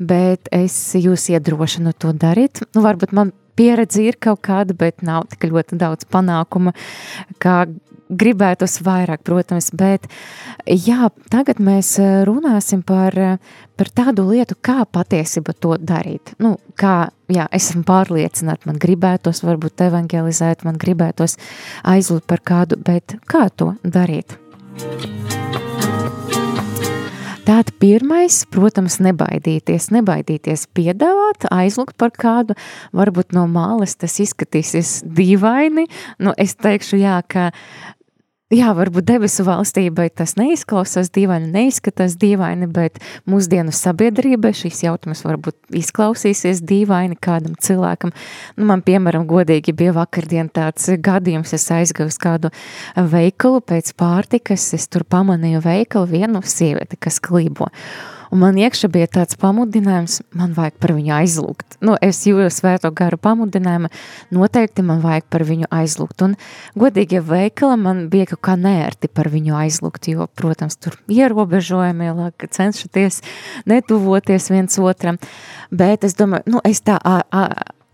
bet 0.00 0.48
es 0.48 0.78
jūs 0.96 1.28
iedrošinu 1.34 1.92
to 1.92 2.16
darīt. 2.16 2.64
Nu, 2.72 2.86
varbūt 2.88 3.12
man 3.12 3.36
pieredze 3.56 4.04
ir 4.04 4.18
kaut 4.20 4.42
kāda, 4.46 4.76
bet 4.76 5.02
nav 5.02 5.28
tik 5.32 5.48
ļoti 5.50 5.78
daudz 5.80 6.06
panākuma, 6.10 6.74
kā 7.42 7.64
gribētos 8.10 8.78
vairāk, 8.84 9.22
protams, 9.24 9.70
bet 9.76 10.06
jā, 10.68 11.08
tagad 11.32 11.60
mēs 11.64 11.94
eh, 12.02 12.22
runāsim 12.28 12.84
par, 12.86 13.16
eh, 13.18 13.38
par 13.78 13.90
tādu 13.96 14.26
lietu, 14.28 14.58
kā 14.60 14.84
patiesībā 14.84 15.56
to 15.58 15.76
darīt. 15.80 16.34
Nu, 16.42 16.56
kā, 16.80 17.10
jā, 17.32 17.48
esmu 17.54 17.84
pārliecināta, 17.88 18.68
man 18.70 18.80
gribētos 18.82 19.44
varbūt 19.46 19.86
evangelizēt, 19.88 20.66
man 20.68 20.80
gribētos 20.80 21.38
aizlūt 21.82 22.28
par 22.30 22.44
kādu, 22.44 22.80
bet 22.80 23.18
kā 23.30 23.48
to 23.56 23.74
darīt? 23.84 24.38
Tātad 27.44 27.74
pirmais, 27.76 28.38
protams, 28.48 28.94
nebaidīties, 29.04 29.90
nebaidīties 29.92 30.62
piedāvāt, 30.72 31.44
aizlūgt 31.52 31.92
par 32.00 32.14
kādu, 32.16 32.56
varbūt 32.96 33.34
no 33.36 33.42
malas 33.52 33.98
tas 34.00 34.14
izskatīsies 34.24 35.02
dīvaini, 35.04 35.84
nu 36.24 36.32
es 36.40 36.56
teikšu 36.56 37.02
jā, 37.02 37.18
ka 37.28 37.50
Jā, 38.54 38.68
varbūt 38.76 39.06
debesu 39.08 39.42
valstībai 39.48 40.04
tas 40.14 40.36
neizklausās 40.38 41.08
dīvaini, 41.14 41.48
neizskatās 41.50 42.14
dīvaini, 42.20 42.68
bet 42.70 43.00
mūsdienu 43.26 43.74
sabiedrībai 43.74 44.52
šīs 44.54 44.84
jautājums 44.84 45.24
varbūt 45.26 45.74
izklausīsies 45.80 46.60
dīvaini 46.62 47.18
kādam 47.18 47.56
cilvēkam. 47.58 48.12
Nu, 48.54 48.68
man, 48.68 48.84
piemēram, 48.86 49.26
godīgi 49.26 49.74
bija 49.74 49.96
vakardien 49.96 50.52
tāds 50.54 50.86
gadījums, 50.86 51.56
es 51.56 51.66
aizgāju 51.74 52.12
uz 52.12 52.20
kādu 52.22 52.52
veikalu 52.94 53.64
pēc 53.72 53.90
pārtikas, 53.98 54.70
es 54.78 54.86
tur 54.86 55.02
pamanīju 55.02 55.64
veikalu 55.64 56.12
vienu 56.14 56.44
sievieti, 56.46 57.00
kas 57.00 57.18
klībo. 57.24 57.72
Un 58.34 58.40
man 58.42 58.56
iekšā 58.58 58.88
bija 58.90 59.06
tāds 59.14 59.36
pamudinājums, 59.38 60.16
man 60.34 60.56
vajag 60.56 60.80
par 60.82 60.90
viņu 60.96 61.12
aizlūgt. 61.14 61.76
Nu, 61.86 61.94
es 62.02 62.24
jūtu 62.26 62.48
svēto 62.50 62.90
garu 62.90 63.14
pamudinājumu, 63.22 63.92
noteikti 64.34 64.82
man 64.82 65.04
vajag 65.04 65.28
par 65.30 65.44
viņu 65.46 65.68
aizlūgt. 65.70 66.24
Un 66.26 66.34
godīgi 66.74 67.20
veikala 67.22 67.76
man 67.78 68.08
bija 68.10 68.32
kaut 68.32 68.42
kā 68.48 68.56
nērti 68.58 69.06
par 69.06 69.30
viņu 69.30 69.54
aizlūgt, 69.60 70.08
jo, 70.10 70.26
protams, 70.34 70.74
tur 70.82 70.98
ierobežojumi, 71.06 72.10
lāk, 72.18 72.48
cenšaties 72.58 73.20
netuvoties 73.70 74.50
viens 74.50 74.82
otram. 74.82 75.22
Bet 75.70 76.02
es 76.02 76.18
domāju, 76.18 76.56
nu, 76.56 76.64
es 76.66 76.82
tā 76.82 76.98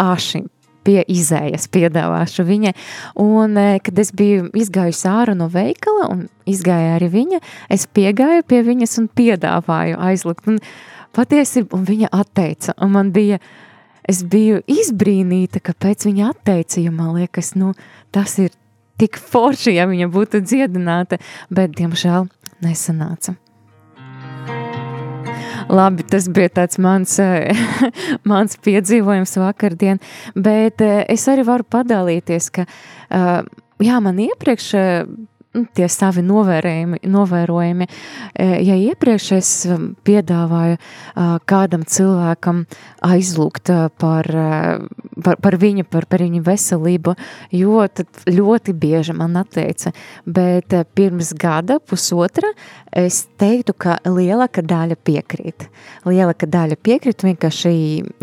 āši 0.01 0.47
pie 0.87 1.01
izējas 1.11 1.68
piedāvāšu 1.72 2.45
viņai. 2.49 2.74
Un, 3.22 3.57
e, 3.57 3.81
kad 3.85 3.99
es 4.03 4.12
biju 4.16 4.49
izgājusi 4.57 5.09
ārā 5.11 5.37
no 5.39 5.51
veikala 5.53 6.11
un 6.12 6.26
izgāja 6.51 6.97
arī 6.99 7.11
viņa, 7.14 7.41
es 7.72 7.87
piegāju 7.87 8.47
pie 8.49 8.62
viņas 8.66 8.99
un 9.03 9.11
piedāvāju 9.20 9.99
aizlikt. 10.11 10.49
Un 10.51 10.61
patiesībā 11.16 11.76
un 11.76 11.85
viņa 11.89 12.12
atteica, 12.20 12.76
un 12.81 12.95
man 12.97 13.12
bija, 13.14 13.41
es 14.09 14.22
biju 14.26 14.62
izbrīnīta, 14.70 15.62
kāpēc 15.64 16.09
viņa 16.09 16.33
atteica, 16.33 16.81
jo 16.83 16.95
man 16.95 17.14
liekas, 17.18 17.55
nu, 17.59 17.74
tas 18.14 18.39
ir 18.43 18.55
tik 19.01 19.16
forši, 19.16 19.76
ja 19.78 19.87
viņa 19.91 20.11
būtu 20.12 20.43
dziedināta, 20.45 21.20
bet, 21.53 21.76
diemžēl, 21.78 22.28
nesanāca. 22.64 23.37
Labi, 25.71 26.03
tas 26.11 26.27
bija 26.33 26.51
tāds 26.61 26.81
mans, 26.83 27.12
mans 28.31 28.57
piedzīvojums 28.64 29.37
vakardien, 29.39 30.01
bet 30.35 30.83
eh, 30.83 31.05
es 31.12 31.27
arī 31.31 31.45
varu 31.47 31.66
padalīties, 31.71 32.51
ka 32.57 32.66
eh, 32.66 33.37
jā, 33.87 34.01
man 34.03 34.18
iepriekš 34.25 34.73
tie 35.74 35.88
savi 35.90 36.22
novērojumi, 36.22 37.01
novērojumi. 37.11 37.86
E, 38.34 38.48
ja 38.66 38.76
iepriekš 38.78 39.30
es 39.34 39.51
um, 39.66 39.90
piedāvāju 40.07 40.78
kādam 41.51 41.82
cilvēkam 41.88 42.62
aizlūgt 43.05 43.70
par, 44.01 44.28
par, 45.24 45.40
par 45.42 45.57
viņu, 45.61 45.84
par, 45.90 46.07
par 46.11 46.22
viņu 46.22 46.42
veselību, 46.46 47.14
jo 47.57 47.82
ļoti 48.30 48.74
bieži 48.78 49.14
man 49.16 49.38
atteica, 49.40 49.92
bet 50.24 50.74
pirms 50.94 51.32
gada, 51.38 51.80
pusotra, 51.82 52.53
es 52.94 53.24
teiktu, 53.40 53.74
ka 53.74 53.98
lielāka 54.07 54.62
daļa 54.66 54.98
piekrīt. 55.07 55.66
Lielāka 56.09 56.48
daļa 56.51 56.78
piekrīt 56.80 57.26
vienkārši 57.26 57.74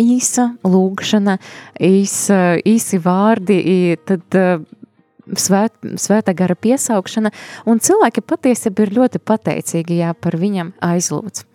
īsa 0.02 0.50
lūgšana, 0.68 1.38
īsa, 1.84 2.42
īsi 2.64 3.02
vārdi, 3.04 3.62
tad 4.08 4.42
svēt, 5.36 5.76
svētā 6.00 6.36
gara 6.38 6.56
piesaukšana, 6.56 7.34
un 7.68 7.84
cilvēki 7.84 8.24
patiesībā 8.24 8.88
ir 8.88 8.96
ļoti 9.02 9.22
pateicīgi, 9.24 10.02
ja 10.04 10.14
par 10.14 10.40
viņam 10.40 10.74
aizlūdz. 10.84 11.46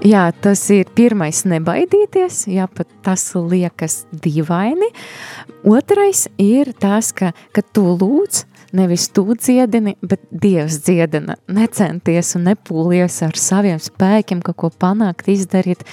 Jā, 0.00 0.30
tas 0.32 0.62
ir 0.72 0.88
pirmais 0.96 1.42
nebaidīties, 1.44 2.46
ja 2.48 2.64
pat 2.72 2.88
tas 3.04 3.26
liekas 3.36 4.06
dīvaini. 4.24 4.88
Otrais 5.68 6.24
ir 6.40 6.70
tas, 6.80 7.10
ka, 7.12 7.34
ka 7.52 7.60
tu 7.60 7.84
lūdz, 8.00 8.46
nevis 8.72 9.10
tu 9.12 9.26
dziedini, 9.34 9.98
bet 10.00 10.22
Dievs 10.30 10.80
dziedina. 10.86 11.36
Necenties 11.52 12.32
un 12.38 12.48
nepūlies 12.48 13.20
ar 13.26 13.36
saviem 13.36 13.76
spēkiem 13.82 14.40
kaut 14.46 14.56
ko 14.62 14.72
panākt, 14.72 15.28
izdarīt, 15.28 15.84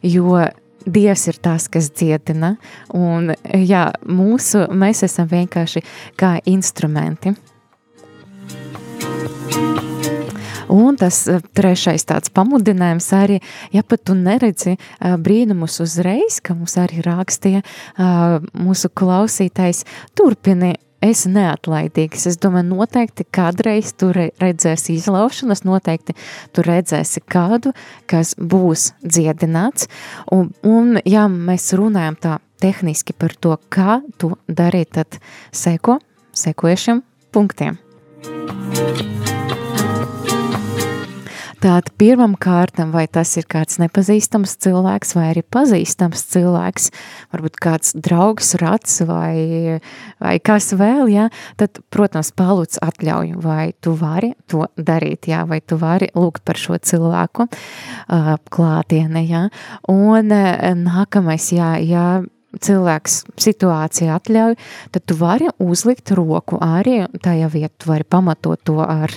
jo 0.00 0.40
Dievs 0.86 1.28
ir 1.30 1.38
tas, 1.42 1.68
kas 1.72 1.90
dziedina, 1.94 2.56
un 2.96 3.32
jā, 3.54 3.86
mūsu, 4.08 4.66
mēs 4.74 5.04
esam 5.06 5.30
vienkārši 5.30 5.84
kā 6.18 6.36
instrumenti. 6.50 7.34
Un 10.72 10.96
tas 10.96 11.26
eh, 11.28 11.40
trešais 11.52 12.06
tāds 12.08 12.32
pamudinājums 12.32 13.10
arī, 13.16 13.40
ja 13.74 13.82
pat 13.84 14.06
tu 14.08 14.16
neredzi 14.16 14.76
eh, 14.76 15.16
brīnumus 15.20 15.80
uzreiz, 15.84 16.40
ka 16.40 16.56
mums 16.56 16.78
arī 16.80 17.02
rakstīja 17.04 17.60
eh, 17.60 18.46
mūsu 18.56 18.88
klausītājs, 18.96 19.84
turpini 20.16 20.72
esi 21.02 21.30
neatlaidīgs. 21.32 22.26
Es 22.30 22.38
domāju, 22.42 22.70
noteikti 22.72 23.26
kādreiz 23.34 23.92
tu 23.98 24.12
re- 24.14 24.30
redzēsi 24.42 24.96
izlaušanas, 24.98 25.64
noteikti 25.68 26.16
tu 26.54 26.64
redzēsi 26.66 27.24
kādu, 27.26 27.74
kas 28.10 28.34
būs 28.38 28.92
dziedināts. 29.04 29.88
Un, 30.32 30.52
un 30.62 30.98
ja 31.04 31.28
mēs 31.28 31.72
runājam 31.78 32.18
tā 32.22 32.38
tehniski 32.62 33.16
par 33.18 33.34
to, 33.34 33.56
kā 33.72 34.00
to 34.22 34.36
darīt, 34.48 34.94
tad 34.98 35.18
seko 35.50 35.98
sekojušiem 36.32 37.02
punktiem. 37.34 37.80
Tātad 41.62 41.92
pirmam 41.94 42.32
kārtam, 42.34 42.90
vai 42.90 43.04
tas 43.06 43.36
ir 43.38 43.44
kāds 43.46 43.76
nepazīstams 43.78 44.56
cilvēks, 44.64 45.12
vai 45.14 45.28
arī 45.30 45.44
pazīstams 45.46 46.24
cilvēks, 46.32 46.88
varbūt 47.30 47.60
kāds 47.62 47.92
draugs, 48.02 48.56
rats, 48.58 48.96
vai, 49.06 49.78
vai 50.18 50.32
kas 50.42 50.72
vēl, 50.74 51.06
ja, 51.12 51.28
tad, 51.62 51.78
protams, 51.94 52.32
palūdz 52.34 52.80
atļauju, 52.82 53.38
vai 53.46 53.68
tu 53.78 53.94
vari 54.00 54.32
to 54.50 54.66
darīt, 54.74 55.30
ja, 55.30 55.44
vai 55.46 55.60
tu 55.62 55.78
vari 55.78 56.10
lūgt 56.18 56.42
par 56.48 56.58
šo 56.58 56.80
cilvēku 56.82 57.46
uh, 57.46 58.34
klātienē, 58.50 59.22
ja. 59.30 59.46
Un 59.92 60.34
uh, 60.34 60.72
nākamais, 60.82 61.52
ja, 61.54 61.76
ja 61.78 62.06
cilvēks 62.60 63.18
situācija 63.40 64.18
atļauj, 64.18 64.56
tad 64.92 65.06
tu 65.08 65.16
vari 65.18 65.48
uzlikt 65.62 66.12
roku 66.16 66.58
arī 66.62 67.02
tajā 67.22 67.48
vietā. 67.52 67.72
Tu 67.82 67.88
vari 67.88 68.04
pamatot 68.04 68.60
to 68.66 68.80
ar 68.84 69.12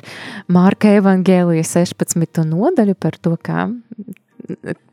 Mārka 0.51 0.93
Evangelija 0.95 1.65
16. 1.67 2.45
nodaļu 2.47 2.95
par 2.99 3.17
to, 3.19 3.35
kā 3.35 3.67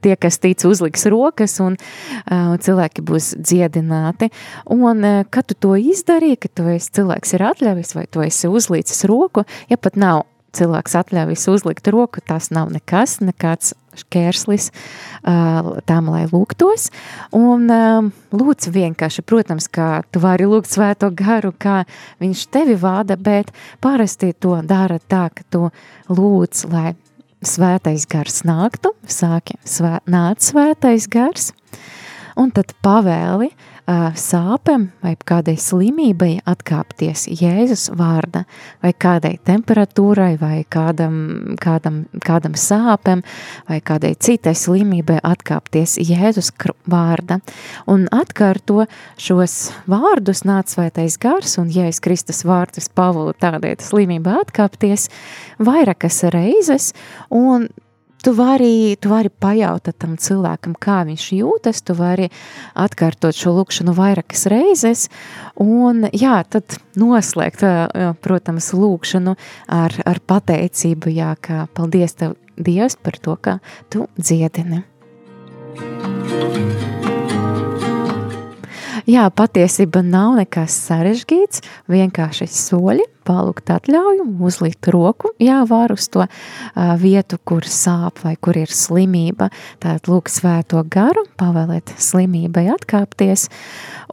tie, 0.03 0.17
kas 0.17 0.39
tic, 0.43 0.65
uzliks 0.65 1.05
rokas, 1.13 1.59
un 1.63 1.77
uh, 1.77 2.55
cilvēki 2.63 3.05
būs 3.07 3.33
dziedināti. 3.39 4.31
Un, 4.73 5.05
uh, 5.05 5.23
kad 5.31 5.49
tu 5.51 5.59
to 5.59 5.77
izdarīji, 5.79 6.41
ka 6.43 6.53
tu 6.53 6.69
esi 6.73 6.93
cilvēks 6.99 7.37
ir 7.37 7.47
atļāvis, 7.53 7.95
vai 7.99 8.07
tu 8.11 8.25
esi 8.25 8.51
uzlīcis 8.51 9.05
roku, 9.11 9.47
ja 9.71 9.81
pat 9.81 9.99
nav 10.01 10.25
cilvēks 10.57 10.97
atļāvis 11.01 11.47
uzlikt 11.53 11.89
roku, 11.93 12.23
tas 12.25 12.51
nav 12.55 12.73
nekas, 12.75 13.19
nekāds 13.25 13.73
šķērslis 13.99 14.71
uh, 14.73 15.73
tam, 15.89 16.11
lai 16.13 16.25
lūgtos. 16.31 16.89
Un 17.37 17.69
um, 17.73 18.11
lūdz 18.33 18.71
vienkārši, 18.73 19.25
protams, 19.29 19.69
kā 19.73 20.03
tu 20.13 20.23
vari 20.23 20.49
lūgt 20.49 20.73
svēto 20.73 21.11
garu, 21.17 21.53
kā 21.53 21.83
viņš 22.23 22.47
tevi 22.55 22.77
vada, 22.81 23.19
bet 23.21 23.53
parasti 23.85 24.33
to 24.33 24.59
dara 24.65 25.01
tā, 25.01 25.27
ka 25.35 25.45
tu 25.53 25.67
lūdz, 26.13 26.67
lai 26.73 26.95
svētais 27.43 28.07
gars 28.09 28.45
nāktu, 28.49 28.95
sāki 29.09 29.59
svē, 29.67 29.99
nāc 30.09 30.45
svētais 30.47 31.09
gars, 31.11 31.51
un 32.39 32.53
tad 32.55 32.73
pavēli 32.85 33.51
uh, 33.51 33.72
sāpēm 33.89 34.87
vai 35.03 35.15
kādai 35.27 35.57
slimībai 35.59 36.41
atkāpties 36.47 37.27
Jēzus 37.27 37.91
vārda, 37.99 38.45
vai 38.83 38.93
kādai 38.93 39.39
temperatūrai, 39.45 40.39
vai 40.41 40.65
kādam, 40.71 41.57
kādam, 41.61 42.05
kādam 42.23 42.55
sāpēm, 42.55 43.23
vai 43.69 43.81
kādai 43.81 44.15
citai 44.15 44.55
slimībai 44.55 45.19
atkāpties 45.23 45.99
Jēzus 45.99 46.53
vārda. 46.87 47.41
Un 47.91 48.07
atkārto 48.13 48.87
šos 49.19 49.73
vārdus 49.91 50.45
nāc 50.47 50.71
svētais 50.71 51.19
gars, 51.19 51.59
un 51.59 51.71
Jēzus 51.73 52.03
Kristus 52.03 52.45
vārdus 52.47 52.89
pavulu 52.89 53.35
tādai 53.35 53.75
slimībai 53.83 54.39
atkāpties 54.45 55.09
vairākas 55.59 56.23
reizes, 56.31 56.93
un 57.31 57.69
Tu 58.23 58.31
vari, 58.39 58.95
tu 59.03 59.11
vari 59.11 59.31
pajautāt 59.43 59.97
tam 59.99 60.15
cilvēkam, 60.15 60.77
kā 60.79 61.01
viņš 61.09 61.25
jūtas, 61.35 61.81
tu 61.83 61.97
vari 61.99 62.29
atkārtot 62.79 63.35
šo 63.35 63.57
lūkšanu 63.57 63.95
vairākas 63.99 64.47
reizes, 64.53 65.09
un 65.59 66.07
jā, 66.15 66.37
tad 66.47 66.79
noslēgt, 66.95 67.67
protams, 68.23 68.71
lūkšanu 68.79 69.35
ar, 69.75 69.99
ar 70.07 70.23
pateicību, 70.23 71.17
jā, 71.19 71.35
ka 71.43 71.67
paldies 71.75 72.15
tev, 72.23 72.39
Dievs, 72.53 72.99
par 73.01 73.17
to, 73.19 73.35
ka 73.41 73.59
tu 73.91 74.07
dziedini. 74.21 74.85
Jā, 79.09 79.25
patiesība 79.35 79.99
nav 80.07 80.37
nekas 80.39 80.75
sarežģīts, 80.87 81.63
vienkārši 81.91 82.47
soļi, 82.47 83.07
palūgt 83.27 83.73
atļauju, 83.75 84.27
uzlikt 84.47 84.87
roku, 84.95 85.33
jā, 85.43 85.61
var 85.67 85.95
uz 85.95 86.07
to 86.13 86.27
vietu, 87.03 87.39
kur 87.43 87.67
sāp 87.67 88.23
vai 88.23 88.37
kur 88.39 88.59
ir 88.61 88.71
slimība, 88.71 89.51
tātad 89.83 90.11
lūk 90.11 90.31
svēto 90.31 90.85
garu, 90.87 91.25
pavēlēt 91.39 91.95
slimībai 91.99 92.69
atkāpties 92.77 93.49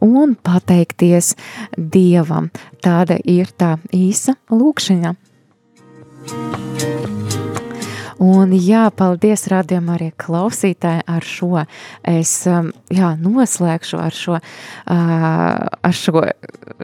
un 0.06 0.34
pateikties 0.34 1.36
Dievam. 1.78 2.50
Tāda 2.82 3.20
ir 3.22 3.54
tā 3.54 3.76
īsa 3.94 4.34
lūkšana. 4.50 5.14
Un 8.20 8.52
jā, 8.52 8.82
paldies 8.92 9.46
rādījumam 9.48 9.94
arī 9.94 10.10
klausītāji 10.20 11.06
ar 11.08 11.24
šo. 11.24 11.62
Es 12.04 12.34
jā, 12.44 13.14
noslēgšu 13.16 14.00
ar 14.00 14.16
šo, 14.16 14.36
ar 14.92 15.96
šo, 15.96 16.24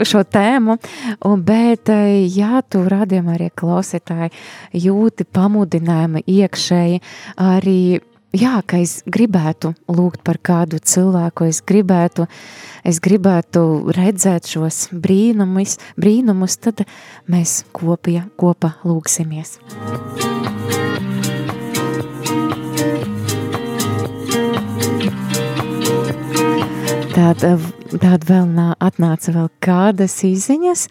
šo 0.01 0.25
tēmu, 0.25 0.79
un, 1.29 1.45
bet 1.45 1.93
jā, 2.33 2.63
tu 2.65 2.87
rādījumam 2.89 3.37
arī 3.37 3.51
klausītāji 3.53 4.33
jūti 4.87 5.29
pamudinājumu 5.29 6.25
iekšēji 6.25 7.03
arī 7.37 7.79
jā, 8.37 8.57
ka 8.67 8.81
es 8.81 9.01
gribētu 9.05 9.75
lūgt 9.93 10.25
par 10.27 10.41
kādu 10.41 10.81
cilvēku, 10.81 11.51
es 11.53 11.63
gribētu, 11.67 12.27
es 12.87 13.01
gribētu 13.05 13.93
redzēt 13.97 14.49
šos 14.57 14.87
brīnumus, 14.93 15.79
brīnumus 16.01 16.61
tad 16.65 16.87
mēs 17.29 17.63
kopie, 17.77 18.23
kopā 18.41 18.77
lūksimies. 18.89 19.59
Tāda, 27.17 27.55
tāda 27.97 28.27
vēl 28.29 28.49
nā, 28.53 28.67
atnāca 28.83 29.33
vēl 29.33 29.47
kādas 29.65 30.19
izziņas, 30.27 30.83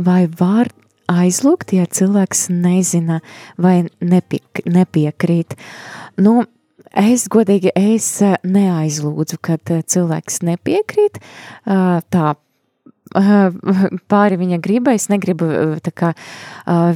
vai 0.00 0.22
var 0.38 0.70
aizlūgt, 1.12 1.74
ja 1.76 1.84
cilvēks 1.84 2.46
nezina 2.48 3.18
vai 3.60 3.82
nepie, 4.00 4.40
nepiekrīt. 4.64 5.52
Nu, 6.16 6.46
es 6.96 7.26
godīgi, 7.28 7.74
es 7.76 8.08
neaizlūdzu, 8.40 9.38
kad 9.44 9.74
cilvēks 9.84 10.40
nepiekrīt, 10.48 11.20
tā 11.66 12.34
pāri 14.12 14.38
viņa 14.40 14.58
gribai, 14.62 14.96
es 14.98 15.08
negribu 15.12 15.48
kā, 15.96 16.12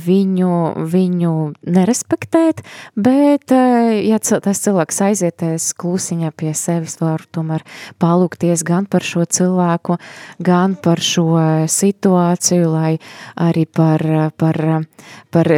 viņu, 0.04 0.52
viņu 0.90 1.34
nerespektēt, 1.70 2.62
bet, 2.96 3.54
ja 3.54 4.18
tas 4.20 4.62
cilvēks 4.64 5.00
aizietēs 5.06 5.70
klusiņā 5.80 6.32
pie 6.36 6.52
sevis, 6.58 6.98
varu 7.00 7.28
tomēr 7.32 7.64
palūkties 8.02 8.64
gan 8.66 8.88
par 8.90 9.06
šo 9.06 9.24
cilvēku, 9.24 10.00
gan 10.42 10.76
par 10.82 11.02
šo 11.04 11.28
situāciju, 11.70 12.70
lai 12.74 12.92
arī 13.40 13.66
par, 13.66 14.04
par, 14.40 14.60
par 15.30 15.52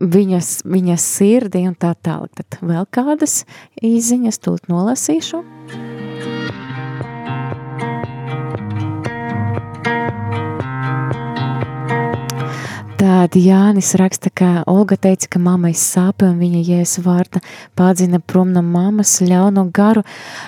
viņas, 0.00 0.52
viņas 0.64 1.12
sirdi 1.18 1.66
un 1.68 1.78
tā 1.78 1.94
tālāk. 1.98 2.32
Tad 2.40 2.60
vēl 2.62 2.86
kādas 2.94 3.42
īziņas 3.82 4.44
tūlīt 4.44 4.70
nolasīšu. 4.70 5.44
Tad 13.00 13.32
Jānis 13.32 13.94
raksta, 13.96 14.28
ka 14.28 14.46
Olga 14.68 14.98
teica, 15.00 15.24
ka 15.32 15.40
mammai 15.40 15.70
sāpe 15.72 16.26
un 16.28 16.34
viņa 16.36 16.58
jēzus 16.66 17.00
vārta 17.06 17.40
pādzina 17.72 18.20
prom 18.20 18.50
no 18.52 18.60
mammas 18.60 19.14
ļauno 19.24 19.64
garu. 19.72 20.02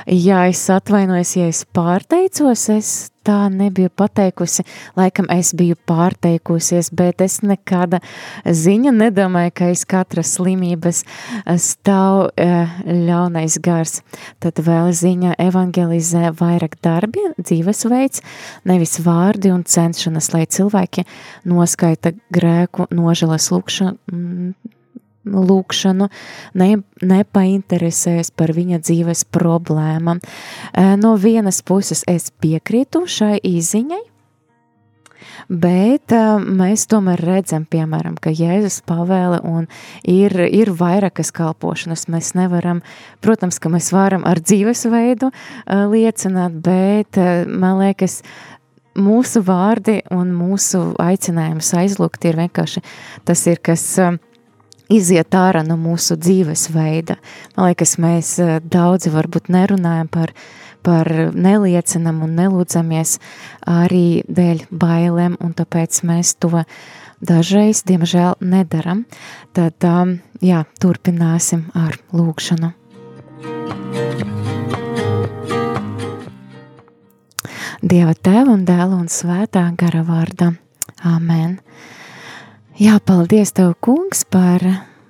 Jā, 0.04 0.42
es 0.52 0.60
atvainojos, 0.68 1.32
ja 1.38 1.46
es 1.48 1.62
pārteicos, 1.72 2.66
es 2.74 2.90
tā 3.26 3.38
nebiju 3.52 3.90
pateikusi. 3.96 4.64
Laikam 4.98 5.28
es 5.32 5.52
biju 5.56 5.76
pārteikusies, 5.88 6.90
bet 6.96 7.22
es 7.24 7.40
nekāda 7.44 8.02
ziņa 8.44 8.92
nedomāju, 8.96 9.54
ka 9.54 9.70
aiz 9.70 9.84
katras 9.88 10.34
slimības 10.36 11.02
stāv 11.62 12.28
eh, 12.36 12.76
ļaunais 12.86 13.58
gars. 13.62 14.00
Tad 14.42 14.60
vēl 14.62 14.92
ziņa 14.96 15.36
evangelizē 15.42 16.32
vairāk 16.38 16.78
darbi, 16.84 17.24
dzīvesveids, 17.40 18.22
nevis 18.68 18.98
vārdi 19.04 19.52
un 19.54 19.64
cenšanas, 19.64 20.32
lai 20.34 20.44
cilvēki 20.46 21.06
noskaita 21.48 22.14
grēku 22.32 22.88
nožēlas 22.92 23.50
lūkšanu 23.54 23.96
mm, 24.12 24.54
lūkšanu, 25.26 26.08
ne, 26.58 26.70
nepainteresēs 27.02 28.32
par 28.36 28.54
viņa 28.56 28.82
dzīves 28.82 29.26
problēmām. 29.34 30.22
No 31.02 31.14
vienas 31.20 31.62
puses 31.66 32.02
es 32.10 32.32
piekrītu 32.42 33.06
šai 33.06 33.36
īziņai, 33.38 34.02
Bet 35.48 36.12
uh, 36.14 36.38
mēs 36.42 36.86
tomēr 36.90 37.20
redzam, 37.22 37.64
piemēram, 37.68 38.16
ka 38.20 38.32
Jēzus 38.32 38.80
pavēle 38.88 39.40
un 39.48 39.66
ir, 40.08 40.34
ir 40.48 40.72
vairākas 40.78 41.32
kalpošanas. 41.34 42.06
Mēs 42.12 42.32
nevaram, 42.38 42.82
protams, 43.24 43.58
ka 43.62 43.72
mēs 43.72 43.92
varam 43.94 44.26
ar 44.28 44.42
dzīvesveidu 44.42 45.30
uh, 45.32 45.84
liecināt, 45.92 46.58
bet 46.64 47.20
man 47.48 47.80
liekas, 47.82 48.20
mūsu 48.98 49.42
vārdi 49.46 50.02
un 50.12 50.34
mūsu 50.36 50.92
aicinājums 51.00 51.72
aizlūgt 51.80 52.26
ir 52.28 52.36
vienkārši 52.42 52.82
tas 53.28 53.46
ir, 53.48 53.62
kas 53.64 53.86
uh, 54.02 54.18
iziet 54.92 55.34
ārā 55.36 55.62
no 55.66 55.78
mūsu 55.80 56.16
dzīvesveida. 56.20 57.16
Man 57.56 57.70
liekas, 57.70 57.96
mēs 58.02 58.34
uh, 58.42 58.58
daudzi 58.62 59.12
varbūt 59.14 59.50
nerunājam 59.52 60.10
par, 60.12 60.34
par 60.84 61.08
neliecinam 61.32 62.22
un 62.26 62.36
nelūdzamies 62.38 63.16
arī 63.68 64.22
dēļ 64.28 64.66
bailēm, 64.70 65.38
un 65.40 65.56
tāpēc 65.58 66.02
mēs 66.08 66.36
to 66.42 66.66
dažreiz, 67.22 67.84
diemžēl, 67.88 68.36
nedaram. 68.40 69.06
Tad, 69.56 69.78
um, 69.86 70.18
jā, 70.42 70.64
turpināsim 70.82 71.68
ar 71.78 71.98
lūgšanu. 72.12 72.74
Dieva 77.82 78.12
tēva 78.14 78.52
un 78.54 78.62
dēla 78.62 78.94
un 78.94 79.08
svētā 79.10 79.64
gara 79.74 80.04
vārda. 80.06 80.52
Āmen. 81.02 81.56
Jā, 82.80 82.94
paldies 83.04 83.50
Tev, 83.52 83.74
kungs, 83.84 84.22
par, 84.24 84.62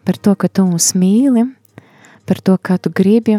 par 0.02 0.16
to, 0.18 0.32
ka 0.34 0.48
Tu 0.50 0.64
mūs 0.66 0.96
mīli, 0.98 1.44
par 2.26 2.40
to, 2.42 2.56
kā 2.58 2.74
Tu 2.82 2.90
gribi 2.90 3.36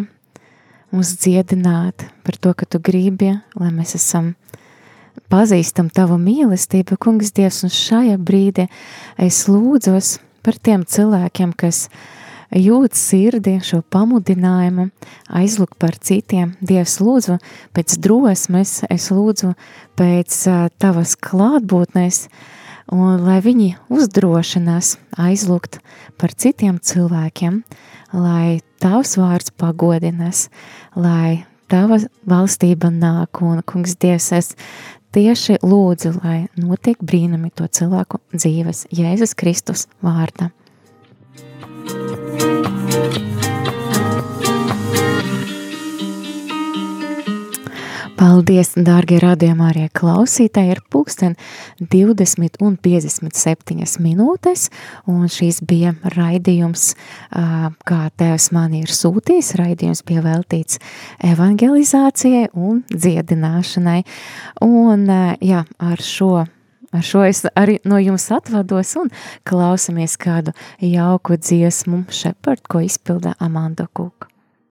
mūs 0.95 1.11
dziedināt, 1.19 2.05
par 2.23 2.37
to, 2.39 2.53
ka 2.55 2.63
Tu 2.63 2.79
gribi, 2.79 3.33
lai 3.59 3.71
mēs 3.75 3.97
esam 3.99 4.29
pazīstam 5.27 5.89
Tavu 5.91 6.15
mīlestību, 6.23 6.95
kungs 7.03 7.35
Dievs, 7.35 7.65
un 7.67 7.75
šajā 7.75 8.15
brīdī 8.15 8.69
es 9.19 9.41
lūdzos 9.51 10.13
par 10.39 10.55
tiem 10.55 10.87
cilvēkiem, 10.87 11.51
kas 11.59 11.89
jūt 12.55 12.95
sirdi 12.95 13.57
šo 13.59 13.83
pamudinājumu, 13.91 14.87
aizlūgt 15.35 15.75
par 15.75 15.99
citiem. 15.99 16.55
Dievs, 16.63 17.01
lūdzu, 17.03 17.41
pēc 17.75 17.99
drosmes, 17.99 18.85
es 18.87 19.11
lūdzu 19.11 19.51
pēc 19.99 20.43
uh, 20.47 20.67
tavas 20.79 21.19
klātbūtnes, 21.19 22.29
un 22.93 23.23
lai 23.25 23.39
viņi 23.43 23.73
uzdrošinās 23.93 24.97
aizlūgt 25.19 25.79
par 26.21 26.33
citiem 26.37 26.77
cilvēkiem, 26.83 27.63
lai 28.13 28.61
tavs 28.83 29.17
vārds 29.17 29.53
pagodinās, 29.57 30.47
lai 30.95 31.43
tava 31.71 31.99
valstība 32.29 32.91
nāk, 32.93 33.41
un, 33.41 33.63
kungs, 33.65 33.97
Dievs, 33.97 34.29
es 34.37 34.53
tieši 35.15 35.59
lūdzu, 35.65 36.15
lai 36.21 36.37
notiek 36.59 37.01
brīnumi 37.01 37.53
to 37.57 37.67
cilvēku 37.67 38.21
dzīves 38.35 38.87
Jēzus 38.93 39.37
Kristus 39.37 39.87
vārdā. 40.05 40.51
Paldies, 48.23 48.69
dārgie 48.79 49.17
radījumā 49.19 49.65
arī 49.73 49.81
klausītāji, 49.91 50.77
ir 50.77 50.79
pulksten 50.93 51.33
20 51.91 52.61
un 52.63 52.77
57 52.79 53.99
minūtes, 53.99 54.69
un 55.11 55.25
šīs 55.27 55.59
bija 55.67 55.91
raidījums, 56.13 56.93
kā 57.33 57.99
Tevs 58.21 58.47
man 58.55 58.77
ir 58.79 58.95
sūtījis, 58.95 59.51
raidījums 59.59 60.05
bija 60.07 60.23
veltīts 60.23 60.79
evangelizācijai 61.33 62.47
un 62.55 62.85
dziedināšanai, 62.93 63.99
un 64.71 65.07
jā, 65.43 65.67
ar 65.91 66.09
šo 66.15 66.35
Ar 66.93 67.01
šo 67.01 67.23
es 67.25 67.39
arī 67.57 67.79
no 67.89 67.97
jums 67.97 68.27
atvados 68.29 68.91
un 69.01 69.07
klausamies 69.49 70.13
kādu 70.21 70.53
jauku 70.77 71.39
dziesmu 71.41 72.03
Shepard, 72.13 72.61
ko 72.69 72.83
izpilda 72.85 73.33
Amanda 73.41 73.87
Kuka. 73.89 74.32